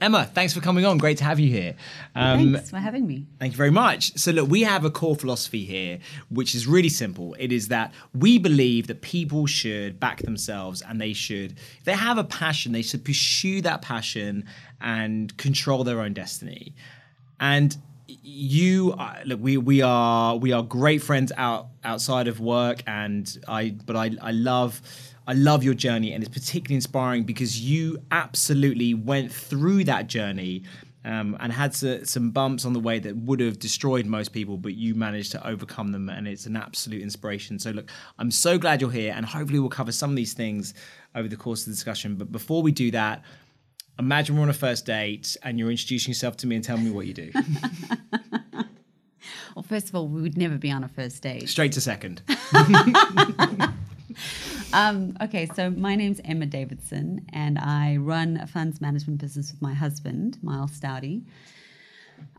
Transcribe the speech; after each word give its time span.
Emma, 0.00 0.24
thanks 0.24 0.54
for 0.54 0.60
coming 0.60 0.86
on. 0.86 0.96
Great 0.96 1.18
to 1.18 1.24
have 1.24 1.38
you 1.38 1.50
here. 1.50 1.74
Um, 2.14 2.54
thanks 2.54 2.70
for 2.70 2.78
having 2.78 3.06
me. 3.06 3.26
Thank 3.38 3.52
you 3.52 3.58
very 3.58 3.70
much. 3.70 4.16
So, 4.16 4.30
look, 4.30 4.48
we 4.48 4.62
have 4.62 4.86
a 4.86 4.90
core 4.90 5.14
philosophy 5.14 5.64
here, 5.64 5.98
which 6.30 6.54
is 6.54 6.66
really 6.66 6.88
simple. 6.88 7.36
It 7.38 7.52
is 7.52 7.68
that 7.68 7.92
we 8.14 8.38
believe 8.38 8.86
that 8.86 9.02
people 9.02 9.46
should 9.46 10.00
back 10.00 10.22
themselves 10.22 10.80
and 10.80 10.98
they 10.98 11.12
should, 11.12 11.52
if 11.52 11.84
they 11.84 11.92
have 11.92 12.16
a 12.16 12.24
passion, 12.24 12.72
they 12.72 12.80
should 12.80 13.04
pursue 13.04 13.60
that 13.60 13.82
passion 13.82 14.46
and 14.80 15.36
control 15.36 15.84
their 15.84 16.00
own 16.00 16.14
destiny. 16.14 16.74
And 17.38 17.76
you 18.22 18.94
look 19.24 19.40
we 19.40 19.56
we 19.56 19.82
are 19.82 20.36
we 20.36 20.52
are 20.52 20.62
great 20.62 21.00
friends 21.00 21.30
out 21.36 21.68
outside 21.84 22.26
of 22.26 22.40
work 22.40 22.82
and 22.86 23.38
i 23.46 23.70
but 23.86 23.94
i 23.94 24.10
i 24.20 24.32
love 24.32 24.82
I 25.30 25.34
love 25.34 25.62
your 25.62 25.74
journey, 25.74 26.12
and 26.12 26.24
it's 26.24 26.32
particularly 26.32 26.74
inspiring 26.74 27.22
because 27.22 27.60
you 27.60 27.98
absolutely 28.10 28.94
went 28.94 29.32
through 29.32 29.84
that 29.84 30.08
journey 30.08 30.64
um, 31.04 31.36
and 31.38 31.52
had 31.52 31.72
some 31.72 32.32
bumps 32.32 32.64
on 32.64 32.72
the 32.72 32.80
way 32.80 32.98
that 32.98 33.16
would 33.16 33.38
have 33.38 33.60
destroyed 33.60 34.06
most 34.06 34.30
people, 34.32 34.56
but 34.56 34.74
you 34.74 34.96
managed 34.96 35.30
to 35.30 35.46
overcome 35.46 35.92
them, 35.92 36.08
and 36.08 36.26
it's 36.26 36.46
an 36.46 36.56
absolute 36.56 37.00
inspiration. 37.00 37.60
So, 37.60 37.70
look, 37.70 37.92
I'm 38.18 38.32
so 38.32 38.58
glad 38.58 38.80
you're 38.80 38.90
here, 38.90 39.14
and 39.16 39.24
hopefully, 39.24 39.60
we'll 39.60 39.68
cover 39.68 39.92
some 39.92 40.10
of 40.10 40.16
these 40.16 40.32
things 40.32 40.74
over 41.14 41.28
the 41.28 41.36
course 41.36 41.60
of 41.60 41.66
the 41.66 41.72
discussion. 41.74 42.16
But 42.16 42.32
before 42.32 42.60
we 42.60 42.72
do 42.72 42.90
that, 42.90 43.22
imagine 44.00 44.34
we're 44.34 44.42
on 44.42 44.50
a 44.50 44.52
first 44.52 44.84
date 44.84 45.36
and 45.44 45.60
you're 45.60 45.70
introducing 45.70 46.10
yourself 46.10 46.38
to 46.38 46.48
me 46.48 46.56
and 46.56 46.64
telling 46.64 46.82
me 46.82 46.90
what 46.90 47.06
you 47.06 47.14
do. 47.14 47.30
well, 49.54 49.62
first 49.62 49.90
of 49.90 49.94
all, 49.94 50.08
we 50.08 50.22
would 50.22 50.36
never 50.36 50.58
be 50.58 50.72
on 50.72 50.82
a 50.82 50.88
first 50.88 51.22
date. 51.22 51.48
Straight 51.48 51.70
to 51.72 51.80
second. 51.80 52.20
Um, 54.72 55.16
okay, 55.20 55.48
so 55.56 55.68
my 55.70 55.96
name's 55.96 56.20
Emma 56.24 56.46
Davidson, 56.46 57.26
and 57.32 57.58
I 57.58 57.96
run 57.96 58.36
a 58.36 58.46
funds 58.46 58.80
management 58.80 59.20
business 59.20 59.50
with 59.50 59.60
my 59.60 59.74
husband, 59.74 60.38
Miles 60.42 60.78
Staude. 60.78 61.24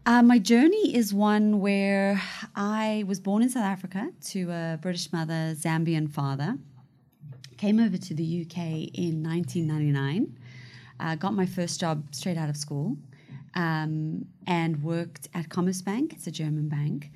Uh, 0.06 0.22
my 0.22 0.40
journey 0.40 0.96
is 0.96 1.14
one 1.14 1.60
where 1.60 2.22
I 2.56 3.04
was 3.06 3.20
born 3.20 3.44
in 3.44 3.50
South 3.50 3.66
Africa 3.66 4.12
to 4.30 4.50
a 4.50 4.80
British 4.82 5.12
mother, 5.12 5.56
Zambian 5.56 6.10
father. 6.10 6.58
Came 7.58 7.80
over 7.80 7.98
to 7.98 8.14
the 8.14 8.46
UK 8.46 8.58
in 8.94 9.22
1999. 9.22 10.40
Uh, 11.00 11.16
got 11.16 11.34
my 11.34 11.46
first 11.46 11.80
job 11.80 12.04
straight 12.16 12.38
out 12.38 12.50
of 12.50 12.56
school 12.56 12.96
um, 13.56 14.26
and 14.48 14.82
worked 14.82 15.28
at 15.34 15.50
Commerzbank. 15.50 16.14
It's 16.14 16.28
a 16.28 16.32
German 16.32 16.70
bank 16.70 17.12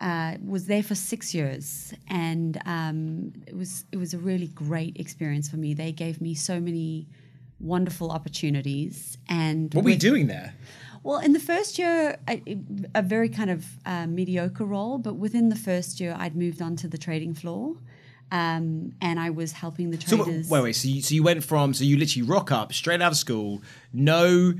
uh, 0.00 0.36
was 0.44 0.66
there 0.66 0.82
for 0.82 0.94
six 0.94 1.34
years, 1.34 1.94
and 2.08 2.60
um, 2.66 3.32
it 3.46 3.56
was 3.56 3.84
it 3.92 3.96
was 3.96 4.14
a 4.14 4.18
really 4.18 4.48
great 4.48 4.96
experience 4.98 5.48
for 5.48 5.56
me. 5.56 5.74
They 5.74 5.92
gave 5.92 6.20
me 6.20 6.34
so 6.34 6.60
many 6.60 7.08
wonderful 7.58 8.10
opportunities. 8.10 9.16
And 9.28 9.72
what 9.72 9.84
were 9.84 9.90
you 9.90 9.96
doing 9.96 10.26
there? 10.26 10.54
Well, 11.02 11.20
in 11.20 11.32
the 11.32 11.40
first 11.40 11.78
year, 11.78 12.18
a, 12.28 12.42
a 12.94 13.02
very 13.02 13.28
kind 13.28 13.50
of 13.50 13.64
uh, 13.86 14.06
mediocre 14.06 14.64
role, 14.64 14.98
but 14.98 15.14
within 15.14 15.48
the 15.48 15.56
first 15.56 16.00
year, 16.00 16.16
I'd 16.18 16.36
moved 16.36 16.60
on 16.60 16.76
to 16.76 16.88
the 16.88 16.98
trading 16.98 17.34
floor. 17.34 17.76
Um, 18.32 18.92
and 19.00 19.20
I 19.20 19.30
was 19.30 19.52
helping 19.52 19.92
the 19.92 19.98
traders. 19.98 20.48
So, 20.48 20.54
wait, 20.54 20.62
wait. 20.62 20.72
So 20.72 20.88
you, 20.88 21.00
so 21.00 21.14
you 21.14 21.22
went 21.22 21.44
from, 21.44 21.72
so 21.74 21.84
you 21.84 21.96
literally 21.96 22.28
rock 22.28 22.50
up 22.50 22.72
straight 22.72 23.00
out 23.00 23.12
of 23.12 23.18
school, 23.18 23.62
no 23.92 24.54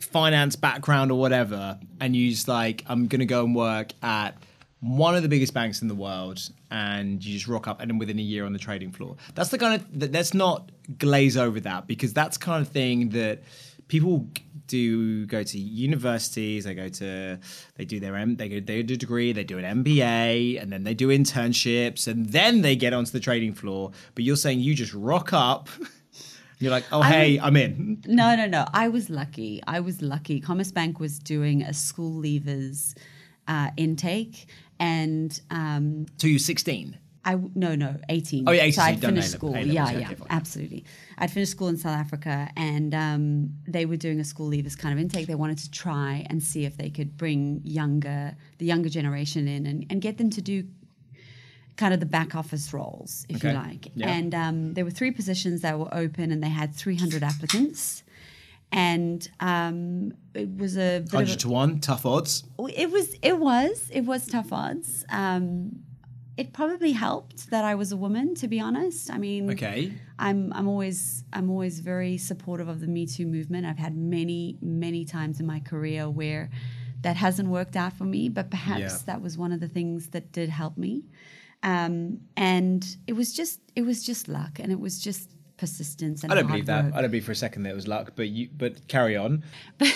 finance 0.00 0.56
background 0.56 1.12
or 1.12 1.18
whatever, 1.20 1.78
and 2.00 2.16
you 2.16 2.28
just 2.30 2.48
like, 2.48 2.82
I'm 2.88 3.06
going 3.06 3.20
to 3.20 3.26
go 3.26 3.44
and 3.44 3.54
work 3.54 3.92
at 4.02 4.36
one 4.84 5.14
of 5.14 5.22
the 5.22 5.28
biggest 5.30 5.54
banks 5.54 5.80
in 5.80 5.88
the 5.88 5.94
world 5.94 6.50
and 6.70 7.24
you 7.24 7.32
just 7.32 7.48
rock 7.48 7.66
up 7.66 7.80
and 7.80 7.90
then 7.90 7.96
within 7.96 8.18
a 8.18 8.22
year 8.22 8.44
on 8.44 8.52
the 8.52 8.58
trading 8.58 8.92
floor 8.92 9.16
that's 9.34 9.48
the 9.48 9.56
kind 9.56 9.80
of 9.80 10.12
let's 10.12 10.34
not 10.34 10.70
glaze 10.98 11.38
over 11.38 11.58
that 11.58 11.86
because 11.86 12.12
that's 12.12 12.36
kind 12.36 12.60
of 12.60 12.68
thing 12.70 13.08
that 13.08 13.42
people 13.88 14.28
do 14.66 15.24
go 15.24 15.42
to 15.42 15.58
universities 15.58 16.64
they 16.64 16.74
go 16.74 16.88
to 16.90 17.38
they 17.76 17.84
do 17.86 17.98
their 17.98 18.14
M, 18.14 18.36
they 18.36 18.48
go 18.48 18.60
they 18.60 18.82
do 18.82 18.92
a 18.92 18.96
degree 18.98 19.32
they 19.32 19.44
do 19.44 19.58
an 19.58 19.84
MBA 19.84 20.60
and 20.60 20.70
then 20.70 20.84
they 20.84 20.92
do 20.92 21.08
internships 21.08 22.06
and 22.06 22.26
then 22.26 22.60
they 22.60 22.76
get 22.76 22.92
onto 22.92 23.10
the 23.10 23.20
trading 23.20 23.54
floor 23.54 23.90
but 24.14 24.22
you're 24.22 24.36
saying 24.36 24.60
you 24.60 24.74
just 24.74 24.92
rock 24.92 25.32
up 25.32 25.68
You're 26.60 26.70
like, 26.70 26.84
oh, 26.92 27.02
hey, 27.02 27.38
I'm 27.40 27.56
in. 27.56 28.00
No, 28.06 28.36
no, 28.36 28.46
no. 28.46 28.64
I 28.72 28.88
was 28.88 29.10
lucky. 29.10 29.60
I 29.66 29.80
was 29.80 30.00
lucky. 30.00 30.40
Commerzbank 30.40 30.98
was 30.98 31.18
doing 31.18 31.62
a 31.62 31.74
school 31.74 32.22
leavers 32.22 32.94
uh, 33.48 33.70
intake, 33.76 34.46
and 34.84 35.40
um, 35.50 36.06
so 36.18 36.26
you're 36.26 36.38
16. 36.38 36.98
I 37.26 37.36
no 37.54 37.74
no 37.74 37.96
18. 38.10 38.46
Oh 38.46 38.52
yeah, 38.52 38.64
18. 38.64 38.72
So 38.72 38.82
I'd 38.82 39.00
finished 39.00 39.30
school. 39.30 39.56
Yeah, 39.56 39.90
yeah, 39.90 40.10
okay, 40.10 40.22
absolutely. 40.28 40.84
I'd 41.16 41.30
finished 41.30 41.52
school 41.52 41.68
in 41.68 41.78
South 41.78 41.96
Africa, 41.96 42.50
and 42.54 42.94
um, 42.94 43.50
they 43.66 43.86
were 43.86 43.96
doing 43.96 44.20
a 44.20 44.24
school 44.24 44.50
leavers 44.50 44.76
kind 44.76 44.92
of 44.92 45.00
intake. 45.00 45.26
They 45.26 45.34
wanted 45.34 45.56
to 45.58 45.70
try 45.70 46.26
and 46.28 46.42
see 46.42 46.66
if 46.66 46.76
they 46.76 46.90
could 46.90 47.16
bring 47.16 47.62
younger 47.64 48.36
the 48.58 48.66
younger 48.66 48.90
generation 48.90 49.48
in 49.48 49.64
and, 49.64 49.86
and 49.88 50.02
get 50.02 50.18
them 50.18 50.28
to 50.30 50.42
do 50.42 50.64
kind 51.76 51.94
of 51.94 52.00
the 52.00 52.06
back 52.06 52.34
office 52.34 52.74
roles, 52.74 53.24
if 53.30 53.36
okay. 53.36 53.48
you 53.48 53.54
like. 53.54 53.88
Yeah. 53.94 54.10
And 54.10 54.34
um, 54.34 54.74
there 54.74 54.84
were 54.84 54.90
three 54.90 55.10
positions 55.10 55.62
that 55.62 55.78
were 55.78 55.92
open, 55.94 56.30
and 56.30 56.42
they 56.42 56.50
had 56.50 56.74
300 56.74 57.22
applicants 57.22 58.03
and 58.74 59.30
um, 59.38 60.12
it 60.34 60.58
was 60.58 60.76
a 60.76 61.04
hundred 61.10 61.38
to 61.40 61.48
one, 61.48 61.78
tough 61.78 62.04
odds. 62.04 62.42
It 62.58 62.90
was, 62.90 63.14
it 63.22 63.38
was, 63.38 63.88
it 63.92 64.00
was 64.00 64.26
tough 64.26 64.52
odds. 64.52 65.04
Um, 65.10 65.84
it 66.36 66.52
probably 66.52 66.90
helped 66.90 67.50
that 67.50 67.64
I 67.64 67.76
was 67.76 67.92
a 67.92 67.96
woman, 67.96 68.34
to 68.34 68.48
be 68.48 68.58
honest. 68.58 69.12
I 69.12 69.18
mean, 69.18 69.48
okay, 69.52 69.92
I'm 70.18 70.52
I'm 70.52 70.66
always 70.66 71.22
I'm 71.32 71.50
always 71.50 71.78
very 71.78 72.18
supportive 72.18 72.66
of 72.66 72.80
the 72.80 72.88
Me 72.88 73.06
Too 73.06 73.26
movement. 73.26 73.64
I've 73.64 73.78
had 73.78 73.96
many 73.96 74.58
many 74.60 75.04
times 75.04 75.38
in 75.38 75.46
my 75.46 75.60
career 75.60 76.10
where 76.10 76.50
that 77.02 77.14
hasn't 77.14 77.48
worked 77.48 77.76
out 77.76 77.92
for 77.92 78.04
me, 78.04 78.28
but 78.28 78.50
perhaps 78.50 78.80
yeah. 78.80 78.98
that 79.06 79.22
was 79.22 79.38
one 79.38 79.52
of 79.52 79.60
the 79.60 79.68
things 79.68 80.08
that 80.08 80.32
did 80.32 80.48
help 80.48 80.76
me. 80.76 81.04
Um, 81.62 82.22
and 82.36 82.84
it 83.06 83.12
was 83.12 83.32
just 83.32 83.60
it 83.76 83.82
was 83.82 84.04
just 84.04 84.26
luck, 84.26 84.58
and 84.58 84.72
it 84.72 84.80
was 84.80 84.98
just 84.98 85.30
persistence 85.56 86.22
and 86.22 86.32
I 86.32 86.36
don't 86.36 86.46
believe 86.46 86.68
work. 86.68 86.84
that. 86.84 86.94
I 86.94 87.00
don't 87.00 87.10
believe 87.10 87.24
for 87.24 87.32
a 87.32 87.36
second 87.36 87.62
that 87.62 87.70
it 87.70 87.74
was 87.74 87.86
luck, 87.86 88.12
but 88.16 88.28
you 88.28 88.48
but 88.56 88.86
carry 88.88 89.16
on. 89.16 89.44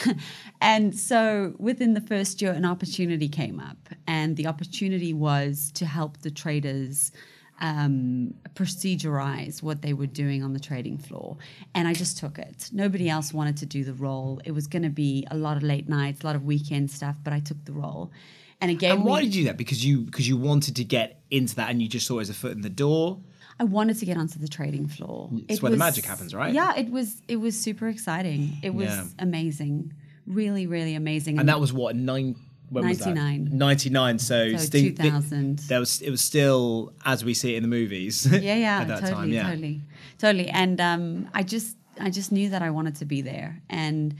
and 0.60 0.96
so 0.98 1.54
within 1.58 1.94
the 1.94 2.00
first 2.00 2.40
year 2.40 2.52
an 2.52 2.64
opportunity 2.64 3.28
came 3.28 3.58
up 3.60 3.88
and 4.06 4.36
the 4.36 4.46
opportunity 4.46 5.12
was 5.12 5.70
to 5.74 5.86
help 5.86 6.18
the 6.18 6.30
traders 6.30 7.12
um, 7.60 8.34
procedurize 8.54 9.62
what 9.62 9.82
they 9.82 9.92
were 9.92 10.06
doing 10.06 10.42
on 10.44 10.52
the 10.52 10.60
trading 10.60 10.98
floor. 10.98 11.36
And 11.74 11.88
I 11.88 11.94
just 11.94 12.18
took 12.18 12.38
it. 12.38 12.70
Nobody 12.72 13.08
else 13.08 13.32
wanted 13.32 13.56
to 13.58 13.66
do 13.66 13.84
the 13.84 13.94
role. 13.94 14.40
It 14.44 14.52
was 14.52 14.66
going 14.66 14.84
to 14.84 14.90
be 14.90 15.26
a 15.30 15.36
lot 15.36 15.56
of 15.56 15.62
late 15.62 15.88
nights, 15.88 16.22
a 16.22 16.26
lot 16.26 16.36
of 16.36 16.44
weekend 16.44 16.90
stuff, 16.90 17.16
but 17.24 17.32
I 17.32 17.40
took 17.40 17.64
the 17.64 17.72
role. 17.72 18.12
And 18.60 18.70
again, 18.70 18.98
and 18.98 19.04
why 19.04 19.22
did 19.22 19.34
you 19.34 19.42
do 19.42 19.48
that? 19.48 19.56
Because 19.56 19.84
you 19.84 20.00
because 20.00 20.28
you 20.28 20.36
wanted 20.36 20.76
to 20.76 20.84
get 20.84 21.20
into 21.30 21.54
that, 21.56 21.70
and 21.70 21.80
you 21.80 21.88
just 21.88 22.06
saw 22.06 22.18
it 22.18 22.22
as 22.22 22.30
a 22.30 22.34
foot 22.34 22.52
in 22.52 22.60
the 22.60 22.70
door. 22.70 23.20
I 23.60 23.64
wanted 23.64 23.98
to 23.98 24.06
get 24.06 24.16
onto 24.16 24.38
the 24.38 24.48
trading 24.48 24.86
floor. 24.86 25.30
It's 25.48 25.58
it 25.58 25.62
where 25.62 25.70
was, 25.70 25.78
the 25.78 25.84
magic 25.84 26.04
happens, 26.04 26.34
right? 26.34 26.54
Yeah, 26.54 26.76
it 26.76 26.90
was 26.90 27.22
it 27.26 27.36
was 27.36 27.58
super 27.58 27.88
exciting. 27.88 28.58
It 28.62 28.74
was 28.74 28.88
yeah. 28.88 29.04
amazing. 29.18 29.94
Really, 30.26 30.66
really 30.66 30.94
amazing. 30.94 31.38
And 31.38 31.48
that 31.48 31.58
was 31.58 31.72
what, 31.72 31.96
nine 31.96 32.36
when 32.70 32.84
99. 32.84 33.40
was 33.44 33.50
that? 33.50 33.56
99. 33.56 34.18
So, 34.18 34.56
so 34.56 34.68
2000. 34.68 35.58
there 35.60 35.80
was 35.80 36.00
it 36.00 36.10
was 36.10 36.20
still 36.20 36.92
as 37.04 37.24
we 37.24 37.34
see 37.34 37.54
it 37.54 37.56
in 37.56 37.62
the 37.62 37.68
movies. 37.68 38.26
Yeah, 38.26 38.54
yeah, 38.54 38.84
totally, 38.86 39.10
time, 39.10 39.32
yeah. 39.32 39.48
totally. 39.48 39.80
Totally. 40.18 40.48
And 40.50 40.80
um, 40.80 41.28
I 41.34 41.42
just 41.42 41.76
I 42.00 42.10
just 42.10 42.30
knew 42.30 42.50
that 42.50 42.62
I 42.62 42.70
wanted 42.70 42.96
to 42.96 43.04
be 43.04 43.22
there 43.22 43.60
and 43.68 44.14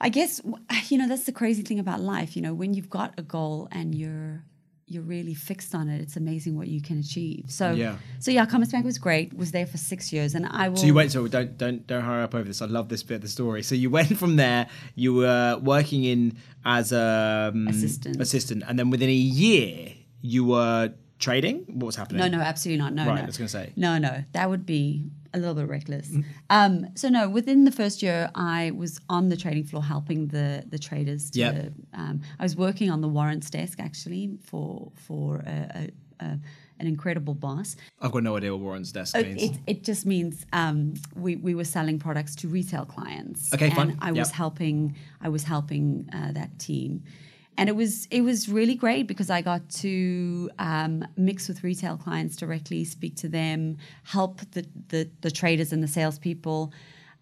I 0.00 0.08
guess 0.08 0.40
you 0.88 0.98
know 0.98 1.06
that's 1.06 1.24
the 1.24 1.32
crazy 1.32 1.62
thing 1.62 1.78
about 1.78 2.00
life, 2.00 2.34
you 2.34 2.42
know, 2.42 2.54
when 2.54 2.74
you've 2.74 2.90
got 2.90 3.14
a 3.18 3.22
goal 3.22 3.68
and 3.70 3.94
you're 3.94 4.42
you're 4.92 5.02
really 5.02 5.34
fixed 5.34 5.74
on 5.74 5.88
it, 5.88 6.00
it's 6.00 6.16
amazing 6.16 6.56
what 6.56 6.68
you 6.68 6.80
can 6.80 6.98
achieve. 6.98 7.44
So 7.48 7.72
yeah, 7.72 7.96
so 8.18 8.30
yeah, 8.30 8.46
Commerzbank 8.46 8.84
was 8.84 8.98
great. 8.98 9.34
Was 9.36 9.52
there 9.52 9.66
for 9.66 9.78
six 9.78 10.12
years, 10.12 10.34
and 10.34 10.46
I 10.46 10.68
will. 10.68 10.76
So 10.76 10.86
you 10.86 10.94
went. 10.94 11.12
So 11.12 11.26
don't 11.28 11.56
don't 11.58 11.86
don't 11.86 12.02
hurry 12.02 12.22
up 12.22 12.34
over 12.34 12.44
this. 12.44 12.62
I 12.62 12.66
love 12.66 12.88
this 12.88 13.02
bit 13.02 13.16
of 13.16 13.20
the 13.22 13.28
story. 13.28 13.62
So 13.62 13.74
you 13.74 13.90
went 13.90 14.16
from 14.18 14.36
there. 14.36 14.68
You 14.94 15.14
were 15.14 15.58
working 15.62 16.04
in 16.04 16.36
as 16.64 16.92
a 16.92 17.50
um, 17.52 17.68
assistant, 17.68 18.20
assistant, 18.20 18.64
and 18.66 18.78
then 18.78 18.90
within 18.90 19.08
a 19.08 19.12
year 19.12 19.94
you 20.22 20.44
were 20.44 20.92
trading. 21.22 21.64
What 21.68 21.86
was 21.86 21.96
happening? 21.96 22.20
No, 22.20 22.28
no, 22.36 22.42
absolutely 22.42 22.82
not. 22.82 22.92
No, 22.92 23.06
right, 23.06 23.14
no. 23.14 23.22
I 23.22 23.26
was 23.26 23.38
going 23.38 23.46
to 23.46 23.52
say. 23.52 23.72
No, 23.76 23.96
no, 23.98 24.24
that 24.32 24.50
would 24.50 24.66
be 24.66 25.06
a 25.32 25.38
little 25.38 25.54
bit 25.54 25.68
reckless. 25.68 26.08
Mm-hmm. 26.08 26.22
Um, 26.50 26.86
so 26.94 27.08
no, 27.08 27.28
within 27.28 27.64
the 27.64 27.72
first 27.72 28.02
year, 28.02 28.30
I 28.34 28.72
was 28.72 29.00
on 29.08 29.30
the 29.30 29.36
trading 29.36 29.64
floor 29.64 29.82
helping 29.82 30.28
the 30.28 30.64
the 30.68 30.78
traders. 30.78 31.30
To, 31.30 31.38
yep. 31.38 31.72
um, 31.94 32.20
I 32.38 32.42
was 32.42 32.56
working 32.56 32.90
on 32.90 33.00
the 33.00 33.08
warrants 33.08 33.48
desk 33.48 33.80
actually 33.80 34.36
for 34.42 34.92
for 34.94 35.36
a, 35.46 35.90
a, 36.20 36.24
a, 36.24 36.38
an 36.80 36.86
incredible 36.86 37.34
boss. 37.34 37.76
I've 38.00 38.12
got 38.12 38.22
no 38.22 38.36
idea 38.36 38.52
what 38.52 38.60
warrants 38.60 38.92
desk 38.92 39.16
uh, 39.16 39.22
means. 39.22 39.42
It, 39.42 39.52
it 39.66 39.84
just 39.84 40.04
means 40.04 40.44
um, 40.52 40.94
we, 41.14 41.36
we 41.36 41.54
were 41.54 41.64
selling 41.64 41.98
products 41.98 42.34
to 42.36 42.48
retail 42.48 42.84
clients. 42.84 43.54
Okay, 43.54 43.66
and 43.66 43.74
fine. 43.74 43.98
I 44.02 44.12
was 44.12 44.30
helping 44.32 44.96
I 45.20 45.28
was 45.28 45.44
helping 45.44 46.10
uh, 46.12 46.32
that 46.32 46.58
team 46.58 47.04
and 47.58 47.68
it 47.68 47.76
was 47.76 48.06
it 48.10 48.22
was 48.22 48.48
really 48.48 48.74
great 48.74 49.06
because 49.06 49.30
I 49.30 49.42
got 49.42 49.68
to 49.80 50.50
um, 50.58 51.06
mix 51.16 51.48
with 51.48 51.62
retail 51.62 51.96
clients 51.96 52.36
directly, 52.36 52.84
speak 52.84 53.16
to 53.16 53.28
them, 53.28 53.76
help 54.04 54.40
the 54.52 54.66
the, 54.88 55.10
the 55.20 55.30
traders 55.30 55.72
and 55.72 55.82
the 55.82 55.88
salespeople. 55.88 56.72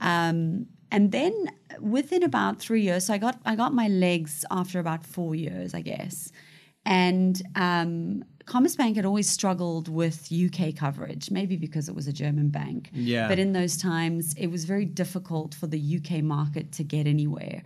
Um, 0.00 0.66
and 0.92 1.12
then 1.12 1.32
within 1.80 2.22
about 2.22 2.58
three 2.58 2.82
years, 2.82 3.06
so 3.06 3.14
I 3.14 3.18
got 3.18 3.40
I 3.44 3.56
got 3.56 3.74
my 3.74 3.88
legs 3.88 4.44
after 4.50 4.78
about 4.78 5.04
four 5.04 5.34
years, 5.34 5.74
I 5.74 5.80
guess. 5.80 6.32
And 6.86 7.40
um, 7.56 8.24
Commerzbank 8.46 8.96
had 8.96 9.04
always 9.04 9.28
struggled 9.28 9.88
with 9.88 10.32
UK 10.32 10.74
coverage, 10.74 11.30
maybe 11.30 11.56
because 11.56 11.88
it 11.88 11.94
was 11.94 12.08
a 12.08 12.12
German 12.12 12.48
bank. 12.48 12.90
Yeah. 12.92 13.28
But 13.28 13.38
in 13.38 13.52
those 13.52 13.76
times, 13.76 14.34
it 14.34 14.48
was 14.48 14.64
very 14.64 14.86
difficult 14.86 15.54
for 15.54 15.66
the 15.66 16.00
UK 16.00 16.22
market 16.22 16.72
to 16.72 16.84
get 16.84 17.06
anywhere. 17.06 17.62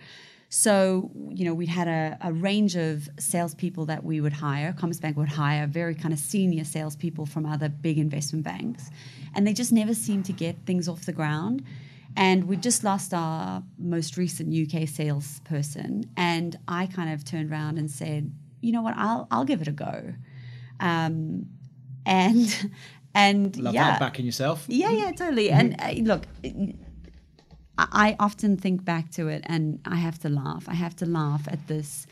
So, 0.57 1.11
you 1.31 1.45
know, 1.45 1.53
we 1.53 1.67
had 1.67 1.89
a, 1.89 2.17
a 2.21 2.33
range 2.33 2.77
of 2.77 3.09
salespeople 3.19 3.87
that 3.87 4.05
we 4.05 4.21
would 4.21 4.35
hire. 4.35 4.73
Commerzbank 4.73 5.17
would 5.17 5.31
hire 5.31 5.67
very 5.67 5.97
kind 5.97 6.15
of 6.15 6.21
senior 6.21 6.63
salespeople 6.63 7.27
from 7.27 7.45
other 7.45 7.69
big 7.69 7.99
investment 7.99 8.45
banks. 8.45 8.89
And 9.35 9.49
they 9.49 9.53
just 9.53 9.73
never 9.73 9.95
seemed 9.95 10.27
to 10.27 10.33
get 10.33 10.55
things 10.65 10.89
off 10.89 11.07
the 11.07 11.13
ground. 11.13 11.65
And 12.17 12.45
we 12.45 12.57
just 12.57 12.85
lost 12.85 13.13
our 13.13 13.65
most 13.79 14.17
recent 14.17 14.55
UK 14.55 14.89
salesperson. 14.89 16.09
And 16.17 16.57
I 16.69 16.87
kind 16.87 17.13
of 17.13 17.25
turned 17.25 17.51
around 17.51 17.77
and 17.77 17.91
said, 17.91 18.31
you 18.61 18.71
know 18.71 18.83
what, 18.83 18.95
I'll, 18.97 19.27
I'll 19.33 19.45
give 19.45 19.61
it 19.61 19.67
a 19.67 19.73
go. 19.73 20.15
Um, 20.79 21.47
and, 22.07 22.71
and 23.13 23.57
Love 23.57 23.75
yeah. 23.75 23.91
that 23.91 23.99
backing 23.99 24.25
yourself. 24.25 24.67
Yeah, 24.69 24.91
yeah, 24.91 25.11
totally. 25.11 25.51
And 25.51 25.75
uh, 25.81 25.95
look, 26.03 26.23
I 27.77 28.17
often 28.21 28.57
think 28.57 28.85
back 28.85 29.11
to 29.13 29.29
it 29.29 29.43
and 29.47 29.81
I 29.85 29.97
have 29.97 30.19
to 30.21 30.29
laugh. 30.29 30.69
I 30.69 30.75
have 30.75 30.95
to 30.97 31.07
laugh 31.07 31.49
at 31.49 31.67
this, 31.67 32.07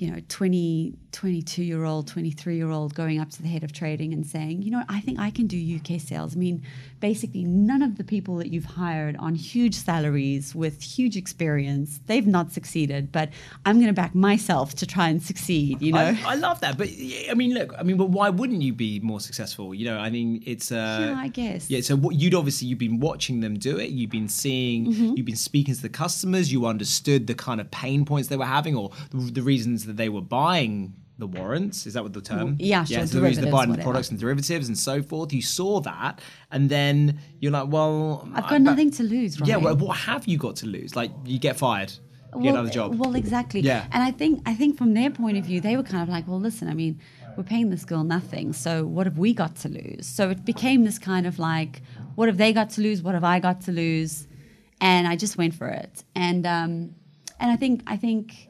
you 0.00 0.10
know, 0.10 0.20
20, 0.28 0.94
22 1.12 1.62
year 1.62 1.84
old, 1.84 2.06
23 2.08 2.56
year 2.56 2.70
old 2.70 2.94
going 2.94 3.20
up 3.20 3.30
to 3.30 3.42
the 3.42 3.48
head 3.48 3.62
of 3.64 3.72
trading 3.72 4.12
and 4.12 4.26
saying, 4.26 4.62
you 4.62 4.70
know, 4.70 4.82
I 4.88 5.00
think 5.00 5.18
I 5.18 5.30
can 5.30 5.46
do 5.46 5.58
UK 5.78 6.00
sales. 6.00 6.34
I 6.34 6.38
mean, 6.38 6.62
basically, 7.00 7.44
none 7.44 7.82
of 7.82 7.98
the 7.98 8.04
people 8.04 8.36
that 8.36 8.48
you've 8.48 8.64
hired 8.64 9.16
on 9.18 9.34
huge 9.34 9.74
salaries 9.74 10.54
with 10.54 10.80
huge 10.82 11.16
experience, 11.16 12.00
they've 12.06 12.26
not 12.26 12.52
succeeded, 12.52 13.12
but 13.12 13.30
I'm 13.66 13.76
going 13.76 13.88
to 13.88 13.92
back 13.92 14.14
myself 14.14 14.74
to 14.76 14.86
try 14.86 15.08
and 15.08 15.22
succeed, 15.22 15.82
you 15.82 15.92
know? 15.92 15.98
I, 16.00 16.18
I 16.24 16.34
love 16.36 16.60
that, 16.60 16.78
but 16.78 16.88
I 17.30 17.34
mean, 17.34 17.52
look, 17.54 17.74
I 17.78 17.82
mean, 17.82 17.96
but 17.96 18.10
why 18.10 18.30
wouldn't 18.30 18.62
you 18.62 18.72
be 18.72 19.00
more 19.00 19.20
successful? 19.20 19.74
You 19.74 19.84
know, 19.86 19.98
I 19.98 20.10
mean, 20.10 20.42
it's 20.46 20.72
uh, 20.72 21.08
Yeah, 21.10 21.18
I 21.18 21.28
guess. 21.28 21.68
Yeah, 21.68 21.80
so 21.82 21.96
what 21.96 22.14
you'd 22.16 22.34
obviously 22.34 22.68
you've 22.68 22.78
been 22.78 23.00
watching 23.00 23.40
them 23.40 23.58
do 23.58 23.78
it. 23.78 23.90
You've 23.90 24.10
been 24.10 24.28
seeing, 24.28 24.86
Mm-hmm. 24.86 25.14
you've 25.16 25.26
been 25.26 25.36
speaking 25.36 25.74
to 25.74 25.82
the 25.82 25.88
customers. 25.88 26.52
You 26.52 26.64
understood 26.66 27.26
the 27.26 27.34
kind 27.34 27.60
of 27.60 27.70
pain 27.70 28.04
points 28.04 28.28
they 28.28 28.36
were 28.36 28.44
having, 28.44 28.76
or 28.76 28.90
the, 29.10 29.18
the 29.30 29.42
reasons 29.42 29.84
that 29.90 29.96
they 29.96 30.08
were 30.08 30.22
buying 30.22 30.94
the 31.18 31.26
warrants. 31.26 31.86
Is 31.86 31.92
that 31.94 32.02
what 32.02 32.14
the 32.14 32.22
term? 32.22 32.56
Yeah, 32.58 32.84
sure, 32.84 32.98
Yeah, 33.00 33.04
so 33.04 33.20
the 33.20 33.30
they're 33.30 33.52
buying 33.52 33.68
the 33.68 33.72
whatever. 33.72 33.82
products 33.82 34.08
and 34.10 34.18
derivatives 34.18 34.68
and 34.68 34.78
so 34.78 35.02
forth. 35.02 35.32
You 35.34 35.42
saw 35.42 35.80
that, 35.80 36.20
and 36.50 36.70
then 36.70 37.20
you're 37.40 37.52
like, 37.52 37.68
well, 37.68 38.26
I've 38.34 38.44
I- 38.46 38.50
got 38.50 38.62
nothing 38.62 38.90
to 38.92 39.02
lose, 39.02 39.38
right? 39.40 39.48
Yeah, 39.50 39.56
well, 39.56 39.76
what 39.76 39.96
have 39.98 40.26
you 40.26 40.38
got 40.38 40.56
to 40.62 40.66
lose? 40.66 40.96
Like, 40.96 41.10
you 41.26 41.38
get 41.38 41.56
fired, 41.58 41.92
you 42.34 42.42
get 42.44 42.50
another 42.54 42.70
job. 42.70 42.94
Well, 42.94 43.14
exactly. 43.16 43.60
Yeah. 43.60 43.86
And 43.92 44.02
I 44.02 44.12
think 44.12 44.40
I 44.46 44.54
think 44.54 44.78
from 44.78 44.94
their 44.94 45.10
point 45.10 45.36
of 45.36 45.44
view, 45.44 45.60
they 45.60 45.76
were 45.76 45.82
kind 45.82 46.02
of 46.02 46.08
like, 46.08 46.26
well, 46.26 46.40
listen, 46.40 46.68
I 46.68 46.74
mean, 46.74 46.98
we're 47.36 47.44
paying 47.44 47.68
this 47.70 47.84
girl 47.84 48.02
nothing, 48.04 48.52
so 48.54 48.86
what 48.86 49.06
have 49.06 49.18
we 49.18 49.34
got 49.34 49.56
to 49.56 49.68
lose? 49.68 50.06
So 50.06 50.30
it 50.30 50.44
became 50.46 50.84
this 50.84 50.98
kind 50.98 51.26
of 51.26 51.38
like, 51.38 51.82
what 52.14 52.28
have 52.28 52.38
they 52.38 52.52
got 52.54 52.70
to 52.70 52.80
lose? 52.80 53.02
What 53.02 53.14
have 53.14 53.24
I 53.24 53.40
got 53.40 53.60
to 53.62 53.72
lose? 53.72 54.26
And 54.80 55.06
I 55.06 55.16
just 55.16 55.36
went 55.36 55.54
for 55.54 55.68
it. 55.68 56.02
And 56.14 56.46
um, 56.46 56.72
and 57.38 57.50
I 57.50 57.56
think 57.56 57.82
I 57.86 57.96
think. 57.98 58.46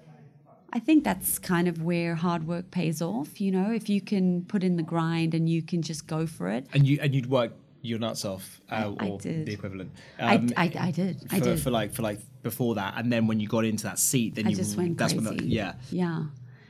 I 0.72 0.78
think 0.78 1.04
that's 1.04 1.38
kind 1.38 1.66
of 1.68 1.82
where 1.82 2.14
hard 2.14 2.46
work 2.46 2.70
pays 2.70 3.02
off. 3.02 3.40
You 3.40 3.50
know, 3.50 3.72
if 3.72 3.88
you 3.88 4.00
can 4.00 4.44
put 4.44 4.62
in 4.62 4.76
the 4.76 4.82
grind 4.82 5.34
and 5.34 5.48
you 5.48 5.62
can 5.62 5.82
just 5.82 6.06
go 6.06 6.26
for 6.26 6.48
it. 6.48 6.66
and 6.72 6.86
you 6.86 6.98
and 7.02 7.14
you'd 7.14 7.26
work 7.30 7.52
your 7.82 7.98
nuts 7.98 8.24
off, 8.24 8.60
uh, 8.70 8.92
I 8.98 9.08
or 9.08 9.18
did. 9.18 9.46
the 9.46 9.52
equivalent. 9.52 9.90
I- 10.18 10.36
Um, 10.36 10.50
I- 10.56 10.72
I 10.78 10.90
did. 10.90 11.16
I 11.30 11.38
for, 11.38 11.44
did. 11.44 11.60
for 11.60 11.70
like 11.70 11.92
for 11.92 12.02
like 12.02 12.20
before 12.42 12.74
that, 12.76 12.94
and 12.98 13.10
then 13.12 13.26
when 13.26 13.40
you 13.40 13.48
got 13.48 13.64
into 13.64 13.84
that 13.84 13.98
seat, 13.98 14.34
then 14.34 14.46
I 14.46 14.50
you 14.50 14.56
just 14.56 14.76
went 14.76 14.96
that's 14.98 15.12
crazy. 15.14 15.28
when 15.28 15.48
yeah. 15.50 15.72
yeah, 15.90 16.24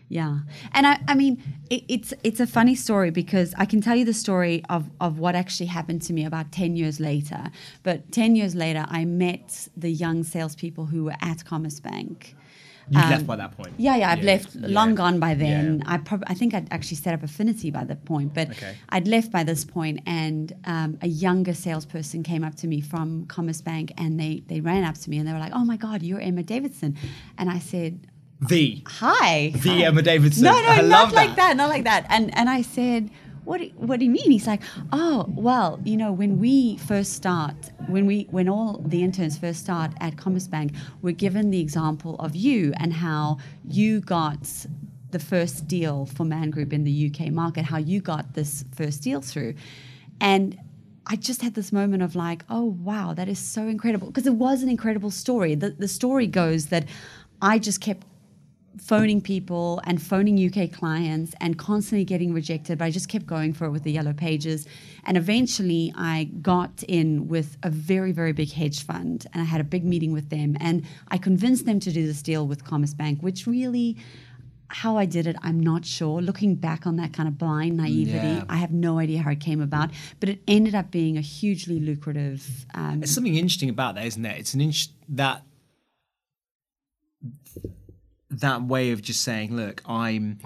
yeah. 0.08 0.38
And 0.72 0.86
I, 0.86 0.98
I 1.08 1.14
mean, 1.14 1.42
it, 1.68 1.82
it's 1.88 2.14
it's 2.24 2.40
a 2.40 2.46
funny 2.46 2.74
story 2.76 3.10
because 3.10 3.54
I 3.58 3.64
can 3.66 3.80
tell 3.80 3.96
you 3.96 4.04
the 4.04 4.14
story 4.14 4.62
of 4.70 4.88
of 5.00 5.18
what 5.18 5.34
actually 5.34 5.66
happened 5.66 6.02
to 6.02 6.12
me 6.12 6.24
about 6.24 6.52
ten 6.52 6.76
years 6.76 7.00
later. 7.00 7.50
But 7.82 8.10
ten 8.12 8.34
years 8.36 8.54
later, 8.54 8.86
I 8.88 9.04
met 9.04 9.68
the 9.76 9.90
young 9.90 10.22
salespeople 10.24 10.86
who 10.86 11.04
were 11.04 11.16
at 11.20 11.44
Commerzbank. 11.44 12.34
You 12.90 12.98
Um, 13.00 13.10
left 13.10 13.26
by 13.26 13.36
that 13.36 13.56
point. 13.56 13.72
Yeah, 13.78 13.96
yeah, 13.96 14.10
I've 14.10 14.24
left 14.24 14.54
yeah. 14.56 14.66
long 14.78 14.94
gone 14.96 15.20
by 15.20 15.34
then. 15.34 15.78
Yeah. 15.78 15.94
I 15.94 15.96
prob- 15.98 16.24
I 16.26 16.34
think 16.34 16.54
I'd 16.54 16.66
actually 16.72 16.96
set 16.96 17.14
up 17.14 17.22
Affinity 17.22 17.70
by 17.70 17.84
that 17.84 18.04
point, 18.04 18.34
but 18.34 18.50
Okay. 18.50 18.74
I'd 18.88 19.06
left 19.06 19.30
by 19.30 19.44
this 19.44 19.64
point, 19.64 20.00
and 20.06 20.52
um, 20.64 20.98
a 21.00 21.06
younger 21.06 21.54
salesperson 21.54 22.22
came 22.24 22.42
up 22.42 22.54
to 22.56 22.66
me 22.66 22.80
from 22.80 23.26
Commerzbank, 23.26 23.92
and 23.96 24.18
they 24.18 24.42
they 24.48 24.60
ran 24.60 24.82
up 24.84 24.96
to 25.02 25.10
me 25.10 25.18
and 25.18 25.26
they 25.28 25.32
were 25.32 25.38
like, 25.46 25.52
"Oh 25.54 25.64
my 25.64 25.76
God, 25.76 26.02
you're 26.02 26.20
Emma 26.20 26.42
Davidson," 26.42 26.96
and 27.38 27.48
I 27.48 27.60
said, 27.60 27.92
The 28.40 28.82
hi. 28.86 29.50
the 29.54 29.68
hi. 29.76 29.82
Emma 29.88 30.02
Davidson. 30.02 30.44
No, 30.48 30.52
no, 30.52 30.68
I 30.68 30.80
not 30.80 31.12
like 31.12 31.36
that, 31.36 31.56
not 31.56 31.68
like 31.68 31.84
that. 31.84 32.06
And 32.08 32.24
and 32.38 32.48
I 32.50 32.62
said, 32.62 33.10
what 33.50 33.60
do, 33.60 33.68
what 33.78 33.98
do 33.98 34.04
you 34.04 34.12
mean? 34.12 34.30
He's 34.30 34.46
like, 34.46 34.62
oh, 34.92 35.26
well, 35.34 35.80
you 35.82 35.96
know, 35.96 36.12
when 36.12 36.38
we 36.38 36.76
first 36.76 37.14
start, 37.14 37.56
when 37.88 38.06
we 38.06 38.28
when 38.30 38.48
all 38.48 38.80
the 38.86 39.02
interns 39.02 39.36
first 39.36 39.58
start 39.58 39.90
at 40.00 40.14
Commerzbank, 40.14 40.76
we're 41.02 41.20
given 41.26 41.50
the 41.50 41.58
example 41.58 42.14
of 42.20 42.36
you 42.36 42.72
and 42.76 42.92
how 42.92 43.38
you 43.68 44.02
got 44.02 44.38
the 45.10 45.18
first 45.18 45.66
deal 45.66 46.06
for 46.06 46.22
Man 46.22 46.50
Group 46.50 46.72
in 46.72 46.84
the 46.84 47.12
UK 47.12 47.32
market, 47.32 47.64
how 47.64 47.78
you 47.78 48.00
got 48.00 48.34
this 48.34 48.64
first 48.72 49.02
deal 49.02 49.20
through. 49.20 49.54
And 50.20 50.56
I 51.08 51.16
just 51.16 51.42
had 51.42 51.54
this 51.54 51.72
moment 51.72 52.04
of 52.04 52.14
like, 52.14 52.44
oh 52.48 52.66
wow, 52.66 53.14
that 53.14 53.28
is 53.28 53.40
so 53.40 53.66
incredible 53.66 54.06
because 54.06 54.28
it 54.28 54.34
was 54.34 54.62
an 54.62 54.68
incredible 54.68 55.10
story. 55.10 55.56
The 55.56 55.70
the 55.70 55.88
story 55.88 56.28
goes 56.28 56.66
that 56.66 56.84
I 57.42 57.58
just 57.58 57.80
kept 57.80 58.06
phoning 58.80 59.20
people 59.20 59.80
and 59.84 60.02
phoning 60.02 60.36
UK 60.38 60.72
clients 60.72 61.34
and 61.40 61.58
constantly 61.58 62.04
getting 62.04 62.32
rejected, 62.32 62.78
but 62.78 62.86
I 62.86 62.90
just 62.90 63.08
kept 63.08 63.26
going 63.26 63.52
for 63.52 63.66
it 63.66 63.70
with 63.70 63.82
the 63.82 63.92
yellow 63.92 64.12
pages. 64.12 64.66
And 65.04 65.16
eventually 65.16 65.92
I 65.96 66.24
got 66.42 66.82
in 66.88 67.28
with 67.28 67.56
a 67.62 67.70
very, 67.70 68.12
very 68.12 68.32
big 68.32 68.50
hedge 68.52 68.84
fund 68.84 69.26
and 69.32 69.42
I 69.42 69.44
had 69.44 69.60
a 69.60 69.64
big 69.64 69.84
meeting 69.84 70.12
with 70.12 70.30
them 70.30 70.56
and 70.60 70.84
I 71.08 71.18
convinced 71.18 71.66
them 71.66 71.78
to 71.80 71.92
do 71.92 72.06
this 72.06 72.22
deal 72.22 72.46
with 72.46 72.64
Commerzbank, 72.64 73.22
which 73.22 73.46
really 73.46 73.96
how 74.72 74.96
I 74.96 75.04
did 75.04 75.26
it, 75.26 75.36
I'm 75.42 75.58
not 75.58 75.84
sure. 75.84 76.22
Looking 76.22 76.54
back 76.54 76.86
on 76.86 76.96
that 76.96 77.12
kind 77.12 77.28
of 77.28 77.36
blind 77.36 77.76
naivety, 77.76 78.12
Yeah. 78.12 78.44
I 78.48 78.56
have 78.56 78.70
no 78.70 78.98
idea 78.98 79.20
how 79.20 79.30
it 79.32 79.40
came 79.40 79.60
about, 79.60 79.90
but 80.20 80.28
it 80.28 80.40
ended 80.46 80.74
up 80.76 80.90
being 80.92 81.16
a 81.16 81.20
hugely 81.20 81.80
lucrative. 81.80 82.66
Um, 82.74 83.00
There's 83.00 83.10
something 83.10 83.34
interesting 83.34 83.68
about 83.68 83.96
that, 83.96 84.06
isn't 84.06 84.22
there? 84.22 84.36
It's 84.36 84.54
an 84.54 84.60
inch 84.60 84.88
that 85.08 85.42
that 88.30 88.62
way 88.62 88.92
of 88.92 89.02
just 89.02 89.22
saying, 89.22 89.54
look, 89.54 89.82
I'm. 89.86 90.38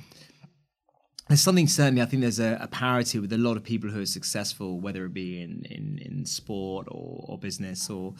There's 1.28 1.40
something 1.40 1.68
certainly. 1.68 2.02
I 2.02 2.04
think 2.04 2.20
there's 2.20 2.38
a, 2.38 2.58
a 2.60 2.68
parity 2.68 3.18
with 3.18 3.32
a 3.32 3.38
lot 3.38 3.56
of 3.56 3.64
people 3.64 3.88
who 3.88 4.02
are 4.02 4.06
successful, 4.06 4.78
whether 4.78 5.06
it 5.06 5.14
be 5.14 5.40
in 5.40 5.64
in, 5.70 5.98
in 6.04 6.26
sport 6.26 6.86
or, 6.90 7.24
or 7.26 7.38
business 7.38 7.88
or 7.88 8.12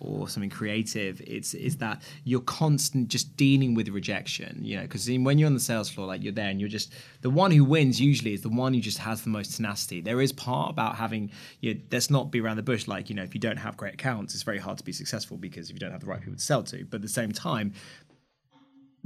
or 0.00 0.26
something 0.26 0.48
creative. 0.48 1.20
It's 1.26 1.52
is 1.52 1.76
that 1.78 2.00
you're 2.24 2.40
constant 2.40 3.08
just 3.08 3.36
dealing 3.36 3.74
with 3.74 3.88
rejection. 3.88 4.58
You 4.62 4.76
know, 4.76 4.82
because 4.84 5.06
when 5.06 5.36
you're 5.36 5.48
on 5.48 5.52
the 5.52 5.60
sales 5.60 5.90
floor, 5.90 6.06
like 6.06 6.22
you're 6.22 6.32
there 6.32 6.48
and 6.48 6.58
you're 6.58 6.70
just 6.70 6.94
the 7.20 7.28
one 7.28 7.50
who 7.50 7.62
wins. 7.62 8.00
Usually 8.00 8.32
is 8.32 8.40
the 8.40 8.48
one 8.48 8.72
who 8.72 8.80
just 8.80 8.98
has 8.98 9.20
the 9.20 9.28
most 9.28 9.56
tenacity. 9.56 10.00
There 10.00 10.22
is 10.22 10.32
part 10.32 10.70
about 10.70 10.96
having. 10.96 11.30
You 11.60 11.74
know, 11.74 11.80
let's 11.92 12.08
not 12.08 12.30
be 12.30 12.40
around 12.40 12.56
the 12.56 12.62
bush. 12.62 12.88
Like 12.88 13.10
you 13.10 13.16
know, 13.16 13.22
if 13.22 13.34
you 13.34 13.40
don't 13.40 13.58
have 13.58 13.76
great 13.76 13.92
accounts, 13.92 14.32
it's 14.32 14.44
very 14.44 14.58
hard 14.58 14.78
to 14.78 14.84
be 14.84 14.92
successful 14.92 15.36
because 15.36 15.68
if 15.68 15.74
you 15.74 15.80
don't 15.80 15.92
have 15.92 16.00
the 16.00 16.06
right 16.06 16.20
people 16.20 16.36
to 16.36 16.40
sell 16.40 16.62
to. 16.62 16.86
But 16.86 16.96
at 16.96 17.02
the 17.02 17.08
same 17.08 17.32
time, 17.32 17.74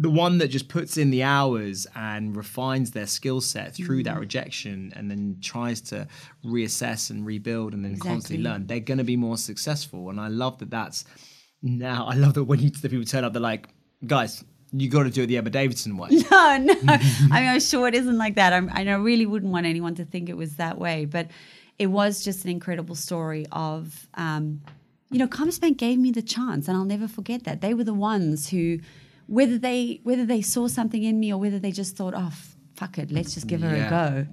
the 0.01 0.09
one 0.09 0.39
that 0.39 0.49
just 0.49 0.69
puts 0.69 0.97
in 0.97 1.11
the 1.11 1.23
hours 1.23 1.87
and 1.95 2.35
refines 2.35 2.91
their 2.93 3.07
skill 3.07 3.41
set 3.41 3.75
through 3.75 4.03
that 4.03 4.19
rejection 4.19 4.91
and 4.97 5.11
then 5.11 5.37
tries 5.43 5.81
to 5.83 6.09
reassess 6.45 7.11
and 7.11 7.27
rebuild 7.27 7.75
and 7.75 7.85
then 7.85 7.99
constantly 7.99 8.43
learn 8.43 8.67
they're 8.67 8.81
going 8.81 8.99
to 8.99 9.05
be 9.05 9.17
more 9.17 9.37
successful 9.37 10.09
and 10.09 10.19
i 10.19 10.27
love 10.29 10.59
that 10.59 10.71
that's 10.71 11.05
now 11.63 12.07
i 12.07 12.15
love 12.15 12.33
that 12.33 12.45
when 12.45 12.59
you 12.59 12.71
the 12.71 12.89
people 12.89 13.05
turn 13.05 13.25
up 13.25 13.35
they're 13.35 13.43
like 13.43 13.69
guys 14.07 14.43
you 14.73 14.89
got 14.89 15.03
to 15.03 15.11
do 15.11 15.25
it 15.25 15.27
the 15.27 15.37
emma 15.37 15.51
davidson 15.51 15.97
way 15.99 16.09
No, 16.31 16.57
no. 16.57 16.75
I 16.89 17.41
mean, 17.41 17.49
I'm 17.49 17.61
sure 17.61 17.87
it 17.87 17.95
isn't 17.95 18.17
like 18.17 18.37
that. 18.37 18.53
I'm, 18.53 18.71
I 18.73 18.83
really 18.95 19.27
wouldn't 19.27 19.53
want 19.53 19.67
anyone 19.67 19.95
to 19.97 20.05
think 20.05 20.29
it 20.29 20.37
was 20.37 20.57
that 20.57 20.79
way, 20.79 21.05
but 21.05 21.29
it 21.79 21.89
was 21.89 22.25
just 22.25 22.45
an 22.45 22.51
incredible 22.51 22.95
story 22.95 23.47
of, 23.53 24.09
um, 24.15 24.63
you 25.11 25.19
know, 25.19 25.27
Commerzbank 25.27 25.77
gave 25.77 25.99
me 25.99 26.11
the 26.11 26.23
chance, 26.23 26.69
and 26.69 26.77
I'll 26.77 26.85
never 26.85 27.09
forget 27.09 27.45
that. 27.45 27.61
They 27.61 27.75
were 27.75 27.85
the 27.85 27.95
ones 27.95 28.49
who, 28.51 28.79
whether 29.39 29.59
they 29.59 30.01
whether 30.09 30.27
they 30.27 30.43
saw 30.43 30.67
something 30.79 31.03
in 31.11 31.19
me 31.23 31.33
or 31.33 31.39
whether 31.45 31.59
they 31.65 31.71
just 31.83 31.97
thought, 31.97 32.15
oh, 32.17 32.33
fuck 32.81 32.99
it, 32.99 33.11
let's 33.11 33.33
just 33.35 33.47
give 33.47 33.61
her 33.63 33.75
Yeah. 33.77 33.87
a 33.87 33.91
go. 34.25 34.27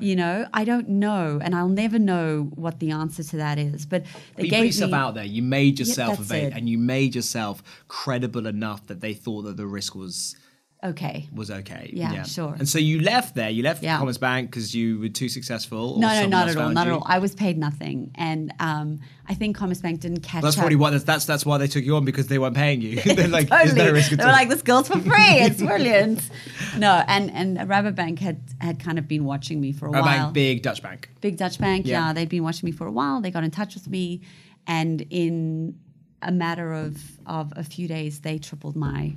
You 0.00 0.14
know, 0.14 0.46
I 0.54 0.62
don't 0.64 0.88
know, 1.04 1.40
and 1.42 1.54
I'll 1.56 1.68
never 1.84 1.98
know 1.98 2.26
what 2.54 2.78
the 2.78 2.90
answer 2.92 3.24
to 3.30 3.36
that 3.44 3.58
is. 3.58 3.84
But 3.84 4.04
they 4.04 4.10
But 4.36 4.44
you 4.44 4.50
gave 4.50 4.60
put 4.60 4.66
yourself 4.66 4.90
me, 4.92 4.96
out 4.98 5.14
there. 5.14 5.24
You 5.24 5.42
made 5.42 5.74
yourself 5.80 6.18
that's 6.18 6.30
avail- 6.30 6.46
it. 6.48 6.52
and 6.56 6.68
you 6.68 6.78
made 6.78 7.16
yourself 7.16 7.62
credible 7.88 8.46
enough 8.46 8.86
that 8.86 9.00
they 9.00 9.12
thought 9.14 9.42
that 9.42 9.56
the 9.56 9.66
risk 9.66 9.94
was 9.96 10.36
okay. 10.84 11.28
was 11.34 11.50
okay. 11.50 11.90
Yeah, 11.92 12.22
sure. 12.22 12.54
And 12.58 12.68
so 12.68 12.78
you 12.78 13.00
left 13.00 13.34
there. 13.34 13.50
You 13.50 13.62
left 13.62 13.82
Yeah. 13.82 13.98
Commerzbank 13.98 14.42
because 14.46 14.74
you 14.74 14.98
were 15.00 15.08
too 15.08 15.28
successful. 15.28 15.94
or 15.94 15.98
No, 16.00 16.08
no, 16.22 16.26
not 16.26 16.48
at 16.48 16.56
all. 16.56 16.70
Not 16.70 16.86
you? 16.86 16.92
at 16.92 16.96
all. 16.98 17.02
I 17.06 17.18
was 17.18 17.34
paid 17.34 17.58
nothing, 17.58 18.10
and 18.14 18.52
um, 18.60 19.00
I 19.28 19.34
think 19.34 19.56
Commerzbank 19.56 20.00
didn't 20.00 20.20
catch 20.20 20.42
That's 20.42 20.56
up. 20.56 20.60
probably 20.60 20.76
why. 20.76 20.90
That's, 20.90 21.04
that's 21.04 21.24
that's 21.24 21.44
why 21.44 21.58
they 21.58 21.66
took 21.66 21.84
you 21.84 21.96
on 21.96 22.04
because 22.04 22.26
they 22.28 22.38
weren't 22.38 22.56
paying 22.56 22.80
you. 22.80 23.00
They're 23.02 23.28
like, 23.38 23.48
totally. 23.48 23.72
there's 23.72 23.86
no 23.88 23.92
risk 23.92 24.10
they 24.10 24.16
were 24.16 24.24
all. 24.24 24.32
like, 24.32 24.48
"This 24.48 24.62
girl's 24.62 24.88
for 24.88 25.00
free. 25.00 25.12
It's 25.18 25.60
brilliant." 25.70 26.28
no, 26.76 27.02
and 27.08 27.30
and 27.32 27.58
Rabobank 27.68 28.18
had 28.20 28.40
had 28.60 28.78
kind 28.80 28.98
of 28.98 29.08
been 29.08 29.24
watching 29.24 29.60
me 29.60 29.72
for 29.72 29.86
a 29.88 29.92
Our 29.96 30.02
while. 30.02 30.30
big 30.32 30.62
Dutch 30.62 30.82
bank. 30.82 31.10
Big 31.20 31.36
Dutch 31.36 31.58
Bank, 31.58 31.86
Yeah. 31.86 32.06
yeah. 32.08 32.12
they'd 32.12 32.28
been 32.28 32.44
watching 32.44 32.66
me 32.66 32.72
for 32.72 32.86
a 32.86 32.92
while. 32.92 33.20
They 33.20 33.30
got 33.30 33.42
in 33.44 33.50
touch 33.50 33.74
with 33.74 33.88
me, 33.88 34.20
and 34.66 35.00
in 35.10 35.76
a 36.22 36.30
matter 36.32 36.72
of 36.72 37.00
of 37.26 37.52
a 37.56 37.62
few 37.64 37.88
days, 37.88 38.20
they 38.20 38.38
tripled 38.38 38.76
my 38.76 39.14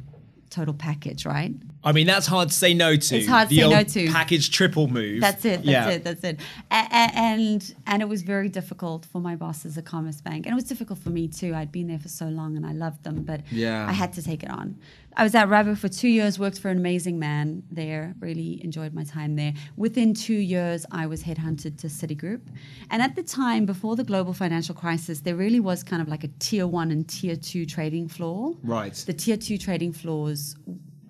total 0.51 0.73
package. 0.73 1.25
Right? 1.25 1.53
I 1.83 1.91
mean, 1.91 2.05
that's 2.05 2.27
hard 2.27 2.49
to 2.49 2.53
say 2.53 2.73
no 2.73 2.95
to. 2.95 3.17
It's 3.17 3.27
hard 3.27 3.49
to 3.49 3.55
the 3.55 3.61
say 3.61 3.69
no 3.69 3.83
to. 3.83 4.11
Package 4.11 4.51
triple 4.51 4.87
move. 4.87 5.21
That's 5.21 5.43
it. 5.45 5.63
That's 5.63 5.65
yeah. 5.65 5.89
it. 5.89 6.03
That's 6.03 6.23
it. 6.23 6.39
And 6.69 7.73
and 7.87 8.01
it 8.01 8.07
was 8.07 8.21
very 8.21 8.49
difficult 8.49 9.05
for 9.05 9.19
my 9.19 9.35
bosses 9.35 9.77
at 9.77 9.85
Commerzbank, 9.85 10.45
and 10.45 10.47
it 10.47 10.55
was 10.55 10.65
difficult 10.65 10.99
for 10.99 11.09
me 11.09 11.27
too. 11.27 11.55
I'd 11.55 11.71
been 11.71 11.87
there 11.87 11.99
for 11.99 12.09
so 12.09 12.25
long, 12.25 12.55
and 12.55 12.65
I 12.65 12.73
loved 12.73 13.03
them, 13.03 13.23
but 13.23 13.41
Yeah. 13.51 13.87
I 13.87 13.93
had 13.93 14.13
to 14.13 14.23
take 14.23 14.43
it 14.43 14.49
on. 14.49 14.77
I 15.17 15.23
was 15.23 15.35
at 15.35 15.49
Rabo 15.49 15.77
for 15.77 15.89
two 15.89 16.07
years. 16.07 16.39
Worked 16.39 16.59
for 16.59 16.69
an 16.69 16.77
amazing 16.77 17.19
man 17.19 17.63
there. 17.69 18.15
Really 18.19 18.63
enjoyed 18.63 18.93
my 18.93 19.03
time 19.03 19.35
there. 19.35 19.53
Within 19.75 20.13
two 20.13 20.33
years, 20.35 20.85
I 20.91 21.05
was 21.07 21.23
headhunted 21.23 21.77
to 21.79 21.87
Citigroup, 21.87 22.41
and 22.89 23.01
at 23.01 23.15
the 23.15 23.23
time, 23.23 23.65
before 23.65 23.95
the 23.95 24.03
global 24.03 24.33
financial 24.33 24.75
crisis, 24.75 25.21
there 25.21 25.35
really 25.35 25.59
was 25.59 25.83
kind 25.83 26.01
of 26.01 26.07
like 26.07 26.23
a 26.23 26.29
tier 26.39 26.67
one 26.67 26.91
and 26.91 27.07
tier 27.09 27.35
two 27.35 27.65
trading 27.65 28.07
floor. 28.07 28.55
Right. 28.63 28.93
The 28.93 29.13
tier 29.13 29.37
two 29.37 29.57
trading 29.57 29.91
floors, 29.91 30.55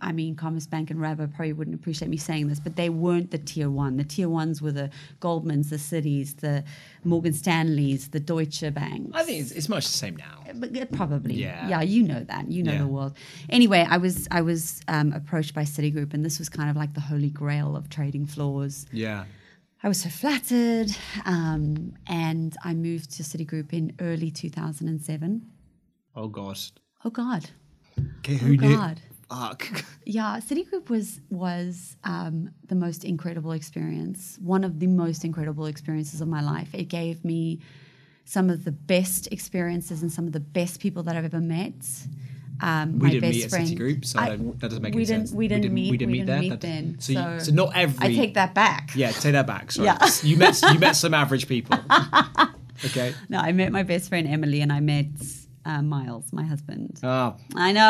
I 0.02 0.12
mean, 0.12 0.36
Commerzbank 0.36 0.90
and 0.90 1.00
Rabo 1.00 1.32
probably 1.34 1.54
wouldn't 1.54 1.76
appreciate 1.76 2.10
me 2.10 2.18
saying 2.18 2.48
this, 2.48 2.60
but 2.60 2.76
they 2.76 2.90
weren't 2.90 3.32
the 3.32 3.38
tier 3.38 3.70
one. 3.70 3.98
The 3.98 4.04
tier 4.04 4.28
ones 4.28 4.62
were 4.62 4.72
the 4.72 4.90
Goldmans, 5.20 5.70
the 5.70 5.78
Cities, 5.78 6.34
the 6.36 6.64
Morgan 7.04 7.34
Stanleys, 7.34 8.10
the 8.10 8.20
Deutsche 8.20 8.74
Bank. 8.74 9.12
I 9.14 9.24
think 9.24 9.42
it's, 9.42 9.52
it's 9.52 9.70
much 9.70 9.86
the 9.86 9.98
same 9.98 10.16
now. 10.18 10.44
But 10.56 10.74
yeah, 10.74 10.86
probably, 10.92 11.36
Yeah. 11.36 11.68
yeah. 11.70 11.82
You 11.82 12.04
know 12.04 12.24
that. 12.24 12.52
You 12.52 12.64
know 12.64 12.74
Yeah. 12.74 12.80
the 12.80 12.88
world. 12.88 13.14
Anyway, 13.50 13.86
I 13.90 13.98
was 13.98 14.28
I 14.32 14.42
was 14.42 14.82
um, 14.88 15.14
approached 15.14 15.54
by 15.54 15.64
Citigroup, 15.64 16.14
and 16.14 16.26
this 16.26 16.40
was 16.40 16.50
kind 16.50 16.70
of 16.70 16.76
like 16.76 16.94
the 16.94 17.02
holy 17.02 17.30
grail 17.30 17.76
of 17.76 17.90
trading 17.90 18.26
floors. 18.26 18.86
Yeah. 18.92 19.26
I 19.84 19.88
was 19.88 20.02
so 20.02 20.10
flattered, 20.10 20.92
um, 21.26 21.94
and 22.06 22.56
I 22.64 22.74
moved 22.76 23.12
to 23.18 23.24
Citigroup 23.24 23.74
in 23.74 23.96
early 24.00 24.30
2007. 24.30 25.42
Oh 26.16 26.28
God. 26.28 26.58
Oh 27.04 27.10
God, 27.10 27.50
Okay, 28.20 28.36
oh 28.36 28.38
who 28.38 28.58
knew? 28.58 28.76
God. 28.76 29.02
Fuck. 29.32 29.86
Yeah, 30.04 30.40
Citigroup 30.46 30.90
was 30.90 31.22
was 31.30 31.96
um, 32.04 32.50
the 32.68 32.76
most 32.76 33.06
incredible 33.06 33.52
experience. 33.54 34.38
One 34.42 34.64
of 34.66 34.80
the 34.80 34.88
most 34.88 35.24
incredible 35.24 35.68
experiences 35.68 36.20
of 36.22 36.28
my 36.28 36.42
life. 36.42 36.70
It 36.74 36.86
gave 36.90 37.24
me 37.24 37.60
some 38.26 38.50
of 38.50 38.66
the 38.66 38.72
best 38.72 39.28
experiences 39.32 40.02
and 40.02 40.12
some 40.12 40.26
of 40.28 40.34
the 40.34 40.40
best 40.42 40.80
people 40.82 41.04
that 41.04 41.16
I've 41.16 41.24
ever 41.26 41.40
met. 41.40 41.74
Um, 42.62 43.00
We 43.00 43.08
my 43.08 43.10
didn't 43.12 43.22
best 43.22 43.36
meet 43.36 43.44
at 43.46 43.50
friend. 43.52 43.68
Citigroup, 43.70 44.06
so 44.06 44.20
I 44.20 44.30
that 44.36 44.60
doesn't 44.60 44.82
make 44.82 44.94
we 44.96 45.02
any 45.02 45.06
didn't, 45.06 45.28
sense. 45.28 45.32
We 45.32 45.38
We 45.38 45.48
didn't 45.48 45.62
didn't- 45.64 45.74
meet. 45.76 45.92
we 45.92 45.98
didn't 45.98 46.12
meet 46.12 46.26
there? 46.26 46.40
meet 46.40 46.50
That- 46.50 46.62
then. 46.62 46.96
so 47.00 47.12
you- 47.14 47.40
so 47.40 47.52
not 47.54 47.72
every- 47.76 48.08
I 48.08 48.14
take 48.16 48.34
that 48.34 48.54
back. 48.54 48.92
Yeah, 48.96 49.12
take 49.12 49.32
that 49.34 49.48
back. 49.48 49.72
Sorry. 49.72 49.86
Yeah. 49.86 49.98
You 50.24 50.36
met 50.38 50.62
you 50.74 50.80
met 50.80 50.96
some 50.96 51.14
average 51.14 51.48
people. 51.48 51.78
Okay. 52.84 53.14
No, 53.30 53.38
I 53.38 53.52
met 53.52 53.72
my 53.72 53.84
best 53.84 54.10
friend 54.10 54.28
Emily, 54.28 54.60
and 54.62 54.74
I 54.74 54.80
met 54.80 55.06
uh, 55.66 55.82
Miles, 55.82 56.32
my 56.34 56.44
husband. 56.44 57.00
Oh, 57.04 57.36
I 57.56 57.72
know, 57.72 57.82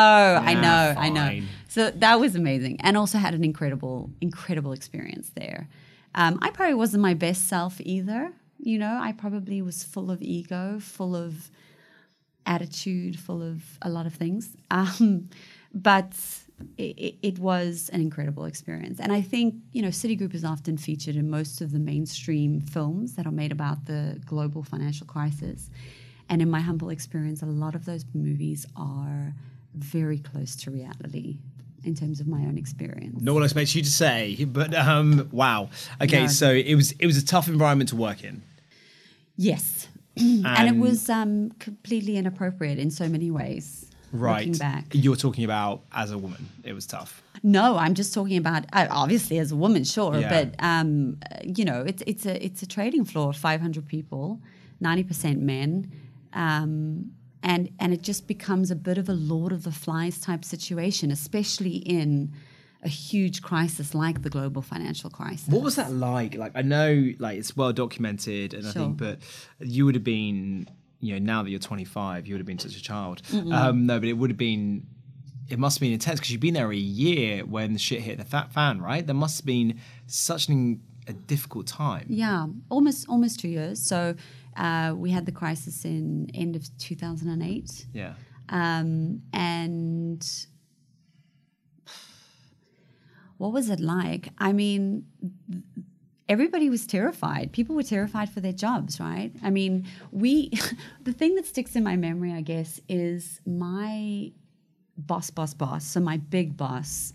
I 0.42 0.54
Ah, 0.56 0.60
know, 0.60 1.00
I 1.00 1.08
know. 1.08 1.46
So 1.68 1.90
that 1.90 2.20
was 2.20 2.34
amazing, 2.36 2.80
and 2.80 2.96
also 2.96 3.18
had 3.18 3.34
an 3.34 3.44
incredible, 3.44 4.10
incredible 4.20 4.72
experience 4.72 5.30
there. 5.34 5.68
Um, 6.14 6.38
I 6.42 6.50
probably 6.50 6.74
wasn't 6.74 7.02
my 7.02 7.14
best 7.14 7.48
self 7.48 7.80
either. 7.80 8.32
You 8.58 8.78
know, 8.78 8.98
I 9.00 9.12
probably 9.12 9.62
was 9.62 9.82
full 9.84 10.10
of 10.10 10.20
ego, 10.22 10.78
full 10.80 11.16
of 11.16 11.50
attitude, 12.46 13.18
full 13.18 13.42
of 13.42 13.62
a 13.82 13.88
lot 13.88 14.06
of 14.06 14.14
things. 14.14 14.56
Um, 14.70 15.28
but 15.74 16.12
it, 16.78 17.16
it 17.22 17.38
was 17.38 17.90
an 17.94 18.00
incredible 18.02 18.44
experience, 18.44 19.00
and 19.00 19.10
I 19.12 19.20
think 19.22 19.54
you 19.72 19.80
know, 19.82 19.88
Citigroup 19.88 20.34
is 20.34 20.44
often 20.44 20.76
featured 20.76 21.16
in 21.16 21.28
most 21.30 21.60
of 21.62 21.72
the 21.72 21.78
mainstream 21.78 22.60
films 22.60 23.14
that 23.14 23.26
are 23.26 23.32
made 23.32 23.52
about 23.52 23.86
the 23.86 24.20
global 24.26 24.62
financial 24.62 25.06
crisis. 25.06 25.70
And 26.32 26.40
in 26.40 26.48
my 26.50 26.60
humble 26.60 26.88
experience, 26.88 27.42
a 27.42 27.46
lot 27.46 27.74
of 27.74 27.84
those 27.84 28.04
movies 28.14 28.64
are 28.74 29.34
very 29.74 30.18
close 30.18 30.56
to 30.62 30.70
reality 30.70 31.36
in 31.84 31.94
terms 31.94 32.20
of 32.20 32.26
my 32.26 32.38
own 32.48 32.56
experience. 32.56 33.20
not 33.20 33.34
what 33.34 33.42
I 33.42 33.44
expect 33.46 33.74
you 33.74 33.82
to 33.82 33.90
say, 33.90 34.44
but 34.46 34.72
um, 34.74 35.28
wow. 35.30 35.68
Okay, 36.00 36.22
No. 36.22 36.26
so 36.28 36.48
it 36.70 36.74
was 36.74 36.92
it 36.92 37.06
was 37.06 37.18
a 37.18 37.24
tough 37.34 37.48
environment 37.48 37.90
to 37.90 37.96
work 37.96 38.24
in. 38.24 38.40
Yes. 39.36 39.88
and 40.16 40.68
it 40.68 40.76
was 40.76 41.10
um, 41.10 41.50
completely 41.58 42.16
inappropriate 42.16 42.78
in 42.78 42.90
so 42.90 43.08
many 43.08 43.30
ways. 43.30 43.90
Right. 44.10 44.58
Back. 44.58 44.86
You're 44.92 45.16
talking 45.16 45.44
about 45.44 45.82
as 45.92 46.10
a 46.12 46.18
woman. 46.18 46.48
It 46.64 46.72
was 46.74 46.86
tough. 46.86 47.22
No, 47.42 47.76
I'm 47.76 47.94
just 47.94 48.14
talking 48.14 48.38
about 48.38 48.64
uh, 48.72 48.86
obviously 48.90 49.38
as 49.38 49.52
a 49.52 49.56
woman, 49.56 49.84
sure, 49.84 50.18
Yeah. 50.18 50.28
but 50.34 50.64
um, 50.64 51.18
you 51.58 51.64
know, 51.66 51.80
it's 51.90 52.02
it's 52.06 52.24
a 52.26 52.34
it's 52.46 52.62
a 52.62 52.66
trading 52.66 53.04
floor 53.04 53.28
of 53.30 53.36
500 53.36 53.86
people, 53.86 54.40
90% 54.82 55.38
men, 55.40 55.90
um, 56.34 57.12
and 57.42 57.70
and 57.78 57.92
it 57.92 58.02
just 58.02 58.26
becomes 58.26 58.70
a 58.70 58.76
bit 58.76 58.98
of 58.98 59.08
a 59.08 59.14
Lord 59.14 59.52
of 59.52 59.64
the 59.64 59.72
Flies 59.72 60.20
type 60.20 60.44
situation, 60.44 61.10
especially 61.10 61.76
in 61.76 62.32
a 62.82 62.88
huge 62.88 63.42
crisis 63.42 63.94
like 63.94 64.22
the 64.22 64.30
global 64.30 64.60
financial 64.60 65.08
crisis. 65.08 65.48
What 65.48 65.62
was 65.62 65.76
that 65.76 65.92
like? 65.92 66.36
Like 66.36 66.52
I 66.54 66.62
know, 66.62 67.12
like 67.18 67.38
it's 67.38 67.56
well 67.56 67.72
documented, 67.72 68.54
and 68.54 68.66
I 68.66 68.70
think, 68.72 68.96
but 68.96 69.18
you 69.60 69.84
would 69.84 69.94
have 69.94 70.04
been, 70.04 70.68
you 71.00 71.14
know, 71.14 71.24
now 71.24 71.42
that 71.42 71.50
you're 71.50 71.60
25, 71.60 72.26
you 72.26 72.34
would 72.34 72.40
have 72.40 72.46
been 72.46 72.58
such 72.58 72.76
a 72.76 72.82
child. 72.82 73.22
Um, 73.32 73.86
no, 73.86 73.98
but 73.98 74.08
it 74.08 74.14
would 74.14 74.30
have 74.30 74.38
been. 74.38 74.86
It 75.48 75.58
must 75.58 75.76
have 75.76 75.80
been 75.82 75.92
intense 75.92 76.18
because 76.18 76.30
you've 76.30 76.40
been 76.40 76.54
there 76.54 76.72
a 76.72 76.76
year 76.76 77.44
when 77.44 77.74
the 77.74 77.78
shit 77.78 78.00
hit 78.00 78.16
the 78.16 78.24
fat 78.24 78.52
fan, 78.52 78.80
right? 78.80 79.04
There 79.04 79.14
must 79.14 79.40
have 79.40 79.44
been 79.46 79.80
such 80.06 80.48
an, 80.48 80.80
a 81.06 81.12
difficult 81.12 81.66
time. 81.66 82.06
Yeah, 82.08 82.46
almost 82.70 83.08
almost 83.08 83.40
two 83.40 83.48
years. 83.48 83.80
So 83.82 84.14
uh, 84.56 84.94
we 84.96 85.10
had 85.10 85.26
the 85.26 85.32
crisis 85.32 85.84
in 85.84 86.30
end 86.34 86.56
of 86.56 86.66
2008. 86.78 87.86
Yeah. 87.92 88.14
Um, 88.48 89.22
and 89.32 90.26
what 93.38 93.52
was 93.52 93.70
it 93.70 93.80
like? 93.80 94.28
I 94.38 94.52
mean, 94.52 95.06
everybody 96.28 96.70
was 96.70 96.86
terrified. 96.86 97.52
People 97.52 97.74
were 97.74 97.82
terrified 97.82 98.30
for 98.30 98.40
their 98.40 98.52
jobs, 98.52 99.00
right? 99.00 99.32
I 99.42 99.50
mean, 99.50 99.86
we, 100.10 100.50
the 101.02 101.12
thing 101.12 101.34
that 101.36 101.46
sticks 101.46 101.76
in 101.76 101.82
my 101.82 101.96
memory, 101.96 102.32
I 102.32 102.42
guess, 102.42 102.80
is 102.88 103.40
my 103.46 104.32
boss, 104.96 105.30
boss, 105.30 105.54
boss. 105.54 105.84
So 105.84 106.00
my 106.00 106.18
big 106.18 106.56
boss 106.56 107.12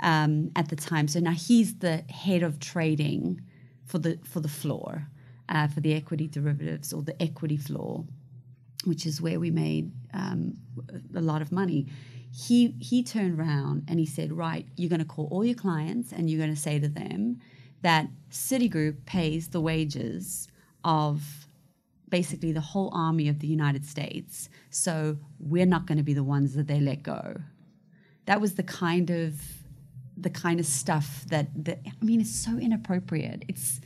um, 0.00 0.50
at 0.56 0.68
the 0.68 0.76
time. 0.76 1.08
So 1.08 1.20
now 1.20 1.32
he's 1.32 1.76
the 1.76 1.98
head 2.10 2.42
of 2.42 2.58
trading 2.58 3.40
for 3.84 3.98
the 3.98 4.18
for 4.24 4.40
the 4.40 4.48
floor, 4.48 5.08
uh, 5.50 5.68
for 5.68 5.80
the 5.80 5.94
equity 5.94 6.26
derivatives 6.26 6.92
or 6.92 7.02
the 7.02 7.20
equity 7.22 7.56
floor 7.56 8.04
which 8.84 9.06
is 9.06 9.20
where 9.20 9.38
we 9.38 9.50
made 9.50 9.92
um, 10.14 10.56
a 11.14 11.20
lot 11.20 11.42
of 11.42 11.52
money. 11.52 11.86
He 12.32 12.74
he 12.80 13.02
turned 13.02 13.38
around 13.38 13.84
and 13.88 13.98
he 13.98 14.06
said, 14.06 14.32
"Right, 14.32 14.66
you're 14.76 14.88
going 14.88 15.00
to 15.00 15.06
call 15.06 15.28
all 15.30 15.44
your 15.44 15.56
clients 15.56 16.12
and 16.12 16.30
you're 16.30 16.38
going 16.38 16.54
to 16.54 16.60
say 16.60 16.78
to 16.78 16.88
them 16.88 17.40
that 17.82 18.08
Citigroup 18.30 19.04
pays 19.04 19.48
the 19.48 19.60
wages 19.60 20.48
of 20.84 21.46
basically 22.08 22.52
the 22.52 22.60
whole 22.60 22.90
army 22.94 23.28
of 23.28 23.40
the 23.40 23.46
United 23.46 23.84
States. 23.84 24.48
So 24.70 25.16
we're 25.38 25.66
not 25.66 25.86
going 25.86 25.98
to 25.98 26.04
be 26.04 26.14
the 26.14 26.24
ones 26.24 26.54
that 26.54 26.66
they 26.66 26.80
let 26.80 27.02
go." 27.02 27.36
That 28.26 28.40
was 28.40 28.54
the 28.54 28.62
kind 28.62 29.10
of 29.10 29.40
the 30.16 30.30
kind 30.30 30.60
of 30.60 30.66
stuff 30.66 31.24
that, 31.28 31.48
that 31.64 31.80
I 31.86 32.04
mean, 32.04 32.20
it's 32.20 32.34
so 32.34 32.58
inappropriate. 32.58 33.44
It's 33.48 33.80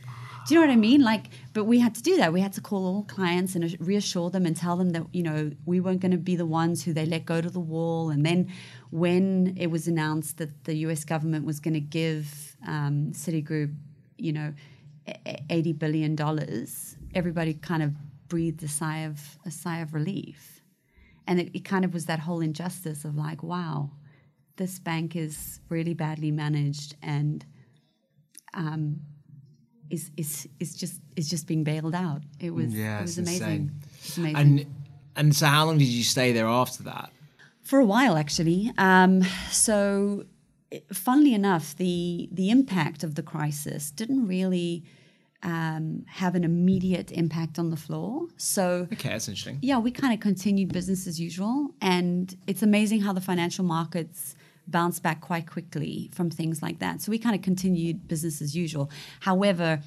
do 0.46 0.54
you 0.54 0.60
know 0.60 0.66
what 0.66 0.72
I 0.72 0.76
mean? 0.76 1.02
Like, 1.02 1.26
but 1.52 1.64
we 1.64 1.80
had 1.80 1.94
to 1.94 2.02
do 2.02 2.16
that. 2.18 2.32
We 2.32 2.40
had 2.40 2.52
to 2.54 2.60
call 2.60 2.84
all 2.86 3.02
clients 3.04 3.54
and 3.54 3.76
reassure 3.80 4.30
them 4.30 4.44
and 4.44 4.56
tell 4.56 4.76
them 4.76 4.90
that 4.90 5.06
you 5.12 5.22
know 5.22 5.50
we 5.64 5.80
weren't 5.80 6.00
going 6.00 6.12
to 6.12 6.18
be 6.18 6.36
the 6.36 6.46
ones 6.46 6.84
who 6.84 6.92
they 6.92 7.06
let 7.06 7.24
go 7.24 7.40
to 7.40 7.50
the 7.50 7.60
wall. 7.60 8.10
And 8.10 8.24
then 8.26 8.52
when 8.90 9.54
it 9.56 9.68
was 9.68 9.88
announced 9.88 10.38
that 10.38 10.64
the 10.64 10.74
U.S. 10.86 11.04
government 11.04 11.46
was 11.46 11.60
going 11.60 11.74
to 11.74 11.80
give 11.80 12.56
um, 12.66 13.12
Citigroup, 13.12 13.74
you 14.18 14.32
know, 14.32 14.52
e- 15.08 15.12
e- 15.26 15.36
eighty 15.48 15.72
billion 15.72 16.14
dollars, 16.14 16.96
everybody 17.14 17.54
kind 17.54 17.82
of 17.82 17.92
breathed 18.28 18.62
a 18.62 18.68
sigh 18.68 18.98
of 18.98 19.38
a 19.46 19.50
sigh 19.50 19.78
of 19.78 19.94
relief. 19.94 20.62
And 21.26 21.40
it, 21.40 21.50
it 21.54 21.64
kind 21.64 21.86
of 21.86 21.94
was 21.94 22.04
that 22.06 22.18
whole 22.18 22.40
injustice 22.42 23.06
of 23.06 23.16
like, 23.16 23.42
wow, 23.42 23.92
this 24.56 24.78
bank 24.78 25.16
is 25.16 25.60
really 25.70 25.94
badly 25.94 26.30
managed 26.30 26.96
and 27.02 27.44
um, 28.52 29.00
is 29.90 30.10
is 30.16 30.48
is 30.60 30.74
just 30.74 31.00
is 31.16 31.28
just 31.28 31.46
being 31.46 31.64
bailed 31.64 31.94
out. 31.94 32.22
It 32.40 32.50
was 32.54 32.72
Yeah, 32.74 32.98
it 32.98 33.02
was 33.02 33.18
amazing. 33.18 33.46
insane. 33.48 33.72
It 33.82 34.02
was 34.04 34.18
amazing. 34.18 34.36
And 34.36 34.66
and 35.16 35.36
so, 35.36 35.46
how 35.46 35.64
long 35.66 35.78
did 35.78 35.88
you 35.88 36.04
stay 36.04 36.32
there 36.32 36.46
after 36.46 36.82
that? 36.84 37.10
for 37.62 37.78
a 37.78 37.84
while 37.84 38.18
actually. 38.18 38.70
Um, 38.76 39.22
so 39.50 40.24
funnily 40.92 41.32
enough, 41.34 41.74
the 41.76 42.28
the 42.32 42.50
impact 42.50 43.02
of 43.02 43.14
the 43.14 43.22
crisis 43.22 43.90
didn't 43.90 44.26
really 44.26 44.84
um, 45.42 46.04
have 46.08 46.34
an 46.34 46.44
immediate 46.44 47.10
impact 47.12 47.58
on 47.58 47.70
the 47.70 47.76
floor. 47.76 48.26
So 48.36 48.86
Okay, 48.92 49.08
that's 49.10 49.28
interesting. 49.28 49.58
yeah, 49.62 49.78
we 49.78 49.90
kind 49.90 50.12
of 50.12 50.20
continued 50.20 50.72
business 50.72 51.06
as 51.06 51.18
usual, 51.20 51.70
and 51.80 52.36
it's 52.46 52.62
amazing 52.62 53.00
how 53.00 53.12
the 53.14 53.20
financial 53.22 53.64
markets 53.64 54.34
bounce 54.66 54.98
back 54.98 55.20
quite 55.20 55.48
quickly 55.50 56.10
from 56.12 56.30
things 56.30 56.62
like 56.62 56.78
that. 56.78 57.02
So 57.02 57.10
we 57.10 57.18
kind 57.18 57.34
of 57.34 57.42
continued 57.42 58.08
business 58.08 58.40
as 58.40 58.56
usual. 58.56 58.90
However, 59.20 59.80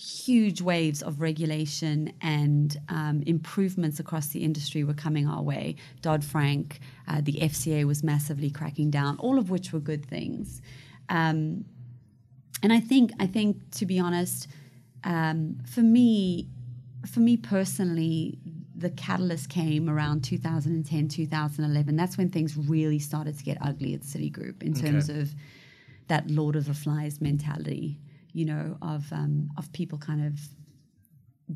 huge 0.00 0.62
waves 0.62 1.02
of 1.02 1.20
regulation 1.20 2.10
and 2.22 2.78
um, 2.88 3.22
improvements 3.26 4.00
across 4.00 4.28
the 4.28 4.42
industry 4.42 4.82
were 4.82 4.94
coming 4.94 5.28
our 5.28 5.42
way. 5.42 5.76
Dodd 6.00 6.24
Frank, 6.24 6.80
uh, 7.06 7.20
the 7.20 7.34
FCA 7.34 7.84
was 7.84 8.02
massively 8.02 8.50
cracking 8.50 8.90
down, 8.90 9.18
all 9.18 9.38
of 9.38 9.50
which 9.50 9.72
were 9.72 9.80
good 9.80 10.06
things. 10.06 10.62
Um, 11.10 11.66
and 12.62 12.72
I 12.72 12.80
think, 12.80 13.12
I 13.20 13.26
think, 13.26 13.58
to 13.72 13.84
be 13.84 13.98
honest, 13.98 14.48
um, 15.04 15.58
for 15.66 15.80
me, 15.82 16.48
for 17.10 17.20
me 17.20 17.36
personally, 17.36 18.38
the 18.80 18.90
catalyst 18.90 19.48
came 19.50 19.88
around 19.88 20.24
2010, 20.24 21.08
2011. 21.08 21.96
That's 21.96 22.16
when 22.18 22.30
things 22.30 22.56
really 22.56 22.98
started 22.98 23.36
to 23.38 23.44
get 23.44 23.58
ugly 23.60 23.94
at 23.94 24.00
Citigroup 24.00 24.62
in 24.62 24.74
terms 24.74 25.10
Okay. 25.10 25.20
of 25.20 25.34
that 26.08 26.30
Lord 26.30 26.56
of 26.56 26.64
the 26.66 26.74
Flies 26.74 27.20
mentality, 27.20 28.00
you 28.32 28.44
know, 28.44 28.76
of 28.82 29.12
um, 29.12 29.50
of 29.56 29.70
people 29.72 29.98
kind 29.98 30.26
of 30.26 30.40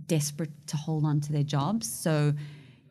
desperate 0.06 0.50
to 0.66 0.76
hold 0.76 1.04
on 1.04 1.20
to 1.22 1.32
their 1.32 1.42
jobs. 1.42 1.88
So 1.90 2.34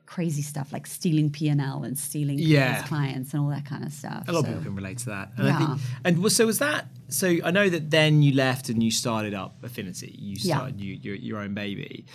crazy 0.05 0.41
stuff 0.41 0.71
like 0.73 0.85
stealing 0.85 1.29
P 1.29 1.47
and 1.47 1.97
stealing 1.97 2.37
Yeah. 2.39 2.83
clients 2.85 3.33
and 3.33 3.41
all 3.41 3.49
that 3.49 3.65
kind 3.65 3.83
of 3.85 3.91
stuff. 3.93 4.27
A 4.27 4.31
lot 4.31 4.41
of 4.41 4.45
people 4.47 4.61
can 4.63 4.75
relate 4.75 4.97
to 4.99 5.05
that. 5.07 5.31
And 5.37 5.47
Yeah. 5.47 5.57
think, 5.75 5.81
and 6.03 6.19
was, 6.19 6.35
so 6.35 6.45
was 6.45 6.59
that. 6.59 6.87
So 7.09 7.37
I 7.43 7.51
know 7.51 7.69
that 7.69 7.89
then 7.91 8.21
you 8.21 8.33
left 8.33 8.69
and 8.69 8.81
you 8.83 8.91
started 8.91 9.33
up 9.33 9.63
Affinity. 9.63 10.15
You 10.19 10.37
Yeah. 10.39 10.57
started 10.57 10.81
you, 10.81 10.95
your 11.01 11.15
your 11.15 11.39
own 11.39 11.53
baby. 11.53 12.05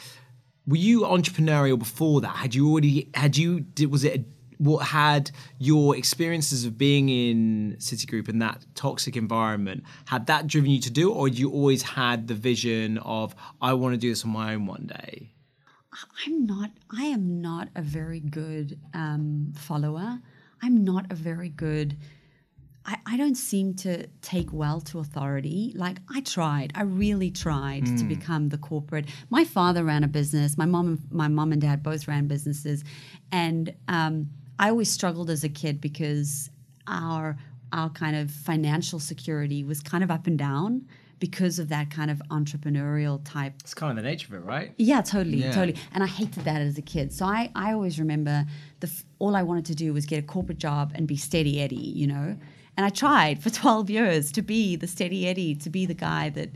Were 0.68 0.76
you 0.76 1.00
entrepreneurial 1.00 1.78
before 1.78 2.20
that? 2.20 2.36
Had 2.36 2.54
you 2.54 2.70
already 2.70 3.10
had 3.14 3.38
you 3.38 3.60
did 3.60 3.90
was 3.90 4.04
it 4.04 4.26
what 4.58 4.84
had 4.88 5.30
your 5.58 5.96
experiences 5.96 6.64
of 6.64 6.76
being 6.76 7.08
in 7.08 7.76
Citigroup 7.78 8.28
and 8.28 8.42
that 8.42 8.66
toxic 8.74 9.16
environment 9.16 9.84
had 10.06 10.26
that 10.26 10.46
driven 10.46 10.70
you 10.70 10.80
to 10.80 10.90
do, 10.90 11.10
or 11.10 11.26
you 11.28 11.50
always 11.50 11.82
had 11.82 12.28
the 12.28 12.34
vision 12.34 12.98
of 12.98 13.34
I 13.62 13.72
want 13.72 13.94
to 13.94 13.98
do 13.98 14.10
this 14.10 14.24
on 14.24 14.30
my 14.30 14.54
own 14.54 14.66
one 14.66 14.86
day? 14.86 15.32
I'm 16.26 16.44
not. 16.44 16.70
I 16.90 17.04
am 17.04 17.40
not 17.40 17.68
a 17.74 17.82
very 17.82 18.20
good 18.20 18.78
um, 18.92 19.52
follower. 19.56 20.20
I'm 20.62 20.84
not 20.84 21.10
a 21.10 21.14
very 21.14 21.48
good. 21.48 21.96
I, 22.90 22.96
I 23.06 23.16
don't 23.18 23.34
seem 23.36 23.74
to 23.84 24.06
take 24.22 24.50
well 24.52 24.80
to 24.82 24.98
authority. 24.98 25.74
Like 25.76 25.98
I 26.10 26.20
tried. 26.22 26.72
I 26.74 26.82
really 26.84 27.30
tried 27.30 27.84
to 27.98 28.04
become 28.04 28.48
the 28.48 28.56
corporate. 28.58 29.06
My 29.28 29.44
father 29.44 29.84
ran 29.84 30.04
a 30.04 30.08
business. 30.08 30.56
My 30.56 30.64
mom, 30.64 30.86
and 30.88 31.12
my 31.12 31.28
mom 31.28 31.52
and 31.52 31.60
dad 31.60 31.82
both 31.82 32.08
ran 32.08 32.26
businesses, 32.28 32.82
and 33.30 33.74
um, 33.88 34.30
I 34.58 34.70
always 34.70 34.90
struggled 34.90 35.28
as 35.28 35.44
a 35.44 35.48
kid 35.50 35.80
because 35.82 36.50
our 36.86 37.36
our 37.74 37.90
kind 37.90 38.16
of 38.16 38.30
financial 38.30 38.98
security 38.98 39.62
was 39.62 39.80
kind 39.82 40.02
of 40.02 40.10
up 40.10 40.26
and 40.26 40.38
down 40.38 40.88
because 41.18 41.58
of 41.58 41.68
that 41.68 41.90
kind 41.90 42.10
of 42.10 42.22
entrepreneurial 42.30 43.20
type 43.24 43.52
It's 43.60 43.74
kind 43.74 43.90
of 43.90 44.02
the 44.02 44.08
nature 44.08 44.34
of 44.34 44.42
it, 44.42 44.46
right? 44.46 44.72
yeah, 44.78 45.02
totally, 45.02 45.38
Yeah. 45.42 45.50
totally. 45.52 45.76
And 45.92 46.02
I 46.02 46.06
hated 46.06 46.44
that 46.44 46.62
as 46.62 46.78
a 46.78 46.82
kid. 46.82 47.12
So 47.12 47.26
I, 47.26 47.50
I 47.54 47.72
always 47.74 47.98
remember 47.98 48.46
the 48.80 48.86
f- 48.86 49.04
all 49.18 49.36
I 49.36 49.42
wanted 49.42 49.66
to 49.66 49.74
do 49.74 49.92
was 49.92 50.06
get 50.06 50.18
a 50.18 50.26
corporate 50.26 50.56
job 50.58 50.92
and 50.94 51.06
be 51.06 51.16
steady 51.16 51.60
Eddie, 51.60 51.76
you 51.76 52.06
know. 52.06 52.38
And 52.78 52.86
I 52.86 52.90
tried 52.90 53.42
for 53.42 53.50
twelve 53.62 53.90
years 53.90 54.32
to 54.32 54.40
be 54.40 54.76
the 54.76 54.86
steady 54.86 55.28
Eddie, 55.28 55.54
to 55.56 55.68
be 55.68 55.84
the 55.84 55.94
guy 55.94 56.30
that. 56.30 56.50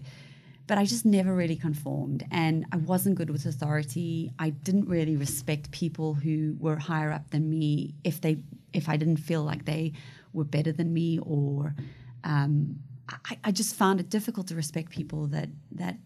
But 0.69 0.79
I 0.79 0.85
just 0.85 1.05
never 1.05 1.35
really 1.35 1.57
conformed, 1.57 2.25
and 2.31 2.65
I 2.73 2.77
wasn't 2.77 3.17
good 3.17 3.29
with 3.29 3.45
authority. 3.45 4.31
I 4.39 4.51
didn't 4.51 4.89
really 4.89 5.17
respect 5.17 5.73
people 5.73 6.15
who 6.15 6.57
were 6.59 6.77
higher 6.77 7.11
up 7.11 7.31
than 7.31 7.51
me 7.51 7.95
if 8.05 8.21
they 8.21 8.39
if 8.73 8.89
I 8.89 8.97
didn't 8.97 9.17
feel 9.17 9.43
like 9.43 9.65
they 9.65 9.93
were 10.33 10.45
better 10.45 10.71
than 10.71 10.95
me, 10.95 11.19
or 11.19 11.75
um, 12.23 12.79
I, 13.09 13.39
I 13.45 13.51
just 13.51 13.75
found 13.75 13.99
it 13.99 14.09
difficult 14.09 14.47
to 14.49 14.55
respect 14.55 14.91
people 14.91 15.27
that 15.29 15.49
that 15.73 15.97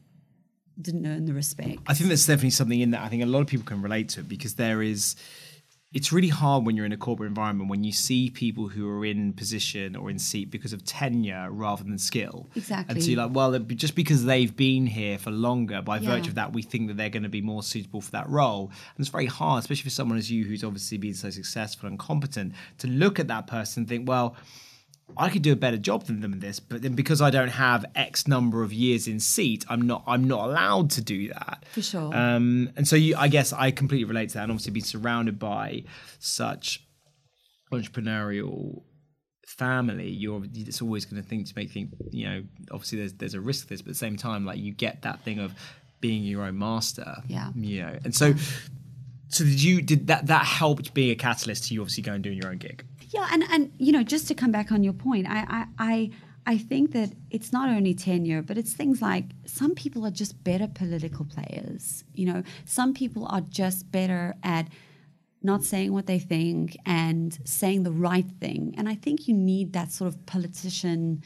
didn't 0.80 1.06
earn 1.06 1.26
the 1.26 1.34
respect. 1.34 1.80
I 1.86 1.94
think 1.94 2.08
there's 2.08 2.26
definitely 2.26 2.50
something 2.50 2.80
in 2.80 2.90
that. 2.92 3.02
I 3.02 3.08
think 3.08 3.22
a 3.22 3.26
lot 3.26 3.40
of 3.40 3.46
people 3.46 3.66
can 3.66 3.82
relate 3.82 4.08
to 4.10 4.20
it 4.20 4.28
because 4.28 4.54
there 4.54 4.82
is. 4.82 5.16
It's 5.96 6.12
really 6.12 6.28
hard 6.28 6.66
when 6.66 6.76
you're 6.76 6.84
in 6.84 6.92
a 6.92 6.96
corporate 6.98 7.28
environment 7.28 7.70
when 7.70 7.82
you 7.82 7.90
see 7.92 8.28
people 8.28 8.68
who 8.68 8.86
are 8.88 9.02
in 9.04 9.32
position 9.32 9.96
or 9.96 10.10
in 10.10 10.18
seat 10.18 10.50
because 10.50 10.74
of 10.74 10.84
tenure 10.84 11.48
rather 11.50 11.82
than 11.84 11.96
skill. 11.98 12.48
Exactly. 12.54 12.92
And 12.94 13.02
so 13.02 13.10
you're 13.10 13.22
like, 13.24 13.34
well, 13.34 13.54
it'd 13.54 13.66
be- 13.66 13.74
just 13.76 13.94
because 13.94 14.26
they've 14.26 14.54
been 14.54 14.86
here 14.86 15.16
for 15.16 15.30
longer, 15.30 15.80
by 15.80 15.98
Yeah. 15.98 16.10
virtue 16.10 16.28
of 16.28 16.34
that, 16.34 16.52
we 16.52 16.60
think 16.60 16.88
that 16.88 16.98
they're 16.98 17.08
going 17.08 17.22
to 17.22 17.30
be 17.30 17.40
more 17.40 17.62
suitable 17.62 18.02
for 18.02 18.10
that 18.10 18.28
role. 18.28 18.64
And 18.96 19.00
it's 19.02 19.08
very 19.08 19.24
hard, 19.26 19.60
especially 19.60 19.84
for 19.84 19.90
someone 19.90 20.18
as 20.18 20.30
you 20.30 20.44
who's 20.44 20.62
obviously 20.62 20.98
been 20.98 21.14
so 21.14 21.30
successful 21.30 21.88
and 21.88 21.98
competent, 21.98 22.52
to 22.78 22.88
look 22.88 23.18
at 23.18 23.28
that 23.28 23.46
person 23.46 23.80
and 23.80 23.88
think, 23.88 24.06
well, 24.06 24.36
I 25.16 25.30
could 25.30 25.42
do 25.42 25.52
a 25.52 25.56
better 25.56 25.76
job 25.76 26.04
than 26.04 26.20
them 26.20 26.32
in 26.32 26.40
this, 26.40 26.58
but 26.58 26.82
then 26.82 26.94
because 26.94 27.22
I 27.22 27.30
don't 27.30 27.48
have 27.48 27.84
X 27.94 28.26
number 28.26 28.62
of 28.62 28.72
years 28.72 29.06
in 29.06 29.20
seat, 29.20 29.64
I'm 29.68 29.82
not 29.82 30.02
I'm 30.06 30.24
not 30.24 30.48
allowed 30.48 30.90
to 30.92 31.00
do 31.00 31.28
that. 31.28 31.64
For 31.72 31.82
sure. 31.82 32.14
Um, 32.14 32.70
and 32.76 32.86
so 32.86 32.96
you, 32.96 33.16
I 33.16 33.28
guess 33.28 33.52
I 33.52 33.70
completely 33.70 34.04
relate 34.04 34.30
to 34.30 34.34
that, 34.34 34.42
and 34.44 34.52
obviously 34.52 34.72
being 34.72 34.84
surrounded 34.84 35.38
by 35.38 35.84
such 36.18 36.84
entrepreneurial 37.72 38.82
family, 39.46 40.10
you're 40.10 40.42
it's 40.52 40.82
always 40.82 41.04
going 41.04 41.22
to 41.22 41.28
think 41.28 41.46
to 41.46 41.52
make 41.56 41.70
think 41.70 41.90
you 42.10 42.28
know 42.28 42.42
obviously 42.72 42.98
there's 42.98 43.14
there's 43.14 43.34
a 43.34 43.40
risk 43.40 43.64
to 43.64 43.68
this, 43.68 43.82
but 43.82 43.90
at 43.90 43.94
the 43.94 43.98
same 43.98 44.16
time 44.16 44.44
like 44.44 44.58
you 44.58 44.72
get 44.72 45.02
that 45.02 45.20
thing 45.20 45.38
of 45.38 45.54
being 46.00 46.24
your 46.24 46.42
own 46.42 46.58
master. 46.58 47.22
Yeah. 47.28 47.50
You 47.54 47.82
know, 47.82 47.98
and 48.04 48.14
so. 48.14 48.34
So 49.28 49.42
did 49.42 49.60
you 49.60 49.82
did 49.82 50.06
that 50.06 50.28
that 50.28 50.46
helped 50.46 50.94
being 50.94 51.10
a 51.10 51.16
catalyst 51.16 51.64
to 51.64 51.74
you 51.74 51.80
obviously 51.80 52.04
going 52.04 52.14
and 52.14 52.24
doing 52.24 52.36
your 52.40 52.48
own 52.48 52.58
gig? 52.58 52.84
Yeah, 53.16 53.28
and 53.32 53.44
and 53.50 53.72
you 53.78 53.92
know, 53.92 54.02
just 54.02 54.28
to 54.28 54.34
come 54.34 54.52
back 54.52 54.70
on 54.70 54.84
your 54.84 54.92
point, 54.92 55.26
I 55.26 55.38
I 55.48 55.66
I, 55.78 56.10
I 56.54 56.58
think 56.58 56.92
that 56.92 57.12
it's 57.30 57.50
not 57.50 57.70
only 57.70 57.94
tenure, 57.94 58.42
but 58.42 58.58
it's 58.58 58.74
things 58.74 59.00
like 59.00 59.24
some 59.46 59.74
people 59.74 60.04
are 60.04 60.10
just 60.10 60.44
better 60.44 60.68
political 60.68 61.24
players. 61.24 62.04
You 62.14 62.26
know, 62.26 62.42
some 62.66 62.92
people 62.92 63.26
are 63.26 63.40
just 63.40 63.90
better 63.90 64.34
at 64.42 64.68
not 65.42 65.64
saying 65.64 65.92
what 65.94 66.06
they 66.06 66.18
think 66.18 66.76
and 66.84 67.38
saying 67.44 67.84
the 67.84 67.92
right 67.92 68.30
thing. 68.38 68.74
And 68.76 68.86
I 68.86 68.94
think 68.94 69.28
you 69.28 69.34
need 69.34 69.72
that 69.72 69.92
sort 69.92 70.08
of 70.08 70.26
politician 70.26 71.22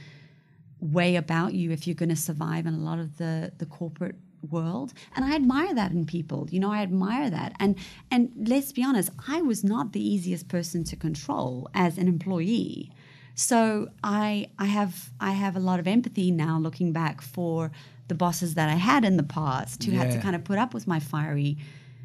way 0.79 1.17
about 1.17 1.55
you 1.55 1.73
if 1.73 1.87
you're 1.87 1.95
going 1.95 2.09
to 2.11 2.17
survive 2.17 2.67
in 2.67 2.75
a 2.75 2.79
lot 2.79 2.99
of 3.01 3.19
the 3.19 3.53
the 3.59 3.67
corporate 3.67 4.17
world 4.49 4.93
and 5.15 5.25
i 5.25 5.35
admire 5.35 5.75
that 5.75 5.91
in 5.93 6.07
people 6.07 6.49
you 6.51 6.59
know 6.59 6.71
i 6.73 6.81
admire 6.83 7.29
that 7.31 7.55
and 7.61 7.77
and 8.11 8.31
let's 8.49 8.73
be 8.73 8.83
honest 8.83 9.11
i 9.29 9.41
was 9.43 9.63
not 9.63 9.93
the 9.93 10.01
easiest 10.01 10.49
person 10.49 10.83
to 10.85 10.97
control 10.97 11.69
as 11.75 11.99
an 11.99 12.09
employee 12.09 12.91
so 13.35 13.89
i 14.03 14.49
i 14.59 14.67
have 14.67 15.11
i 15.21 15.33
have 15.33 15.57
a 15.57 15.61
lot 15.61 15.79
of 15.79 15.87
empathy 15.87 16.31
now 16.31 16.59
looking 16.59 16.93
back 16.93 17.21
for 17.21 17.71
the 18.09 18.15
bosses 18.15 18.55
that 18.55 18.69
i 18.69 18.75
had 18.75 19.05
in 19.05 19.17
the 19.17 19.23
past 19.23 19.85
who 19.85 19.93
had 19.93 20.11
to 20.11 20.19
kind 20.19 20.35
of 20.35 20.43
put 20.45 20.59
up 20.59 20.73
with 20.75 20.87
my 20.87 20.99
fiery 20.99 21.57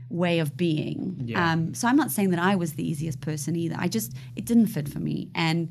way 0.09 0.39
of 0.39 0.55
being 0.55 1.15
Yeah. 1.25 1.53
um, 1.53 1.73
so 1.73 1.87
i'm 1.87 1.95
not 1.95 2.11
saying 2.11 2.29
that 2.31 2.39
i 2.39 2.55
was 2.55 2.73
the 2.73 2.87
easiest 2.87 3.21
person 3.21 3.55
either 3.55 3.75
i 3.79 3.87
just 3.87 4.13
it 4.35 4.45
didn't 4.45 4.67
fit 4.67 4.87
for 4.89 4.99
me 4.99 5.29
and 5.33 5.69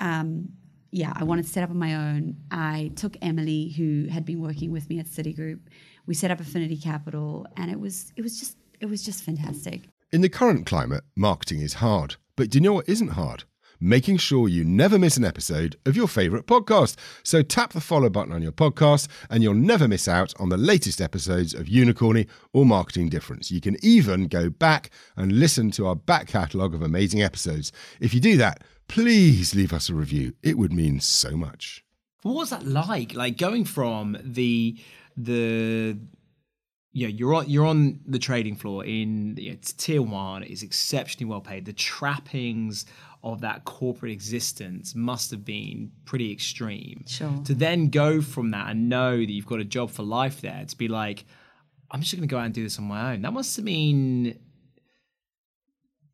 um, 0.00 0.48
yeah, 0.92 1.12
I 1.14 1.22
wanted 1.22 1.44
to 1.44 1.50
set 1.52 1.62
up 1.62 1.70
on 1.70 1.78
my 1.78 1.94
own. 1.94 2.36
I 2.50 2.90
took 2.96 3.16
Emily, 3.22 3.68
who 3.76 4.08
had 4.10 4.24
been 4.24 4.40
working 4.40 4.72
with 4.72 4.88
me 4.88 4.98
at 4.98 5.06
Citigroup. 5.06 5.60
We 6.06 6.14
set 6.14 6.30
up 6.30 6.40
Affinity 6.40 6.76
Capital, 6.76 7.46
and 7.56 7.70
it 7.70 7.78
was 7.80 8.12
it 8.16 8.22
was 8.22 8.38
just 8.38 8.56
it 8.80 8.86
was 8.86 9.02
just 9.04 9.22
fantastic. 9.22 9.82
In 10.12 10.22
the 10.22 10.28
current 10.28 10.66
climate, 10.66 11.04
marketing 11.14 11.60
is 11.60 11.74
hard. 11.74 12.16
But 12.36 12.50
do 12.50 12.58
you 12.58 12.62
know 12.62 12.72
what 12.72 12.88
isn't 12.88 13.08
hard? 13.08 13.44
Making 13.82 14.18
sure 14.18 14.48
you 14.48 14.64
never 14.64 14.98
miss 14.98 15.16
an 15.16 15.24
episode 15.24 15.76
of 15.86 15.96
your 15.96 16.08
favourite 16.08 16.46
podcast. 16.46 16.96
So 17.22 17.42
tap 17.42 17.72
the 17.72 17.80
follow 17.80 18.10
button 18.10 18.32
on 18.32 18.42
your 18.42 18.52
podcast 18.52 19.08
and 19.30 19.42
you'll 19.42 19.54
never 19.54 19.88
miss 19.88 20.06
out 20.06 20.34
on 20.38 20.50
the 20.50 20.58
latest 20.58 21.00
episodes 21.00 21.54
of 21.54 21.66
Unicorny 21.66 22.28
or 22.52 22.66
Marketing 22.66 23.08
Difference. 23.08 23.50
You 23.50 23.60
can 23.60 23.76
even 23.82 24.26
go 24.26 24.50
back 24.50 24.90
and 25.16 25.32
listen 25.38 25.70
to 25.72 25.86
our 25.86 25.96
back 25.96 26.26
catalogue 26.28 26.74
of 26.74 26.82
amazing 26.82 27.22
episodes. 27.22 27.72
If 28.00 28.12
you 28.12 28.20
do 28.20 28.36
that, 28.36 28.62
please 28.88 29.54
leave 29.54 29.72
us 29.72 29.88
a 29.88 29.94
review. 29.94 30.34
It 30.42 30.58
would 30.58 30.72
mean 30.72 31.00
so 31.00 31.36
much. 31.36 31.82
What 32.22 32.34
was 32.34 32.50
that 32.50 32.66
like? 32.66 33.14
Like 33.14 33.38
going 33.38 33.64
from 33.64 34.18
the 34.22 34.76
the 35.24 35.98
yeah, 36.92 37.08
you're 37.08 37.34
on 37.34 37.48
you're 37.48 37.66
on 37.66 38.00
the 38.06 38.18
trading 38.18 38.56
floor 38.56 38.84
in 38.84 39.36
it's 39.38 39.72
tier 39.72 40.02
one. 40.02 40.42
is 40.42 40.62
exceptionally 40.62 41.30
well 41.30 41.40
paid. 41.40 41.64
The 41.64 41.72
trappings 41.72 42.86
of 43.22 43.42
that 43.42 43.64
corporate 43.64 44.12
existence 44.12 44.94
must 44.94 45.30
have 45.30 45.44
been 45.44 45.92
pretty 46.04 46.32
extreme. 46.32 47.04
Sure. 47.06 47.42
To 47.44 47.54
then 47.54 47.90
go 47.90 48.20
from 48.20 48.50
that 48.52 48.70
and 48.70 48.88
know 48.88 49.16
that 49.16 49.30
you've 49.30 49.46
got 49.46 49.60
a 49.60 49.64
job 49.64 49.90
for 49.90 50.02
life 50.02 50.40
there, 50.40 50.64
to 50.66 50.76
be 50.76 50.88
like, 50.88 51.26
I'm 51.90 52.00
just 52.00 52.14
going 52.14 52.26
to 52.26 52.32
go 52.32 52.38
out 52.38 52.46
and 52.46 52.54
do 52.54 52.62
this 52.62 52.78
on 52.78 52.86
my 52.86 53.12
own. 53.12 53.22
That 53.22 53.32
must 53.32 53.56
have 53.56 53.64
been 53.64 54.26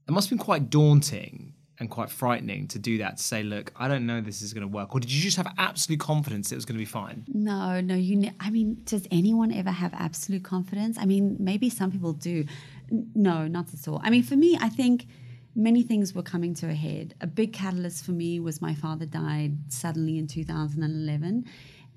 it 0.08 0.12
must 0.12 0.28
have 0.28 0.38
been 0.38 0.44
quite 0.44 0.70
daunting. 0.70 1.54
And 1.78 1.90
quite 1.90 2.10
frightening 2.10 2.66
to 2.68 2.78
do 2.78 2.98
that 2.98 3.18
to 3.18 3.22
say, 3.22 3.42
look, 3.42 3.72
I 3.76 3.88
don't 3.88 4.06
know 4.06 4.20
this 4.20 4.40
is 4.40 4.52
going 4.52 4.62
to 4.62 4.68
work? 4.68 4.94
Or 4.94 5.00
did 5.00 5.10
you 5.10 5.20
just 5.20 5.36
have 5.36 5.52
absolute 5.58 6.00
confidence 6.00 6.50
it 6.50 6.54
was 6.54 6.64
going 6.64 6.76
to 6.76 6.78
be 6.80 6.84
fine? 6.84 7.24
No, 7.28 7.80
no. 7.80 7.94
You. 7.94 8.16
Ne- 8.16 8.34
I 8.40 8.50
mean, 8.50 8.80
does 8.84 9.06
anyone 9.10 9.52
ever 9.52 9.70
have 9.70 9.92
absolute 9.94 10.42
confidence? 10.42 10.96
I 10.98 11.04
mean, 11.04 11.36
maybe 11.38 11.68
some 11.68 11.90
people 11.90 12.12
do. 12.12 12.44
No, 12.90 13.46
not 13.46 13.66
at 13.74 13.86
all. 13.88 14.00
I 14.02 14.10
mean, 14.10 14.22
for 14.22 14.36
me, 14.36 14.56
I 14.60 14.68
think 14.68 15.06
many 15.54 15.82
things 15.82 16.14
were 16.14 16.22
coming 16.22 16.54
to 16.54 16.68
a 16.68 16.74
head. 16.74 17.14
A 17.20 17.26
big 17.26 17.52
catalyst 17.52 18.04
for 18.04 18.12
me 18.12 18.40
was 18.40 18.62
my 18.62 18.74
father 18.74 19.06
died 19.06 19.58
suddenly 19.68 20.18
in 20.18 20.26
2011, 20.26 21.44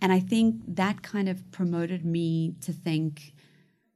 and 0.01 0.13
I 0.13 0.19
think 0.19 0.61
that 0.75 1.03
kind 1.03 1.29
of 1.29 1.49
promoted 1.51 2.05
me 2.05 2.55
to 2.61 2.73
think. 2.73 3.33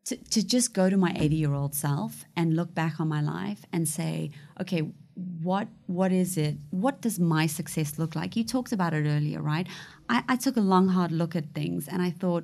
To, 0.08 0.18
to 0.18 0.46
just 0.46 0.74
go 0.74 0.90
to 0.90 0.98
my 0.98 1.16
80 1.18 1.38
year 1.38 1.54
old 1.54 1.74
self 1.74 2.26
and 2.36 2.58
look 2.58 2.76
back 2.76 3.00
on 3.00 3.08
my 3.08 3.22
life 3.22 3.64
and 3.72 3.88
say, 3.88 4.32
okay, 4.60 4.92
what 5.16 5.68
what 5.88 6.12
is 6.12 6.38
it? 6.38 6.56
What 6.72 7.02
does 7.02 7.20
my 7.20 7.46
success 7.46 8.00
look 8.00 8.16
like? 8.16 8.36
You 8.36 8.44
talked 8.44 8.72
about 8.72 8.94
it 8.94 9.06
earlier 9.08 9.42
right? 9.42 9.68
I, 10.10 10.24
I, 10.28 10.36
took 10.36 10.58
a 10.58 10.62
long 10.62 10.90
hard 10.90 11.12
look 11.12 11.36
at 11.36 11.54
things 11.54 11.88
and 11.88 12.02
i 12.02 12.10
thought 12.10 12.44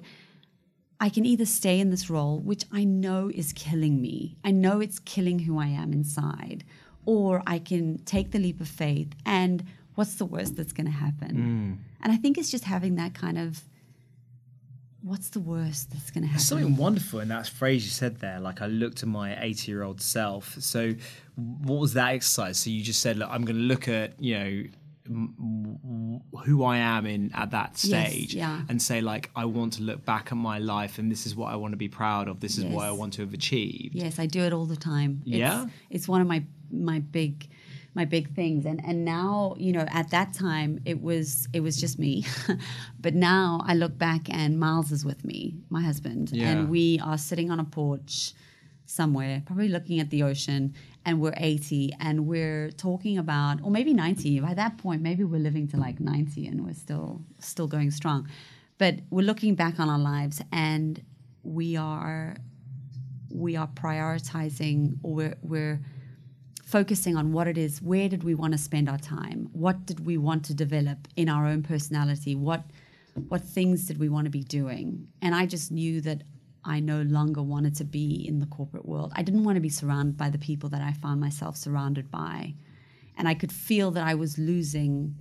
i 0.99 1.09
can 1.09 1.25
either 1.25 1.45
stay 1.45 1.79
in 1.79 1.89
this 1.89 2.09
role 2.09 2.39
which 2.39 2.63
i 2.71 2.83
know 2.83 3.31
is 3.33 3.53
killing 3.53 4.01
me. 4.01 4.37
I 4.43 4.51
know 4.51 4.79
it's 4.79 4.99
killing 4.99 5.39
who 5.39 5.59
i 5.59 5.67
am 5.67 5.91
inside 5.93 6.63
or 7.05 7.43
i 7.47 7.59
can 7.59 7.97
take 8.05 8.31
the 8.31 8.39
leap 8.39 8.61
of 8.61 8.67
faith 8.67 9.09
and 9.25 9.63
what's 9.95 10.15
the 10.15 10.25
worst 10.25 10.55
that's 10.55 10.73
going 10.73 10.85
to 10.85 10.91
happen? 10.91 11.35
Mm. 11.35 12.03
and 12.03 12.13
i 12.13 12.17
think 12.17 12.37
it's 12.37 12.51
just 12.51 12.63
having 12.63 12.95
that 12.95 13.13
kind 13.13 13.37
of 13.37 13.63
what's 15.01 15.29
the 15.29 15.39
worst 15.39 15.91
that's 15.91 16.11
going 16.11 16.23
to 16.23 16.27
happen? 16.27 16.37
There's 16.37 16.47
something 16.47 16.75
wonderful 16.75 17.19
in 17.19 17.29
that 17.29 17.47
phrase 17.47 17.85
you 17.85 17.91
said 17.91 18.19
there. 18.19 18.39
Like 18.39 18.61
I 18.61 18.67
looked 18.67 19.03
at 19.03 19.09
my 19.09 19.41
80 19.41 19.71
year 19.71 19.83
old 19.83 20.01
self. 20.01 20.55
So 20.59 20.93
what 21.35 21.79
was 21.79 21.93
that 21.93 22.13
exercise? 22.13 22.59
So 22.59 22.69
you 22.69 22.83
just 22.83 23.01
said, 23.01 23.17
look, 23.17 23.29
I'm 23.31 23.45
going 23.45 23.55
to 23.55 23.61
look 23.61 23.87
at 23.87 24.21
you 24.21 24.37
know 24.37 24.63
who 26.45 26.63
I 26.63 26.77
am 26.77 27.07
in 27.07 27.31
at 27.33 27.51
that 27.51 27.77
stage 27.77 28.35
yes, 28.35 28.35
yeah. 28.35 28.61
and 28.69 28.79
say 28.79 29.01
like 29.01 29.31
I 29.35 29.45
want 29.45 29.73
to 29.73 29.81
look 29.81 30.05
back 30.05 30.31
at 30.31 30.37
my 30.37 30.59
life 30.59 30.99
and 30.99 31.11
this 31.11 31.25
is 31.25 31.35
what 31.35 31.51
I 31.51 31.55
want 31.55 31.71
to 31.71 31.77
be 31.77 31.89
proud 31.89 32.27
of 32.27 32.41
this 32.41 32.59
is 32.59 32.65
yes. 32.65 32.73
what 32.73 32.85
I 32.85 32.91
want 32.91 33.13
to 33.13 33.23
have 33.23 33.33
achieved 33.33 33.95
yes 33.95 34.19
I 34.19 34.27
do 34.27 34.41
it 34.41 34.53
all 34.53 34.65
the 34.65 34.75
time 34.75 35.21
yeah 35.25 35.63
it's, 35.63 35.71
it's 35.89 36.07
one 36.07 36.21
of 36.21 36.27
my 36.27 36.43
my 36.71 36.99
big 36.99 37.47
my 37.93 38.05
big 38.05 38.33
things. 38.35 38.65
And 38.65 38.83
and 38.85 39.05
now 39.05 39.55
you 39.57 39.71
know 39.71 39.85
at 39.89 40.11
that 40.11 40.33
time 40.33 40.79
it 40.85 41.01
was 41.01 41.47
it 41.53 41.61
was 41.61 41.77
just 41.77 41.99
me. 41.99 42.25
But 43.01 43.15
now 43.15 43.61
i 43.65 43.73
look 43.75 43.97
back 43.97 44.29
and 44.29 44.59
miles 44.59 44.91
is 44.91 45.05
with 45.05 45.23
me 45.23 45.55
my 45.69 45.81
husband. 45.81 46.31
Yeah. 46.31 46.49
and 46.49 46.69
we 46.69 46.99
are 46.99 47.17
sitting 47.17 47.49
on 47.51 47.59
a 47.59 47.63
porch 47.63 48.33
somewhere 48.85 49.43
probably 49.45 49.69
looking 49.69 49.99
at 49.99 50.09
the 50.09 50.23
ocean 50.23 50.73
and 51.05 51.21
we're 51.21 51.33
80 51.37 51.93
and 51.99 52.25
we're 52.25 52.71
talking 52.71 53.19
about 53.19 53.59
or 53.63 53.69
maybe 53.69 53.93
90 53.93 54.39
by 54.39 54.55
that 54.55 54.79
point 54.79 55.01
maybe 55.03 55.23
we're 55.23 55.39
living 55.39 55.67
to 55.67 55.77
like 55.77 55.99
90 55.99 56.47
and 56.47 56.65
we're 56.65 56.73
still 56.73 57.21
still 57.39 57.67
going 57.67 57.91
strong. 57.91 58.27
But 58.77 58.99
we're 59.09 59.25
looking 59.25 59.55
back 59.55 59.79
on 59.79 59.89
our 59.89 59.99
lives 59.99 60.41
and 60.51 61.01
we 61.43 61.75
are 61.77 62.35
we 63.31 63.55
are 63.55 63.67
prioritizing 63.67 64.97
or 65.03 65.13
we're, 65.13 65.37
we're 65.41 65.81
focusing 66.69 67.17
on 67.17 67.33
what 67.33 67.47
it 67.47 67.57
is 67.57 67.81
where 67.81 68.07
did 68.07 68.23
we 68.23 68.35
want 68.35 68.51
to 68.51 68.57
spend 68.57 68.87
our 68.87 68.97
time? 68.99 69.49
What 69.53 69.87
did 69.87 70.05
we 70.05 70.17
want 70.17 70.45
to 70.45 70.53
develop 70.53 71.07
in 71.15 71.27
our 71.27 71.47
own 71.47 71.63
personality? 71.63 72.35
What 72.35 72.63
what 73.27 73.41
things 73.41 73.87
did 73.87 73.97
we 73.99 74.07
want 74.07 74.25
to 74.25 74.31
be 74.31 74.43
doing? 74.43 75.07
And 75.21 75.33
i 75.33 75.45
just 75.45 75.71
knew 75.71 75.99
that 76.01 76.21
i 76.63 76.79
no 76.79 77.01
longer 77.01 77.41
wanted 77.41 77.75
to 77.75 77.83
be 77.83 78.25
in 78.27 78.39
the 78.39 78.45
corporate 78.45 78.85
world. 78.85 79.11
I 79.15 79.23
didn't 79.23 79.45
want 79.45 79.55
to 79.55 79.61
be 79.61 79.69
surrounded 79.69 80.15
by 80.15 80.29
the 80.29 80.37
people 80.37 80.69
that 80.69 80.81
i 80.81 80.93
found 80.93 81.19
myself 81.19 81.57
surrounded 81.57 82.11
by. 82.11 82.53
And 83.17 83.27
i 83.27 83.33
could 83.33 83.51
feel 83.51 83.89
that 83.91 84.05
i 84.05 84.13
was 84.13 84.37
losing 84.37 85.15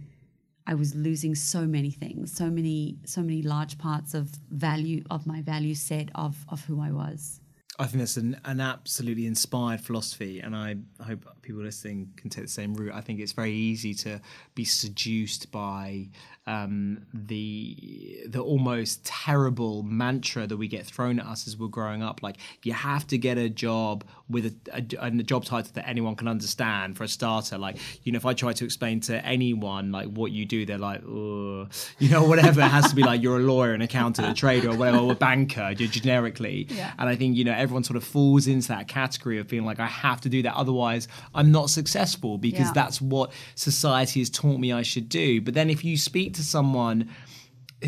i 0.67 0.75
was 0.75 0.95
losing 0.95 1.35
so 1.35 1.67
many 1.67 1.91
things 1.91 2.31
so 2.31 2.51
many 2.51 2.99
so 3.05 3.23
many 3.23 3.43
large 3.43 3.79
parts 3.79 4.13
of 4.13 4.31
value 4.51 5.03
of 5.11 5.27
my 5.27 5.41
value 5.41 5.75
set 5.75 6.11
of 6.15 6.45
of 6.49 6.65
who 6.67 6.81
i 6.89 6.91
was 6.91 7.41
I 7.81 7.87
think 7.87 8.01
that's 8.01 8.17
an, 8.17 8.41
an 8.45 8.61
absolutely 8.61 9.27
inspired 9.27 9.81
philosophy, 9.81 10.41
and 10.41 10.57
I 10.57 10.77
hope 11.01 11.25
people 11.43 11.63
listening 11.63 12.13
can 12.17 12.29
take 12.29 12.45
the 12.45 12.51
same 12.51 12.75
route. 12.75 12.93
I 12.93 13.01
think 13.01 13.21
it's 13.21 13.33
very 13.33 13.53
easy 13.53 13.95
to 13.95 14.21
be 14.57 14.65
seduced 14.65 15.53
by 15.53 16.09
um, 16.49 17.03
the 17.13 18.25
the 18.27 18.41
almost 18.41 19.05
terrible 19.05 19.83
mantra 19.83 20.47
that 20.47 20.57
we 20.57 20.67
get 20.67 20.87
thrown 20.87 21.21
at 21.21 21.27
us 21.27 21.47
as 21.47 21.57
we're 21.57 21.69
growing 21.69 22.03
up. 22.03 22.23
Like 22.23 22.37
you 22.63 22.73
have 22.73 23.07
to 23.09 23.19
get 23.19 23.37
a 23.39 23.49
job 23.51 24.05
with 24.29 24.47
a, 24.47 24.55
a, 24.73 25.07
a 25.07 25.11
job 25.11 25.45
title 25.45 25.71
that 25.75 25.87
anyone 25.89 26.17
can 26.17 26.27
understand. 26.29 26.97
For 26.97 27.05
a 27.05 27.09
starter, 27.09 27.59
like 27.59 27.77
you 28.03 28.13
know, 28.13 28.17
if 28.17 28.25
I 28.27 28.33
try 28.35 28.53
to 28.55 28.65
explain 28.65 29.01
to 29.03 29.25
anyone 29.25 29.93
like 29.93 30.09
what 30.09 30.33
you 30.33 30.47
do, 30.47 30.65
they're 30.65 30.79
like, 30.79 31.03
Ugh. 31.05 31.71
you 31.99 32.09
know, 32.11 32.25
whatever. 32.25 32.61
it 32.63 32.69
has 32.69 32.89
to 32.89 32.95
be 32.97 33.03
like 33.03 33.23
you're 33.23 33.37
a 33.39 33.43
lawyer, 33.43 33.75
an 33.75 33.83
accountant, 33.83 34.27
a 34.29 34.35
trader, 34.35 34.71
or 34.71 34.77
whatever, 34.77 34.99
or 34.99 35.13
a 35.13 35.15
banker, 35.15 35.73
You're 35.77 35.89
generically. 35.89 36.67
Yeah. 36.71 36.93
And 36.99 37.09
I 37.11 37.15
think 37.17 37.37
you 37.37 37.45
know 37.45 37.53
everyone 37.53 37.85
sort 37.85 37.97
of 37.99 38.05
falls 38.05 38.47
into 38.47 38.69
that 38.69 38.89
category 38.89 39.39
of 39.39 39.49
being 39.49 39.65
like, 39.67 39.81
I 39.81 39.87
have 39.87 40.21
to 40.23 40.29
do 40.31 40.43
that, 40.43 40.55
otherwise 40.55 41.09
I'm 41.35 41.53
not 41.53 41.69
successful 41.69 42.39
because 42.39 42.69
Yeah. 42.69 42.73
that's 42.73 43.01
what 43.01 43.33
society 43.55 44.21
has 44.21 44.31
taught 44.31 44.59
me 44.59 44.73
I 44.73 44.83
should 44.83 45.09
do. 45.11 45.41
But 45.43 45.53
then 45.55 45.69
if 45.69 45.85
you 45.85 45.97
speak 45.99 46.33
to 46.39 46.43
someone 46.43 47.09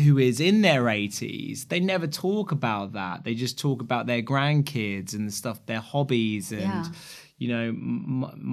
who 0.05 0.17
is 0.17 0.39
in 0.39 0.61
their 0.61 0.83
80s, 0.83 1.67
they 1.67 1.79
never 1.81 2.07
talk 2.07 2.51
about 2.53 2.93
that. 2.93 3.23
They 3.25 3.33
just 3.35 3.59
talk 3.59 3.81
about 3.81 4.05
their 4.07 4.21
grandkids 4.21 5.13
and 5.13 5.27
the 5.27 5.31
stuff, 5.33 5.57
their 5.65 5.81
hobbies, 5.81 6.51
and 6.51 6.61
Yeah. 6.61 6.85
you 7.37 7.47
know, 7.49 7.65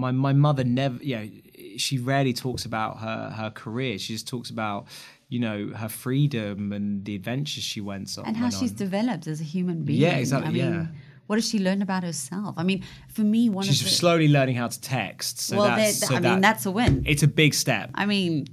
my 0.00 0.10
my 0.10 0.32
mother 0.32 0.64
never, 0.64 0.98
you 1.08 1.16
know, 1.16 1.28
she 1.76 1.98
rarely 1.98 2.32
talks 2.32 2.64
about 2.64 2.98
her 3.04 3.30
her 3.40 3.50
career. 3.50 3.98
She 3.98 4.12
just 4.14 4.26
talks 4.34 4.50
about 4.50 4.86
you 5.28 5.38
know 5.46 5.58
her 5.82 5.88
freedom 5.90 6.72
and 6.72 7.04
the 7.04 7.14
adventures 7.14 7.62
she 7.72 7.80
went 7.82 8.16
on 8.18 8.24
and 8.26 8.36
how 8.36 8.50
she's 8.50 8.72
on. 8.72 8.76
developed 8.86 9.26
as 9.32 9.40
a 9.40 9.44
human 9.44 9.78
being. 9.84 10.00
Yeah, 10.00 10.16
exactly, 10.16 10.48
I 10.48 10.52
mean, 10.52 10.74
yeah. 10.74 10.86
what 11.28 11.36
has 11.36 11.46
she 11.50 11.58
learned 11.60 11.82
about 11.88 12.02
herself? 12.02 12.54
I 12.56 12.64
mean, 12.64 12.82
for 13.16 13.22
me, 13.34 13.48
one 13.50 13.64
She's 13.66 13.80
of 13.82 13.86
the 13.88 13.92
slowly 14.02 14.26
learning 14.36 14.56
how 14.56 14.68
to 14.68 14.80
text. 14.80 15.38
So 15.40 15.58
well, 15.58 15.76
that's, 15.76 15.98
so 16.08 16.14
I 16.16 16.20
that- 16.20 16.32
mean, 16.32 16.40
that's 16.40 16.64
a 16.66 16.70
win. 16.70 17.02
it's 17.06 17.22
a 17.22 17.28
big 17.42 17.52
step. 17.54 17.90
I 17.94 18.06
mean, 18.06 18.46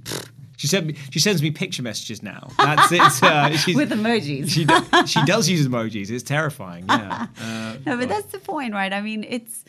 She 0.56 0.66
sent 0.66 0.86
me. 0.86 0.94
She 1.10 1.20
sends 1.20 1.42
me 1.42 1.50
picture 1.50 1.82
messages 1.82 2.22
now. 2.22 2.48
That's 2.58 2.90
it. 2.90 3.00
Uh, 3.22 3.50
she's, 3.56 3.76
with 3.76 3.90
emojis. 3.90 4.50
she 4.50 4.64
do, 4.64 5.06
she 5.06 5.22
does 5.24 5.48
use 5.48 5.66
emojis. 5.68 6.10
It's 6.10 6.22
terrifying. 6.22 6.86
Yeah. 6.88 7.26
Uh, 7.38 7.76
no, 7.84 7.96
but 7.96 8.08
that's 8.08 8.32
the 8.32 8.38
point, 8.38 8.72
right? 8.72 8.92
I 8.92 9.00
mean, 9.02 9.24
it's 9.28 9.64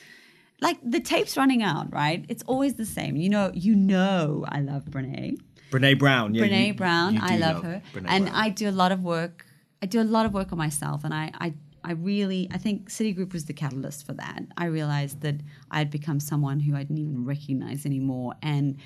like 0.61 0.77
the 0.83 0.99
tape's 0.99 1.35
running 1.37 1.61
out, 1.61 1.91
right? 1.93 2.25
It's 2.29 2.43
always 2.43 2.75
the 2.75 2.85
same. 2.85 3.15
You 3.17 3.29
know, 3.29 3.51
you 3.53 3.75
know, 3.75 4.45
I 4.47 4.61
love 4.61 4.85
Brene. 4.85 5.37
Brene 5.71 5.99
Brown. 5.99 6.33
Yeah, 6.33 6.43
Brene 6.45 6.67
you- 6.67 6.73
Brown, 6.73 7.13
you 7.15 7.19
I 7.21 7.37
love, 7.37 7.63
her, 7.63 7.81
Brene 7.93 8.05
and 8.07 8.25
Brown. 8.25 8.35
I 8.35 8.49
do 8.49 8.69
a 8.69 8.71
lot 8.71 8.91
of 8.91 9.03
work. 9.03 9.45
I 9.81 9.85
do 9.85 10.01
a 10.01 10.03
lot 10.03 10.25
of 10.25 10.33
work 10.33 10.51
on 10.51 10.57
myself, 10.57 11.03
and 11.03 11.13
I, 11.13 11.31
I, 11.39 11.53
I 11.83 11.91
really, 11.91 12.47
I 12.51 12.57
think 12.57 12.89
Citigroup 12.89 13.33
was 13.33 13.45
the 13.45 13.53
catalyst 13.53 14.05
for 14.05 14.13
that. 14.13 14.41
I 14.57 14.65
realized 14.65 15.21
that 15.21 15.35
I 15.69 15.79
had 15.79 15.91
become 15.91 16.19
someone 16.19 16.59
who 16.61 16.75
I 16.75 16.79
didn't 16.79 16.97
even 16.99 17.25
recognize 17.25 17.85
anymore, 17.85 18.33
and 18.41 18.77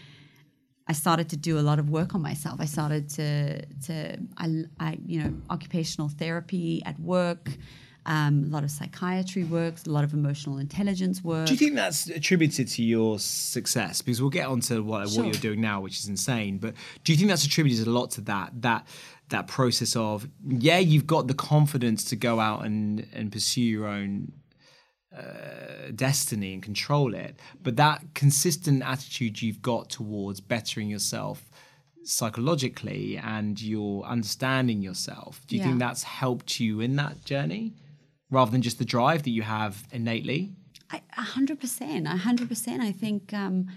I 0.91 0.93
started 0.93 1.29
to 1.29 1.37
do 1.37 1.57
a 1.57 1.63
lot 1.69 1.79
of 1.79 1.89
work 1.89 2.15
on 2.15 2.21
myself. 2.21 2.59
I 2.59 2.65
started 2.65 3.07
to, 3.11 3.65
to, 3.87 4.17
I, 4.37 4.65
I 4.77 4.97
you 5.05 5.23
know, 5.23 5.33
occupational 5.49 6.09
therapy 6.09 6.81
at 6.85 6.99
work. 6.99 7.49
Um, 8.05 8.43
a 8.49 8.53
lot 8.55 8.65
of 8.65 8.71
psychiatry 8.71 9.45
work, 9.45 9.75
a 9.87 9.89
lot 9.89 10.03
of 10.03 10.11
emotional 10.13 10.57
intelligence 10.57 11.23
work. 11.23 11.45
Do 11.47 11.53
you 11.53 11.57
think 11.57 11.75
that's 11.75 12.07
attributed 12.07 12.67
to 12.75 12.83
your 12.83 13.19
success? 13.19 14.01
Because 14.01 14.19
we'll 14.21 14.31
get 14.41 14.47
onto 14.47 14.83
what, 14.83 15.07
Sure. 15.07 15.23
what 15.23 15.31
you're 15.31 15.41
doing 15.41 15.61
now, 15.61 15.79
which 15.79 15.97
is 15.97 16.09
insane. 16.09 16.57
But 16.57 16.73
do 17.05 17.13
you 17.13 17.17
think 17.17 17.29
that's 17.29 17.45
attributed 17.45 17.87
a 17.87 17.91
lot 17.91 18.11
to 18.11 18.21
that 18.21 18.61
that 18.61 18.85
that 19.29 19.47
process 19.47 19.95
of 19.95 20.27
yeah, 20.45 20.79
you've 20.79 21.07
got 21.07 21.27
the 21.27 21.33
confidence 21.33 22.03
to 22.05 22.17
go 22.17 22.41
out 22.41 22.65
and 22.65 23.07
and 23.13 23.31
pursue 23.31 23.61
your 23.61 23.87
own 23.87 24.33
uh, 25.17 25.91
destiny 25.95 26.53
and 26.53 26.63
control 26.63 27.13
it, 27.13 27.35
but 27.61 27.75
that 27.75 28.01
consistent 28.13 28.81
attitude 28.83 29.41
you've 29.41 29.61
got 29.61 29.89
towards 29.89 30.39
bettering 30.39 30.89
yourself 30.89 31.49
psychologically 32.03 33.17
and 33.17 33.61
your 33.61 34.03
understanding 34.05 34.81
yourself. 34.81 35.41
Do 35.47 35.55
you 35.55 35.61
Yeah. 35.61 35.67
think 35.67 35.79
that's 35.79 36.03
helped 36.03 36.59
you 36.59 36.79
in 36.81 36.95
that 36.95 37.23
journey? 37.25 37.73
Rather 38.29 38.51
than 38.51 38.61
just 38.61 38.77
the 38.79 38.85
drive 38.85 39.23
that 39.23 39.31
you 39.31 39.41
have 39.41 39.85
innately? 39.91 40.53
I- 40.89 41.01
A 41.17 41.21
hundred 41.21 41.59
percent, 41.59 42.07
a 42.07 42.17
hundred 42.27 42.47
percent. 42.47 42.81
I 42.81 42.91
think 42.93 43.33
um, 43.33 43.67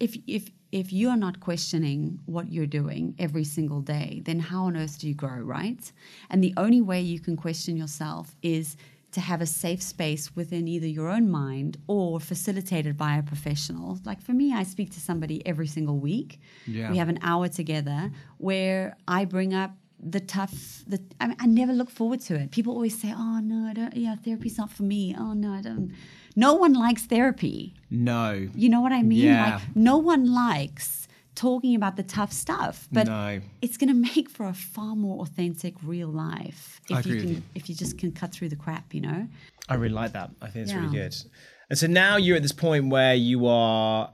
if 0.00 0.16
if 0.26 0.50
if 0.70 0.92
you 0.92 1.08
are 1.10 1.16
not 1.16 1.40
questioning 1.40 2.18
what 2.26 2.50
you're 2.50 2.66
doing 2.82 3.14
every 3.18 3.44
single 3.44 3.80
day, 3.82 4.22
then 4.24 4.38
how 4.40 4.64
on 4.64 4.76
earth 4.76 4.98
do 5.00 5.06
you 5.08 5.14
grow, 5.14 5.38
right? 5.58 5.92
And 6.30 6.42
the 6.42 6.54
only 6.56 6.80
way 6.80 7.00
you 7.02 7.20
can 7.20 7.36
question 7.36 7.76
yourself 7.76 8.34
is 8.42 8.76
to 9.12 9.20
have 9.20 9.40
a 9.40 9.46
safe 9.46 9.82
space 9.82 10.34
within 10.34 10.66
either 10.66 10.86
your 10.86 11.08
own 11.08 11.30
mind 11.30 11.76
or 11.86 12.18
facilitated 12.18 12.96
by 12.96 13.16
a 13.16 13.22
professional. 13.22 13.98
Like 14.04 14.20
for 14.22 14.32
me, 14.32 14.52
I 14.54 14.62
speak 14.62 14.90
to 14.92 15.00
somebody 15.00 15.46
every 15.46 15.66
single 15.66 15.98
week. 15.98 16.40
Yeah. 16.66 16.90
We 16.90 16.96
have 16.98 17.08
an 17.08 17.18
hour 17.22 17.48
together 17.48 18.10
where 18.38 18.96
I 19.06 19.24
bring 19.26 19.52
up 19.54 19.72
the 20.04 20.18
tough 20.18 20.82
the 20.88 21.00
I, 21.20 21.28
mean, 21.28 21.36
I 21.38 21.46
never 21.46 21.72
look 21.72 21.88
forward 21.88 22.20
to 22.22 22.34
it 22.34 22.50
people 22.50 22.72
always 22.74 23.00
say 23.00 23.14
oh 23.16 23.38
no 23.38 23.68
i 23.70 23.72
don't 23.72 23.96
yeah 23.96 24.16
therapy's 24.16 24.58
not 24.58 24.68
for 24.68 24.82
me 24.82 25.14
oh 25.16 25.32
no 25.32 25.52
i 25.52 25.60
don't 25.62 25.92
no 26.34 26.54
one 26.54 26.72
likes 26.72 27.04
therapy 27.04 27.72
No. 27.88 28.48
you 28.52 28.68
know 28.68 28.80
what 28.80 28.90
i 28.90 29.02
mean 29.04 29.26
Yeah. 29.26 29.44
like 29.54 29.62
no 29.76 29.98
one 29.98 30.26
likes 30.34 31.01
talking 31.34 31.74
about 31.74 31.96
the 31.96 32.02
tough 32.02 32.32
stuff 32.32 32.88
but 32.92 33.06
No. 33.06 33.40
it's 33.62 33.76
going 33.76 33.88
to 33.88 33.94
make 34.14 34.28
for 34.28 34.46
a 34.46 34.52
far 34.54 34.94
more 34.94 35.22
authentic 35.22 35.74
real 35.82 36.08
life 36.08 36.80
if 36.90 37.06
you 37.06 37.16
can 37.20 37.28
you. 37.28 37.42
if 37.54 37.68
you 37.68 37.74
just 37.74 37.96
can 37.98 38.12
cut 38.12 38.32
through 38.32 38.50
the 38.50 38.56
crap 38.56 38.92
you 38.94 39.00
know 39.00 39.26
I 39.68 39.74
really 39.74 39.94
like 39.94 40.12
that. 40.12 40.30
I 40.42 40.48
think 40.48 40.64
it's 40.64 40.74
really 40.74 40.94
good. 40.96 41.14
And 41.70 41.78
so 41.78 41.86
now 41.86 42.16
you're 42.16 42.36
at 42.36 42.42
this 42.42 42.52
point 42.52 42.88
where 42.88 43.14
you 43.14 43.46
are 43.46 44.10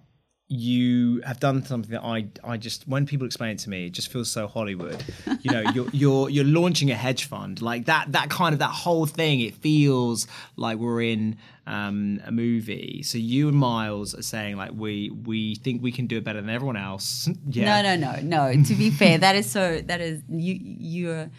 you 0.51 1.21
have 1.27 1.39
done 1.41 1.63
something 1.63 1.91
that 1.91 2.03
I 2.03 2.29
I 2.43 2.57
just 2.57 2.89
when 2.89 3.05
people 3.05 3.27
explain 3.27 3.51
it 3.51 3.59
to 3.61 3.71
me, 3.71 3.87
it 3.87 3.93
just 3.93 4.11
feels 4.11 4.31
so 4.31 4.47
Hollywood. 4.47 5.05
You 5.43 5.51
know, 5.51 5.61
you're 5.75 5.89
you're 5.93 6.31
you're 6.31 6.45
launching 6.45 6.91
a 6.91 6.95
hedge 6.95 7.27
fund. 7.27 7.61
Like 7.61 7.85
that 7.85 8.13
that 8.13 8.31
kind 8.31 8.55
of 8.55 8.59
that 8.61 8.71
whole 8.71 9.05
thing, 9.05 9.41
it 9.41 9.55
feels 9.57 10.27
like 10.57 10.79
we're 10.79 11.03
in 11.03 11.37
um, 11.67 12.21
a 12.25 12.33
movie. 12.33 13.03
So 13.03 13.19
you 13.19 13.49
and 13.49 13.59
Miles 13.59 14.15
are 14.15 14.23
saying 14.23 14.57
like 14.57 14.71
we 14.73 15.11
we 15.11 15.57
think 15.57 15.83
we 15.83 15.93
can 15.93 16.07
do 16.07 16.17
it 16.17 16.25
better 16.25 16.41
than 16.41 16.51
everyone 16.51 16.77
else. 16.77 17.29
yeah. 17.51 17.83
No, 17.83 17.97
no, 17.97 18.13
no, 18.13 18.21
no. 18.23 18.63
To 18.63 18.75
be 18.75 18.91
fair, 18.91 19.19
that 19.19 19.37
is 19.37 19.51
so. 19.51 19.83
That 19.89 20.01
is 20.01 20.23
you. 20.29 20.59
You're 20.61 21.31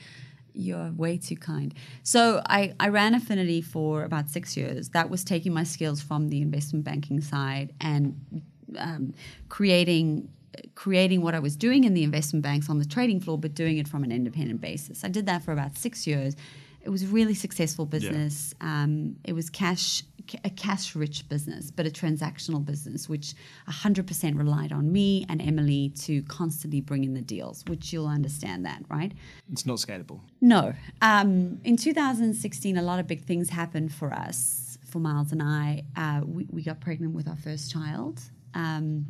you're 0.54 0.92
way 0.92 1.18
too 1.18 1.36
kind. 1.36 1.74
So 2.04 2.42
I 2.46 2.74
I 2.80 2.90
ran 2.90 3.16
Affinity 3.16 3.62
for 3.62 4.04
about 4.04 4.30
six 4.30 4.56
years. 4.56 4.90
That 4.90 5.10
was 5.10 5.24
taking 5.24 5.54
my 5.54 5.64
skills 5.64 6.02
from 6.02 6.30
the 6.30 6.42
investment 6.42 6.86
banking 6.86 7.22
side 7.22 7.74
and 7.82 8.44
um, 8.78 9.14
creating 9.50 10.30
creating 10.76 11.22
what 11.22 11.36
I 11.36 11.40
was 11.40 11.56
doing 11.56 11.84
in 11.84 11.94
the 11.94 12.04
investment 12.04 12.44
banks 12.44 12.70
on 12.70 12.80
the 12.80 12.86
trading 12.86 13.20
floor, 13.20 13.38
but 13.38 13.54
doing 13.54 13.78
it 13.78 13.88
from 13.88 14.04
an 14.04 14.12
independent 14.12 14.62
basis. 14.62 15.04
I 15.04 15.08
did 15.08 15.26
that 15.28 15.44
for 15.44 15.52
about 15.52 15.78
six 15.78 16.08
years. 16.08 16.36
It 16.82 16.90
was 16.90 17.04
a 17.04 17.08
really 17.08 17.34
successful 17.34 17.86
business. 17.86 18.54
Um, 18.62 19.18
it 19.24 19.34
was 19.34 19.50
cash 19.50 20.04
a 20.44 20.50
cash 20.50 20.96
rich 20.96 21.28
business, 21.28 21.72
but 21.72 21.88
a 21.88 21.90
transactional 21.90 22.64
business, 22.64 23.10
which 23.10 23.34
100% 23.68 24.38
relied 24.38 24.72
on 24.72 24.92
me 24.92 25.26
and 25.28 25.42
Emily 25.42 25.90
to 26.02 26.22
constantly 26.24 26.82
bring 26.82 27.04
in 27.04 27.14
the 27.14 27.22
deals, 27.22 27.64
which 27.68 27.92
you'll 27.92 28.08
understand 28.08 28.66
that, 28.66 28.84
right? 28.90 29.12
It's 29.52 29.66
not 29.66 29.78
scalable. 29.78 30.20
No. 30.42 30.74
Um, 31.02 31.60
in 31.64 31.78
2016, 31.78 32.78
a 32.78 32.82
lot 32.82 33.00
of 33.00 33.08
big 33.08 33.24
things 33.24 33.50
happened 33.50 33.94
for 33.94 34.14
us, 34.14 34.78
for 34.86 35.00
Miles 35.00 35.32
and 35.32 35.42
I. 35.42 35.84
Uh, 35.96 36.22
we, 36.26 36.48
we 36.52 36.62
got 36.62 36.80
pregnant 36.80 37.16
with 37.16 37.28
our 37.28 37.38
first 37.38 37.72
child. 37.72 38.22
Um, 38.54 39.06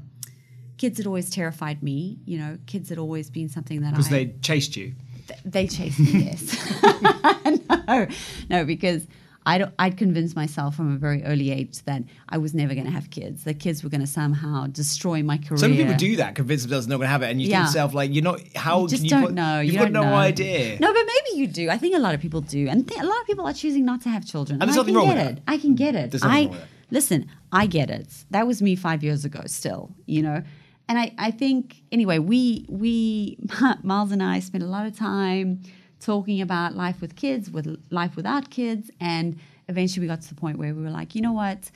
kids 0.78 0.98
had 0.98 1.08
always 1.08 1.30
terrified 1.30 1.82
me. 1.84 2.18
You 2.26 2.38
know, 2.40 2.58
kids 2.66 2.90
had 2.90 2.98
always 2.98 3.30
been 3.30 3.50
something 3.50 3.82
that 3.82 3.88
I 3.88 3.92
Because 3.92 4.10
they 4.10 4.34
chased 4.42 4.76
you. 4.78 4.94
th- 5.28 5.40
they 5.46 5.68
chased 5.68 6.00
me. 6.00 6.24
Yes, 6.26 6.82
no, 7.88 8.08
no, 8.50 8.66
because 8.66 9.08
I'd, 9.46 9.72
I'd 9.80 9.98
convinced 9.98 10.36
myself 10.36 10.76
from 10.76 10.94
a 10.94 10.98
very 10.98 11.24
early 11.24 11.50
age 11.52 11.82
that 11.84 12.04
I 12.28 12.38
was 12.38 12.54
never 12.54 12.74
going 12.74 12.86
to 12.86 12.92
have 12.92 13.10
kids. 13.10 13.46
That 13.46 13.60
kids 13.60 13.84
were 13.84 13.90
going 13.90 14.02
to 14.02 14.08
somehow 14.08 14.68
destroy 14.68 15.24
my 15.24 15.38
career. 15.38 15.58
Some 15.58 15.76
people 15.76 15.96
do 15.96 16.18
that, 16.18 16.36
convince 16.36 16.64
themselves 16.64 16.88
they're 16.88 16.98
not 16.98 16.98
going 17.00 17.08
to 17.08 17.12
have 17.12 17.24
it, 17.24 17.32
and 17.32 17.42
you 17.42 17.50
Yeah. 17.50 17.60
think 17.64 17.68
yourself 17.70 17.94
like, 17.94 18.14
you're 18.14 18.24
not. 18.24 18.42
How 18.56 18.82
You 18.82 18.88
just 18.90 19.00
can 19.02 19.06
you 19.06 19.10
don't 19.12 19.24
put- 19.28 19.34
know. 19.34 19.60
You've 19.60 19.74
you 19.74 19.80
got 19.80 19.92
no 19.92 20.02
know. 20.04 20.14
idea. 20.14 20.78
No, 20.80 20.94
but 20.94 21.04
maybe 21.06 21.40
you 21.40 21.48
do. 21.48 21.70
I 21.70 21.78
think 21.78 21.96
a 21.96 22.00
lot 22.00 22.14
of 22.16 22.22
people 22.22 22.42
do, 22.42 22.68
and 22.68 22.88
th- 22.88 23.00
a 23.02 23.06
lot 23.06 23.20
of 23.22 23.28
people 23.28 23.46
are 23.46 23.54
choosing 23.54 23.86
not 23.86 24.02
to 24.02 24.10
have 24.10 24.26
children. 24.26 24.62
And 24.62 24.70
there's 24.70 24.78
I 24.78 24.82
nothing 24.82 24.94
can 24.96 25.08
wrong 25.08 25.16
get 25.16 25.28
with 25.28 25.38
it. 25.38 25.44
I 25.48 25.58
can 25.58 25.76
get 25.76 25.96
it. 25.96 26.12
There's 26.12 26.24
nothing 26.24 26.38
I 26.38 26.42
wrong 26.42 26.50
with 26.52 26.60
that. 26.60 26.68
listen. 26.92 27.30
I 27.52 27.68
get 27.68 27.90
it. 27.90 28.08
That 28.32 28.48
was 28.48 28.62
me 28.62 28.76
five 28.76 29.04
years 29.04 29.26
ago. 29.26 29.42
Still, 29.46 29.92
you 30.06 30.22
know. 30.22 30.44
And 30.88 30.98
I, 30.98 31.14
I 31.18 31.32
think 31.32 31.84
anyway, 31.92 32.20
we 32.20 32.66
we 32.70 33.38
Miles 33.84 34.12
and 34.12 34.24
I 34.24 34.40
spent 34.40 34.64
a 34.64 34.68
lot 34.68 34.86
of 34.86 34.98
time 34.98 35.62
talking 36.00 36.42
about 36.42 36.76
life 36.76 37.02
with 37.02 37.16
kids, 37.16 37.52
with 37.52 37.78
life 37.92 38.16
without 38.16 38.50
kids, 38.50 38.90
and 39.00 39.38
eventually 39.68 40.02
we 40.06 40.08
got 40.08 40.22
to 40.22 40.30
the 40.30 40.36
point 40.36 40.58
where 40.58 40.74
we 40.74 40.82
were 40.82 40.90
like, 40.90 41.14
you 41.14 41.22
know 41.22 41.34
what, 41.34 41.70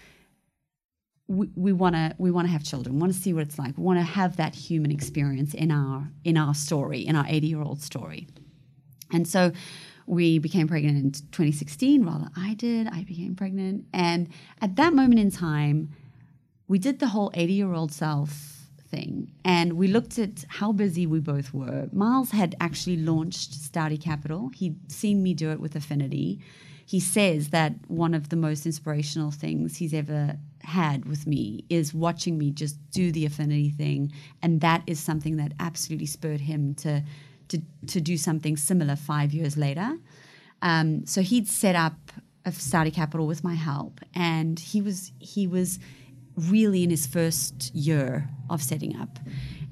we 1.27 1.73
want 1.73 1.95
to 1.95 2.15
we 2.17 2.31
want 2.31 2.47
to 2.47 2.51
have 2.51 2.63
children. 2.63 2.95
We 2.95 3.01
want 3.01 3.13
to 3.13 3.19
see 3.19 3.33
what 3.33 3.43
it's 3.43 3.57
like. 3.57 3.77
We 3.77 3.83
want 3.83 3.99
to 3.99 4.03
have 4.03 4.37
that 4.37 4.55
human 4.55 4.91
experience 4.91 5.53
in 5.53 5.71
our 5.71 6.09
in 6.23 6.37
our 6.37 6.53
story, 6.53 6.99
in 6.99 7.15
our 7.15 7.25
80 7.27 7.47
year 7.47 7.61
old 7.61 7.81
story. 7.81 8.27
And 9.11 9.27
so 9.27 9.51
we 10.05 10.39
became 10.39 10.67
pregnant 10.67 10.97
in 10.97 11.11
2016. 11.11 12.03
Rather, 12.03 12.29
I 12.35 12.53
did. 12.53 12.87
I 12.87 13.03
became 13.03 13.35
pregnant, 13.35 13.85
and 13.93 14.29
at 14.61 14.75
that 14.75 14.93
moment 14.93 15.19
in 15.19 15.31
time, 15.31 15.89
we 16.67 16.79
did 16.79 16.99
the 16.99 17.07
whole 17.07 17.31
80 17.33 17.53
year 17.53 17.73
old 17.73 17.91
self 17.91 18.67
thing, 18.89 19.31
and 19.43 19.73
we 19.73 19.87
looked 19.87 20.19
at 20.19 20.45
how 20.47 20.71
busy 20.71 21.05
we 21.07 21.19
both 21.19 21.53
were. 21.53 21.89
Miles 21.91 22.31
had 22.31 22.55
actually 22.59 22.97
launched 22.97 23.51
Staude 23.53 24.01
Capital. 24.01 24.49
He'd 24.53 24.91
seen 24.91 25.23
me 25.23 25.33
do 25.33 25.51
it 25.51 25.59
with 25.59 25.75
Affinity. 25.75 26.39
He 26.85 26.99
says 26.99 27.49
that 27.49 27.73
one 27.87 28.13
of 28.13 28.29
the 28.29 28.35
most 28.35 28.65
inspirational 28.65 29.31
things 29.31 29.77
he's 29.77 29.93
ever 29.93 30.37
had 30.63 31.05
with 31.05 31.25
me 31.25 31.65
is 31.69 31.93
watching 31.93 32.37
me 32.37 32.51
just 32.51 32.77
do 32.91 33.11
the 33.11 33.25
affinity 33.25 33.69
thing, 33.69 34.11
and 34.41 34.61
that 34.61 34.83
is 34.87 34.99
something 34.99 35.37
that 35.37 35.53
absolutely 35.59 36.05
spurred 36.05 36.41
him 36.41 36.75
to 36.75 37.03
to 37.53 37.61
to 37.87 38.01
do 38.01 38.17
something 38.17 38.57
similar 38.57 38.95
five 38.95 39.33
years 39.33 39.55
later. 39.57 39.89
Um, 40.61 41.05
so 41.05 41.21
he'd 41.21 41.47
set 41.47 41.75
up 41.75 41.97
a 42.45 42.51
Staude 42.51 42.93
Capital 42.93 43.27
with 43.27 43.43
my 43.43 43.55
help, 43.55 43.99
and 44.13 44.59
he 44.59 44.81
was 44.81 45.11
he 45.19 45.47
was 45.47 45.79
really 46.35 46.83
in 46.83 46.89
his 46.89 47.05
first 47.05 47.73
year 47.75 48.29
of 48.49 48.61
setting 48.61 48.95
up. 48.95 49.19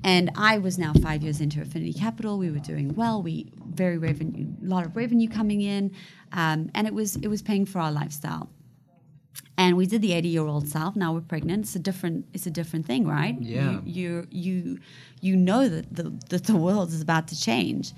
And 0.04 0.32
I 0.36 0.58
was 0.58 0.78
now 0.78 0.94
five 0.94 1.22
years 1.24 1.41
into 1.41 1.62
Affinity 1.62 1.94
Capital. 1.94 2.38
We 2.38 2.50
were 2.52 2.60
doing 2.60 2.96
well. 2.96 3.22
We 3.22 3.52
very 3.67 3.98
revenue, 3.98 4.48
a 4.63 4.67
lot 4.67 4.86
of 4.86 4.96
revenue 4.96 5.30
coming 5.30 5.62
in, 5.62 5.91
um, 6.32 6.70
and 6.76 6.88
it 6.88 6.94
was 6.94 7.15
it 7.17 7.28
was 7.28 7.41
paying 7.41 7.65
for 7.65 7.80
our 7.80 7.91
lifestyle. 7.91 8.50
And 9.62 9.78
we 9.78 9.86
did 9.86 10.02
the 10.02 10.13
eighty-year-old 10.13 10.67
self. 10.67 10.95
Now 10.95 11.13
we're 11.13 11.30
pregnant. 11.34 11.65
It's 11.65 11.76
a 11.76 11.80
different. 11.89 12.26
It's 12.34 12.47
a 12.47 12.50
different 12.60 12.88
thing, 12.88 13.08
right? 13.08 13.36
Yeah. 13.39 13.80
You 13.86 13.86
you 13.86 14.28
you, 14.32 14.80
you 15.21 15.36
know 15.36 15.69
that 15.69 15.86
the 15.95 16.06
that 16.32 16.45
the 16.45 16.56
world 16.56 16.89
is 16.89 17.02
about 17.08 17.28
to 17.28 17.39
change, 17.39 17.93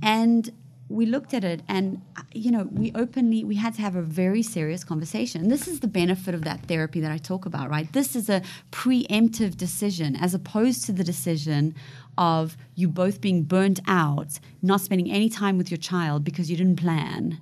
and 0.00 0.48
we 0.88 1.06
looked 1.06 1.32
at 1.32 1.42
it 1.42 1.62
and 1.68 2.02
you 2.32 2.50
know 2.50 2.64
we 2.70 2.92
openly 2.94 3.42
we 3.42 3.56
had 3.56 3.72
to 3.74 3.80
have 3.80 3.96
a 3.96 4.02
very 4.02 4.42
serious 4.42 4.84
conversation 4.84 5.48
this 5.48 5.66
is 5.66 5.80
the 5.80 5.86
benefit 5.86 6.34
of 6.34 6.42
that 6.42 6.60
therapy 6.66 7.00
that 7.00 7.10
i 7.10 7.16
talk 7.16 7.46
about 7.46 7.70
right 7.70 7.94
this 7.94 8.14
is 8.14 8.28
a 8.28 8.42
preemptive 8.70 9.56
decision 9.56 10.14
as 10.16 10.34
opposed 10.34 10.84
to 10.84 10.92
the 10.92 11.02
decision 11.02 11.74
of 12.18 12.58
you 12.74 12.88
both 12.88 13.22
being 13.22 13.42
burnt 13.42 13.80
out 13.86 14.38
not 14.60 14.82
spending 14.82 15.10
any 15.10 15.30
time 15.30 15.56
with 15.56 15.70
your 15.70 15.78
child 15.78 16.24
because 16.24 16.50
you 16.50 16.56
didn't 16.58 16.76
plan 16.76 17.40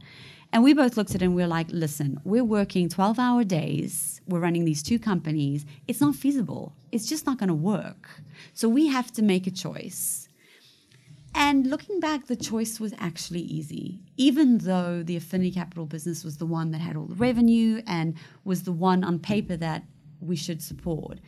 and 0.52 0.62
we 0.62 0.74
both 0.74 0.96
looked 0.96 1.14
at 1.14 1.22
it 1.22 1.24
and 1.24 1.34
we 1.34 1.42
were 1.42 1.48
like 1.48 1.68
listen 1.70 2.20
we're 2.24 2.44
working 2.44 2.88
12 2.88 3.18
hour 3.18 3.44
days. 3.44 4.20
We're 4.26 4.40
running 4.40 4.64
these 4.64 4.82
two 4.82 4.98
companies. 4.98 5.64
It's 5.88 6.00
not 6.00 6.14
feasible. 6.14 6.74
It's 6.92 7.06
just 7.06 7.26
not 7.26 7.38
going 7.38 7.48
to 7.48 7.54
work. 7.54 8.08
So 8.54 8.68
we 8.68 8.86
have 8.88 9.10
to 9.12 9.22
make 9.22 9.46
a 9.46 9.50
choice. 9.50 10.28
And 11.34 11.66
looking 11.66 12.00
back, 12.00 12.26
the 12.26 12.36
choice 12.36 12.80
was 12.80 12.92
actually 12.98 13.40
easy. 13.40 14.00
Even 14.16 14.58
though 14.58 15.02
the 15.02 15.16
affinity 15.16 15.52
capital 15.52 15.86
business 15.86 16.24
was 16.24 16.38
the 16.38 16.46
one 16.46 16.72
that 16.72 16.80
had 16.80 16.96
all 16.96 17.06
the 17.06 17.14
revenue 17.14 17.82
and 17.86 18.14
was 18.44 18.64
the 18.64 18.72
one 18.72 19.04
on 19.04 19.18
paper 19.18 19.56
that 19.56 19.84
we 20.20 20.36
should 20.36 20.62
support, 20.62 21.18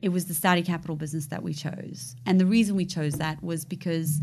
it 0.00 0.10
was 0.10 0.26
the 0.26 0.34
Staude 0.34 0.64
Capital 0.64 0.94
business 0.94 1.26
that 1.26 1.42
we 1.42 1.52
chose. 1.52 2.14
And 2.24 2.40
the 2.40 2.46
reason 2.46 2.76
we 2.76 2.86
chose 2.86 3.14
that 3.14 3.42
was 3.42 3.64
because, 3.64 4.20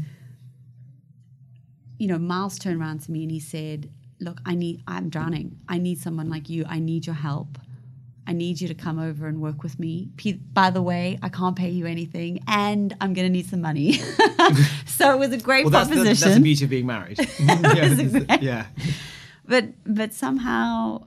you 2.00 2.08
know, 2.08 2.18
Miles 2.18 2.58
turned 2.58 2.80
around 2.80 3.02
to 3.02 3.12
me 3.12 3.24
and 3.24 3.32
he 3.32 3.42
said, 3.42 3.90
Look, 4.20 4.40
I 4.46 4.56
need, 4.56 4.82
I'm 4.88 5.10
drowning. 5.10 5.60
I 5.68 5.78
need 5.78 6.00
someone 6.00 6.30
like 6.30 6.50
you. 6.50 6.66
I 6.68 6.80
need 6.80 7.06
your 7.06 7.16
help. 7.16 7.58
I 8.28 8.34
need 8.34 8.60
you 8.60 8.68
to 8.70 8.74
come 8.74 8.98
over 8.98 9.28
and 9.28 9.40
work 9.40 9.62
with 9.62 9.78
me. 9.78 10.10
P- 10.18 10.34
By 10.34 10.72
the 10.72 10.82
way, 10.82 11.20
I 11.22 11.30
can't 11.30 11.56
pay 11.56 11.70
you 11.70 11.86
anything, 11.86 12.40
and 12.48 12.96
I'm 13.00 13.14
going 13.14 13.28
to 13.28 13.32
need 13.32 13.46
some 13.46 13.62
money. 13.62 13.94
so 14.88 15.14
it 15.14 15.20
was 15.20 15.32
a 15.32 15.38
great 15.38 15.66
Well, 15.66 15.72
that's 15.72 15.90
the, 15.90 15.96
proposition. 15.98 16.30
that's 16.30 16.38
the 16.38 16.42
beauty 16.44 16.64
of 16.64 16.70
being 16.72 16.88
married. 16.88 17.20
yeah. 17.40 18.38
yeah. 18.42 18.66
but 19.46 19.66
but 19.86 20.12
somehow, 20.12 21.04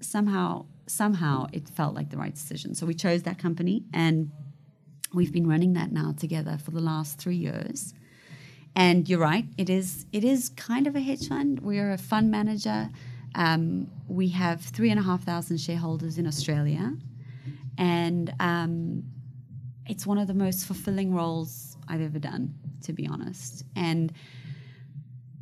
somehow, 0.00 0.64
somehow, 0.88 1.46
it 1.52 1.68
felt 1.68 1.94
like 1.94 2.10
the 2.10 2.16
right 2.16 2.34
decision. 2.34 2.74
So 2.74 2.86
we 2.86 2.94
chose 2.94 3.22
that 3.22 3.38
company, 3.38 3.84
and 3.94 4.32
we've 5.14 5.32
been 5.32 5.46
running 5.46 5.74
that 5.74 5.92
now 5.92 6.12
together 6.18 6.58
for 6.60 6.72
the 6.72 6.80
last 6.80 7.18
three 7.18 7.36
years. 7.36 7.94
And 8.78 9.08
you're 9.08 9.18
right; 9.18 9.44
it 9.56 9.68
is 9.68 10.06
it 10.12 10.22
is 10.22 10.50
kind 10.50 10.86
of 10.86 10.94
a 10.94 11.00
hedge 11.00 11.26
fund. 11.26 11.58
We 11.58 11.80
are 11.80 11.90
a 11.90 11.98
fund 11.98 12.30
manager. 12.30 12.88
Um, 13.34 13.90
we 14.06 14.28
have 14.28 14.60
three 14.60 14.88
and 14.90 15.00
a 15.00 15.02
half 15.02 15.24
thousand 15.24 15.58
shareholders 15.58 16.16
in 16.16 16.28
Australia, 16.28 16.94
and 17.76 18.32
um, 18.38 19.02
it's 19.88 20.06
one 20.06 20.16
of 20.16 20.28
the 20.28 20.34
most 20.34 20.64
fulfilling 20.64 21.12
roles 21.12 21.76
I've 21.88 22.00
ever 22.00 22.20
done, 22.20 22.54
to 22.82 22.92
be 22.92 23.04
honest. 23.08 23.64
And 23.74 24.12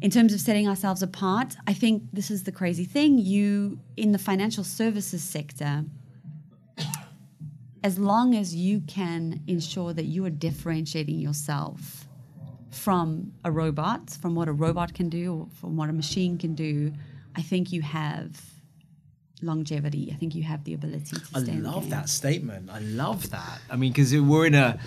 in 0.00 0.10
terms 0.10 0.32
of 0.32 0.40
setting 0.40 0.66
ourselves 0.66 1.02
apart, 1.02 1.56
I 1.66 1.74
think 1.74 2.04
this 2.14 2.30
is 2.30 2.44
the 2.44 2.52
crazy 2.52 2.86
thing. 2.86 3.18
You, 3.18 3.78
in 3.98 4.12
the 4.12 4.18
financial 4.18 4.64
services 4.64 5.22
sector, 5.22 5.84
as 7.84 7.98
long 7.98 8.34
as 8.34 8.54
you 8.54 8.80
can 8.80 9.42
ensure 9.46 9.92
that 9.92 10.06
you 10.06 10.24
are 10.24 10.30
differentiating 10.30 11.18
yourself 11.18 12.05
from 12.76 13.32
a 13.44 13.50
robot, 13.50 14.10
from 14.10 14.34
what 14.34 14.48
a 14.48 14.52
robot 14.52 14.94
can 14.94 15.08
do, 15.08 15.34
or 15.34 15.48
from 15.60 15.76
what 15.76 15.88
a 15.88 15.92
machine 15.92 16.38
can 16.38 16.54
do, 16.54 16.92
I 17.34 17.42
think 17.42 17.72
you 17.72 17.82
have 17.82 18.40
longevity. 19.42 20.10
I 20.12 20.16
think 20.16 20.34
you 20.34 20.42
have 20.44 20.64
the 20.64 20.74
ability 20.74 21.16
to 21.16 21.22
I 21.34 21.40
love 21.40 21.90
that 21.90 22.08
statement. 22.08 22.70
I 22.70 22.78
love 22.80 23.30
that. 23.30 23.60
I 23.70 23.76
mean, 23.76 23.92
because 23.92 24.14
we're 24.14 24.46
in 24.46 24.54
a, 24.54 24.78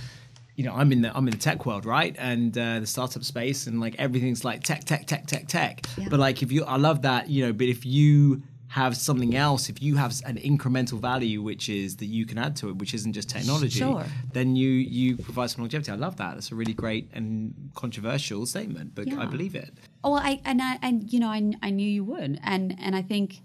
you 0.56 0.64
know, 0.64 0.74
I'm 0.74 0.92
in 0.92 1.02
the 1.02 1.16
I'm 1.16 1.28
in 1.28 1.32
the 1.32 1.40
tech 1.40 1.66
world, 1.66 1.86
right, 1.86 2.16
and 2.18 2.58
uh, 2.58 2.80
the 2.80 2.88
startup 2.88 3.24
space, 3.24 3.68
and 3.68 3.80
like 3.80 3.96
everything's 3.98 4.44
like 4.44 4.64
tech, 4.64 4.84
tech, 4.84 5.06
tech, 5.06 5.28
tech, 5.28 5.48
tech. 5.48 5.86
Yeah. 5.98 6.08
But 6.10 6.20
like, 6.20 6.42
if 6.42 6.52
you, 6.52 6.64
I 6.66 6.78
love 6.78 7.04
that, 7.04 7.30
you 7.30 7.46
know. 7.46 7.54
But 7.54 7.68
if 7.68 7.86
you 7.86 8.42
have 8.70 8.96
something 8.96 9.36
else, 9.36 9.68
if 9.68 9.82
you 9.82 9.96
have 9.96 10.14
an 10.26 10.38
incremental 10.38 11.00
value, 11.00 11.42
which 11.42 11.70
is 11.70 11.96
that 11.98 12.06
you 12.06 12.24
can 12.26 12.38
add 12.38 12.56
to 12.56 12.70
it, 12.70 12.76
which 12.78 12.94
isn't 12.94 13.14
just 13.14 13.28
technology, 13.28 13.80
Sure. 13.80 14.06
then 14.32 14.56
you 14.56 14.70
you 14.70 15.18
provide 15.18 15.50
some 15.50 15.64
longevity. 15.64 15.92
I 15.92 15.96
love 15.96 16.18
that. 16.18 16.36
That's 16.36 16.52
a 16.52 16.56
really 16.56 16.74
great 16.74 17.10
and 17.12 17.72
controversial 17.74 18.46
statement, 18.46 18.94
but 18.94 19.12
I 19.12 19.26
believe 19.26 19.56
it. 19.56 19.74
Oh, 20.04 20.12
well, 20.12 20.22
I 20.24 20.40
and 20.46 20.62
I 20.62 20.78
and 20.84 21.12
you 21.12 21.20
know 21.20 21.30
I, 21.30 21.52
I 21.64 21.72
knew 21.72 21.90
you 21.90 22.04
would, 22.04 22.40
and 22.44 22.76
and 22.80 22.96
I 22.96 23.02
think 23.02 23.42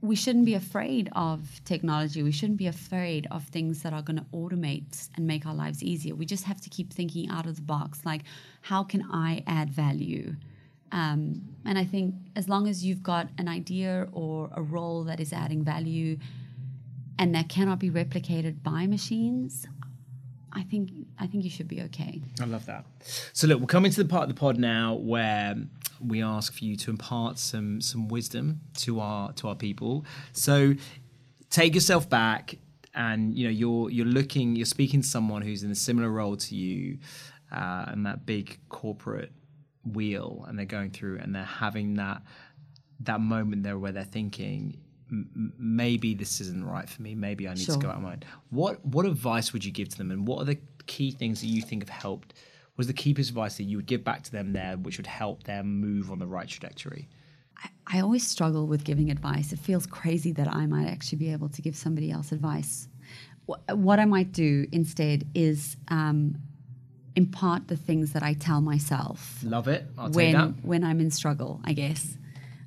we 0.00 0.14
shouldn't 0.14 0.44
be 0.44 0.54
afraid 0.54 1.08
of 1.16 1.60
technology. 1.64 2.22
We 2.22 2.30
shouldn't 2.32 2.58
be 2.58 2.66
afraid 2.68 3.26
of 3.30 3.44
things 3.44 3.82
that 3.82 3.92
are 3.92 4.02
going 4.02 4.18
to 4.18 4.26
automate 4.32 5.08
and 5.16 5.26
make 5.26 5.46
our 5.46 5.54
lives 5.54 5.82
easier. 5.82 6.14
We 6.14 6.26
just 6.26 6.44
have 6.44 6.60
to 6.60 6.70
keep 6.70 6.92
thinking 6.92 7.28
out 7.28 7.46
of 7.46 7.56
the 7.56 7.62
box, 7.62 8.04
like 8.04 8.22
how 8.60 8.84
can 8.84 9.02
I 9.10 9.42
add 9.46 9.70
value? 9.70 10.36
Um, 10.92 11.42
and 11.64 11.78
I 11.78 11.84
think 11.84 12.14
as 12.36 12.48
long 12.48 12.68
as 12.68 12.84
you've 12.84 13.02
got 13.02 13.28
an 13.38 13.48
idea 13.48 14.08
or 14.12 14.50
a 14.54 14.62
role 14.62 15.04
that 15.04 15.20
is 15.20 15.32
adding 15.32 15.64
value, 15.64 16.18
and 17.18 17.34
that 17.34 17.48
cannot 17.48 17.78
be 17.78 17.90
replicated 17.90 18.62
by 18.62 18.86
machines, 18.86 19.66
I 20.52 20.62
think 20.62 20.90
I 21.18 21.26
think 21.26 21.44
you 21.44 21.50
should 21.50 21.68
be 21.68 21.80
okay. 21.82 22.20
I 22.40 22.44
love 22.44 22.66
that. 22.66 22.84
So 23.32 23.46
look, 23.46 23.60
we're 23.60 23.66
coming 23.66 23.90
to 23.92 24.02
the 24.02 24.08
part 24.08 24.24
of 24.24 24.28
the 24.28 24.38
pod 24.38 24.58
now 24.58 24.94
where 24.94 25.56
we 26.00 26.22
ask 26.22 26.52
for 26.52 26.64
you 26.64 26.76
to 26.76 26.90
impart 26.90 27.38
some 27.38 27.80
some 27.80 28.08
wisdom 28.08 28.60
to 28.78 29.00
our 29.00 29.32
to 29.34 29.48
our 29.48 29.54
people. 29.54 30.04
So 30.32 30.74
take 31.48 31.74
yourself 31.74 32.08
back 32.08 32.56
and 32.94 33.36
you 33.36 33.44
know 33.44 33.50
you're 33.50 33.90
you're 33.90 34.06
looking 34.06 34.56
you're 34.56 34.66
speaking 34.66 35.00
to 35.00 35.08
someone 35.08 35.42
who's 35.42 35.62
in 35.62 35.70
a 35.70 35.74
similar 35.76 36.10
role 36.10 36.36
to 36.36 36.54
you 36.54 36.98
uh, 37.50 37.86
and 37.88 38.04
that 38.04 38.26
big 38.26 38.58
corporate 38.68 39.32
wheel 39.84 40.44
and 40.48 40.58
they're 40.58 40.66
going 40.66 40.90
through 40.90 41.18
and 41.18 41.34
they're 41.34 41.44
having 41.44 41.94
that 41.94 42.22
that 43.00 43.20
moment 43.20 43.62
there 43.64 43.78
where 43.78 43.90
they're 43.92 44.04
thinking 44.04 44.76
"M- 45.10 45.28
m- 45.34 45.52
maybe 45.58 46.14
this 46.14 46.40
isn't 46.40 46.64
right 46.64 46.88
for 46.88 47.02
me. 47.02 47.14
Maybe 47.14 47.48
i 47.48 47.54
need 47.54 47.64
to 47.66 47.78
go 47.78 47.88
out 47.88 47.96
of 47.96 48.02
my 48.02 48.10
mind. 48.10 48.24
What 48.50 48.84
what 48.86 49.06
advice 49.06 49.52
would 49.52 49.64
you 49.64 49.72
give 49.72 49.88
to 49.88 49.98
them 49.98 50.10
and 50.10 50.26
what 50.26 50.40
are 50.42 50.44
the 50.44 50.58
key 50.86 51.10
things 51.10 51.40
that 51.40 51.48
you 51.48 51.62
think 51.62 51.82
have 51.82 51.88
helped? 51.90 52.34
Was 52.76 52.86
the 52.86 52.92
key 52.92 53.12
piece 53.12 53.28
of 53.28 53.34
advice 53.36 53.56
that 53.58 53.64
you 53.64 53.76
would 53.76 53.86
give 53.86 54.02
back 54.04 54.22
to 54.22 54.32
them 54.32 54.52
there 54.52 54.76
which 54.76 54.96
would 54.98 55.06
help 55.06 55.42
them 55.44 55.80
move 55.80 56.10
on 56.10 56.18
the 56.18 56.26
right 56.26 56.48
trajectory? 56.48 57.08
I 57.86 58.00
always 58.00 58.26
struggle 58.26 58.66
with 58.66 58.82
giving 58.84 59.10
advice. 59.10 59.52
It 59.52 59.58
feels 59.58 59.86
crazy 59.86 60.32
that 60.32 60.48
I 60.52 60.66
might 60.66 60.86
actually 60.88 61.18
be 61.18 61.30
able 61.32 61.48
to 61.50 61.62
give 61.62 61.76
somebody 61.76 62.10
else 62.10 62.32
advice. 62.32 62.88
Wh- 63.48 63.60
What 63.76 64.00
I 64.00 64.04
might 64.04 64.32
do 64.32 64.66
instead 64.72 65.26
is 65.34 65.76
um, 65.88 66.36
impart 67.16 67.68
the 67.68 67.76
things 67.76 68.12
that 68.12 68.22
I 68.22 68.32
tell 68.34 68.60
myself 68.60 69.38
love 69.44 69.68
it 69.68 69.86
i'll 69.98 70.06
take 70.08 70.16
when 70.16 70.32
that 70.32 70.64
when 70.64 70.84
I'm 70.84 71.00
in 71.00 71.10
struggle, 71.10 71.60
I 71.64 71.72
guess. 71.72 72.16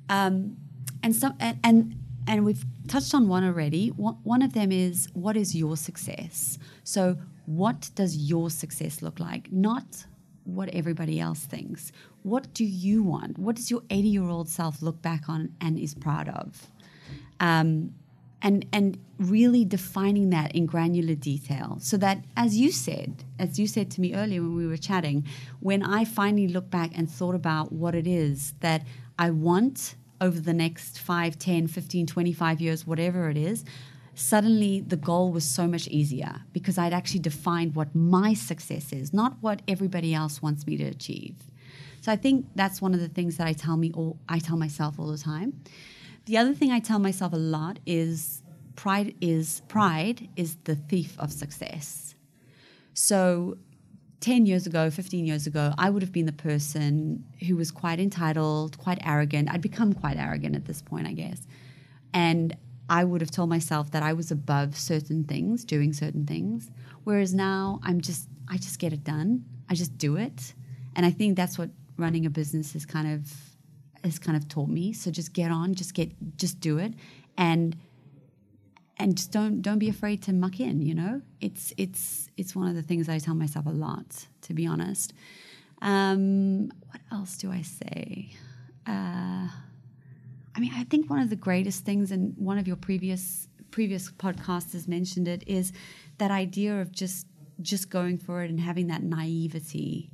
Um, 0.08 0.56
and 1.02 1.14
some 1.14 1.34
and, 1.40 1.58
and 1.64 1.96
and 2.28 2.44
we've 2.44 2.64
touched 2.88 3.14
on 3.14 3.28
one 3.28 3.44
already. 3.44 3.88
One, 3.88 4.14
one 4.22 4.42
of 4.42 4.52
them 4.52 4.72
is 4.72 5.08
what 5.14 5.36
is 5.36 5.54
your 5.54 5.76
success? 5.76 6.58
So 6.84 7.16
what 7.46 7.90
does 7.94 8.16
your 8.16 8.50
success 8.50 9.02
look 9.02 9.20
like? 9.20 9.50
Not 9.52 10.06
what 10.44 10.68
everybody 10.70 11.20
else 11.20 11.40
thinks. 11.40 11.92
What 12.22 12.52
do 12.54 12.64
you 12.64 13.02
want? 13.02 13.38
What 13.38 13.56
does 13.56 13.70
your 13.70 13.82
80 13.90 14.08
year 14.08 14.28
old 14.28 14.48
self 14.48 14.82
look 14.82 15.02
back 15.02 15.28
on 15.28 15.54
and 15.60 15.78
is 15.78 15.94
proud 15.94 16.28
of? 16.28 16.70
um, 17.40 17.94
and 18.42 18.66
and 18.72 18.98
really 19.18 19.64
defining 19.64 20.30
that 20.30 20.54
in 20.54 20.66
granular 20.66 21.14
detail. 21.14 21.78
So 21.80 21.96
that 21.96 22.24
as 22.36 22.56
you 22.56 22.70
said 22.70 23.24
as 23.38 23.58
you 23.58 23.66
said 23.66 23.90
to 23.92 24.00
me 24.00 24.14
earlier 24.14 24.40
when 24.40 24.56
we 24.56 24.66
were 24.66 24.76
chatting 24.76 25.24
when 25.60 25.82
i 25.82 26.04
finally 26.04 26.48
look 26.48 26.70
back 26.70 26.96
and 26.96 27.10
thought 27.10 27.34
about 27.34 27.72
what 27.72 27.94
it 27.94 28.06
is 28.06 28.54
that 28.60 28.82
i 29.18 29.30
want 29.30 29.94
over 30.20 30.40
the 30.40 30.52
next 30.52 30.98
5 30.98 31.38
10 31.38 31.66
15 31.66 32.06
25 32.06 32.60
years 32.60 32.86
whatever 32.86 33.28
it 33.28 33.36
is 33.36 33.64
suddenly 34.14 34.80
the 34.80 34.96
goal 34.96 35.30
was 35.30 35.44
so 35.44 35.66
much 35.66 35.86
easier 35.88 36.42
because 36.52 36.78
i'd 36.78 36.92
actually 36.92 37.20
defined 37.20 37.74
what 37.74 37.94
my 37.94 38.32
success 38.34 38.92
is 38.92 39.12
not 39.12 39.36
what 39.40 39.60
everybody 39.68 40.14
else 40.14 40.40
wants 40.40 40.66
me 40.66 40.76
to 40.76 40.84
achieve. 40.84 41.36
So 42.00 42.12
i 42.12 42.16
think 42.16 42.46
that's 42.54 42.80
one 42.80 42.94
of 42.94 43.00
the 43.00 43.08
things 43.08 43.36
that 43.36 43.46
i 43.46 43.52
tell 43.52 43.76
me 43.76 43.92
all 43.92 44.18
i 44.28 44.38
tell 44.38 44.56
myself 44.56 44.98
all 44.98 45.08
the 45.08 45.18
time 45.18 45.60
the 46.26 46.36
other 46.36 46.54
thing 46.54 46.70
I 46.70 46.80
tell 46.80 46.98
myself 46.98 47.32
a 47.32 47.36
lot 47.36 47.78
is 47.86 48.42
pride 48.74 49.14
is 49.20 49.62
pride 49.68 50.28
is 50.36 50.56
the 50.64 50.76
thief 50.76 51.18
of 51.18 51.32
success. 51.32 52.14
So 52.94 53.56
10 54.20 54.46
years 54.46 54.66
ago, 54.66 54.90
15 54.90 55.24
years 55.24 55.46
ago, 55.46 55.72
I 55.78 55.90
would 55.90 56.02
have 56.02 56.12
been 56.12 56.26
the 56.26 56.32
person 56.32 57.24
who 57.46 57.56
was 57.56 57.70
quite 57.70 58.00
entitled, 58.00 58.76
quite 58.78 58.98
arrogant. 59.04 59.50
I'd 59.50 59.60
become 59.60 59.92
quite 59.92 60.16
arrogant 60.16 60.56
at 60.56 60.64
this 60.64 60.82
point, 60.82 61.06
I 61.06 61.12
guess. 61.12 61.46
And 62.12 62.56
I 62.88 63.04
would 63.04 63.20
have 63.20 63.30
told 63.30 63.48
myself 63.48 63.90
that 63.92 64.02
I 64.02 64.12
was 64.12 64.30
above 64.30 64.76
certain 64.76 65.24
things, 65.24 65.64
doing 65.64 65.92
certain 65.92 66.26
things. 66.26 66.70
Whereas 67.04 67.34
now 67.34 67.80
I'm 67.82 68.00
just 68.00 68.28
I 68.48 68.56
just 68.56 68.78
get 68.78 68.92
it 68.92 69.04
done. 69.04 69.44
I 69.68 69.74
just 69.74 69.98
do 69.98 70.16
it. 70.16 70.54
And 70.94 71.04
I 71.04 71.10
think 71.10 71.36
that's 71.36 71.58
what 71.58 71.70
running 71.96 72.26
a 72.26 72.30
business 72.30 72.74
is 72.74 72.86
kind 72.86 73.12
of 73.12 73.30
has 74.06 74.18
kind 74.18 74.36
of 74.36 74.48
taught 74.48 74.68
me. 74.68 74.92
So 74.92 75.10
just 75.10 75.32
get 75.32 75.50
on, 75.50 75.74
just 75.74 75.94
get, 75.94 76.10
just 76.36 76.60
do 76.60 76.78
it, 76.78 76.94
and 77.36 77.76
and 78.98 79.16
just 79.16 79.30
don't 79.30 79.60
don't 79.62 79.78
be 79.78 79.88
afraid 79.88 80.22
to 80.22 80.32
muck 80.32 80.60
in. 80.60 80.82
You 80.82 80.94
know, 80.94 81.22
it's 81.40 81.72
it's 81.76 82.30
it's 82.36 82.56
one 82.56 82.68
of 82.68 82.74
the 82.74 82.82
things 82.82 83.08
I 83.08 83.18
tell 83.18 83.34
myself 83.34 83.66
a 83.66 83.70
lot, 83.70 84.26
to 84.42 84.54
be 84.54 84.66
honest. 84.66 85.12
Um, 85.82 86.68
what 86.90 87.00
else 87.12 87.36
do 87.36 87.52
I 87.52 87.62
say? 87.62 88.30
Uh, 88.86 89.48
I 90.54 90.60
mean, 90.60 90.72
I 90.74 90.84
think 90.84 91.10
one 91.10 91.20
of 91.20 91.28
the 91.28 91.36
greatest 91.36 91.84
things, 91.84 92.10
and 92.10 92.34
one 92.38 92.58
of 92.58 92.66
your 92.66 92.76
previous 92.76 93.48
previous 93.70 94.10
podcasts 94.10 94.72
has 94.72 94.88
mentioned 94.88 95.28
it, 95.28 95.44
is 95.46 95.72
that 96.18 96.30
idea 96.30 96.80
of 96.80 96.92
just 96.92 97.26
just 97.60 97.90
going 97.90 98.18
for 98.18 98.42
it 98.42 98.50
and 98.50 98.60
having 98.60 98.86
that 98.86 99.02
naivety, 99.02 100.10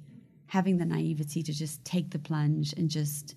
having 0.46 0.78
the 0.78 0.85
naivety 0.85 1.42
to 1.42 1.52
just 1.52 1.85
take 1.85 2.11
the 2.11 2.18
plunge 2.18 2.72
and 2.76 2.88
just 2.88 3.37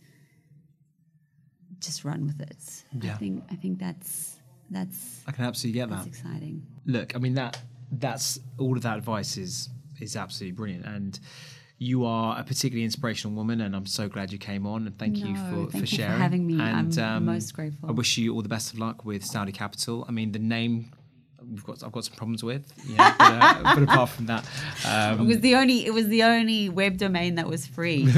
just 1.86 2.04
run 2.04 2.26
with 2.26 2.42
it. 2.42 2.84
Yeah. 3.02 3.14
I 3.14 3.18
think 3.18 3.44
I 3.52 3.56
think 3.56 3.80
that's 3.80 4.38
that's 4.72 5.22
i 5.28 5.32
can 5.32 5.46
absolutely 5.46 5.80
get 5.80 5.88
that's 5.92 6.06
that 6.06 6.10
exciting. 6.10 6.66
look 6.88 7.16
i 7.16 7.20
mean 7.20 7.36
that 7.36 7.62
that's 7.92 8.40
all 8.58 8.76
of 8.76 8.82
that 8.82 8.98
advice 8.98 9.38
is 9.38 9.70
is 10.02 10.16
absolutely 10.16 10.56
brilliant 10.56 10.84
and 10.88 11.20
you 11.78 12.04
are 12.04 12.40
a 12.40 12.44
particularly 12.44 12.84
inspirational 12.84 13.36
woman 13.36 13.62
and 13.62 13.76
i'm 13.76 13.86
so 13.86 14.10
glad 14.10 14.32
you 14.32 14.40
came 14.40 14.66
on 14.66 14.88
and 14.88 14.98
thank 14.98 15.18
you 15.18 15.34
No, 15.34 15.40
for, 15.52 15.56
thank 15.56 15.72
for 15.72 15.78
you 15.78 15.82
for 15.82 15.86
sharing 15.86 16.20
having 16.20 16.48
me. 16.48 16.60
and 16.60 16.98
um, 16.98 17.06
I'm 17.18 17.26
most 17.26 17.54
grateful. 17.54 17.88
i 17.88 17.92
wish 17.92 18.18
you 18.18 18.34
all 18.34 18.42
the 18.42 18.50
best 18.50 18.74
of 18.74 18.80
luck 18.80 19.06
with 19.06 19.22
Staude 19.24 19.54
Capital 19.54 20.04
i 20.10 20.12
mean 20.12 20.32
the 20.32 20.40
name 20.40 20.92
we've 21.48 21.64
got 21.64 21.84
i've 21.84 21.92
got 21.92 22.06
some 22.06 22.16
problems 22.16 22.44
with 22.44 22.74
yeah 22.88 23.14
but, 23.20 23.24
uh, 23.68 23.76
but 23.76 23.84
apart 23.84 24.10
from 24.10 24.26
that 24.26 24.44
um, 24.88 25.22
It 25.22 25.28
was 25.28 25.40
the 25.42 25.54
only 25.54 25.86
it 25.86 25.94
was 25.94 26.08
the 26.08 26.24
only 26.24 26.70
web 26.70 26.98
domain 26.98 27.36
that 27.36 27.48
was 27.48 27.68
free. 27.68 28.08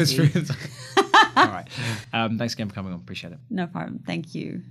all 1.38 1.52
right 1.52 1.68
um, 2.14 2.38
thanks 2.38 2.54
again 2.54 2.68
for 2.70 2.76
coming 2.76 2.94
on 2.94 3.00
appreciate 3.00 3.34
it 3.34 3.40
No 3.50 3.68
problem. 3.68 4.00
Thank 4.06 4.36
you. 4.36 4.62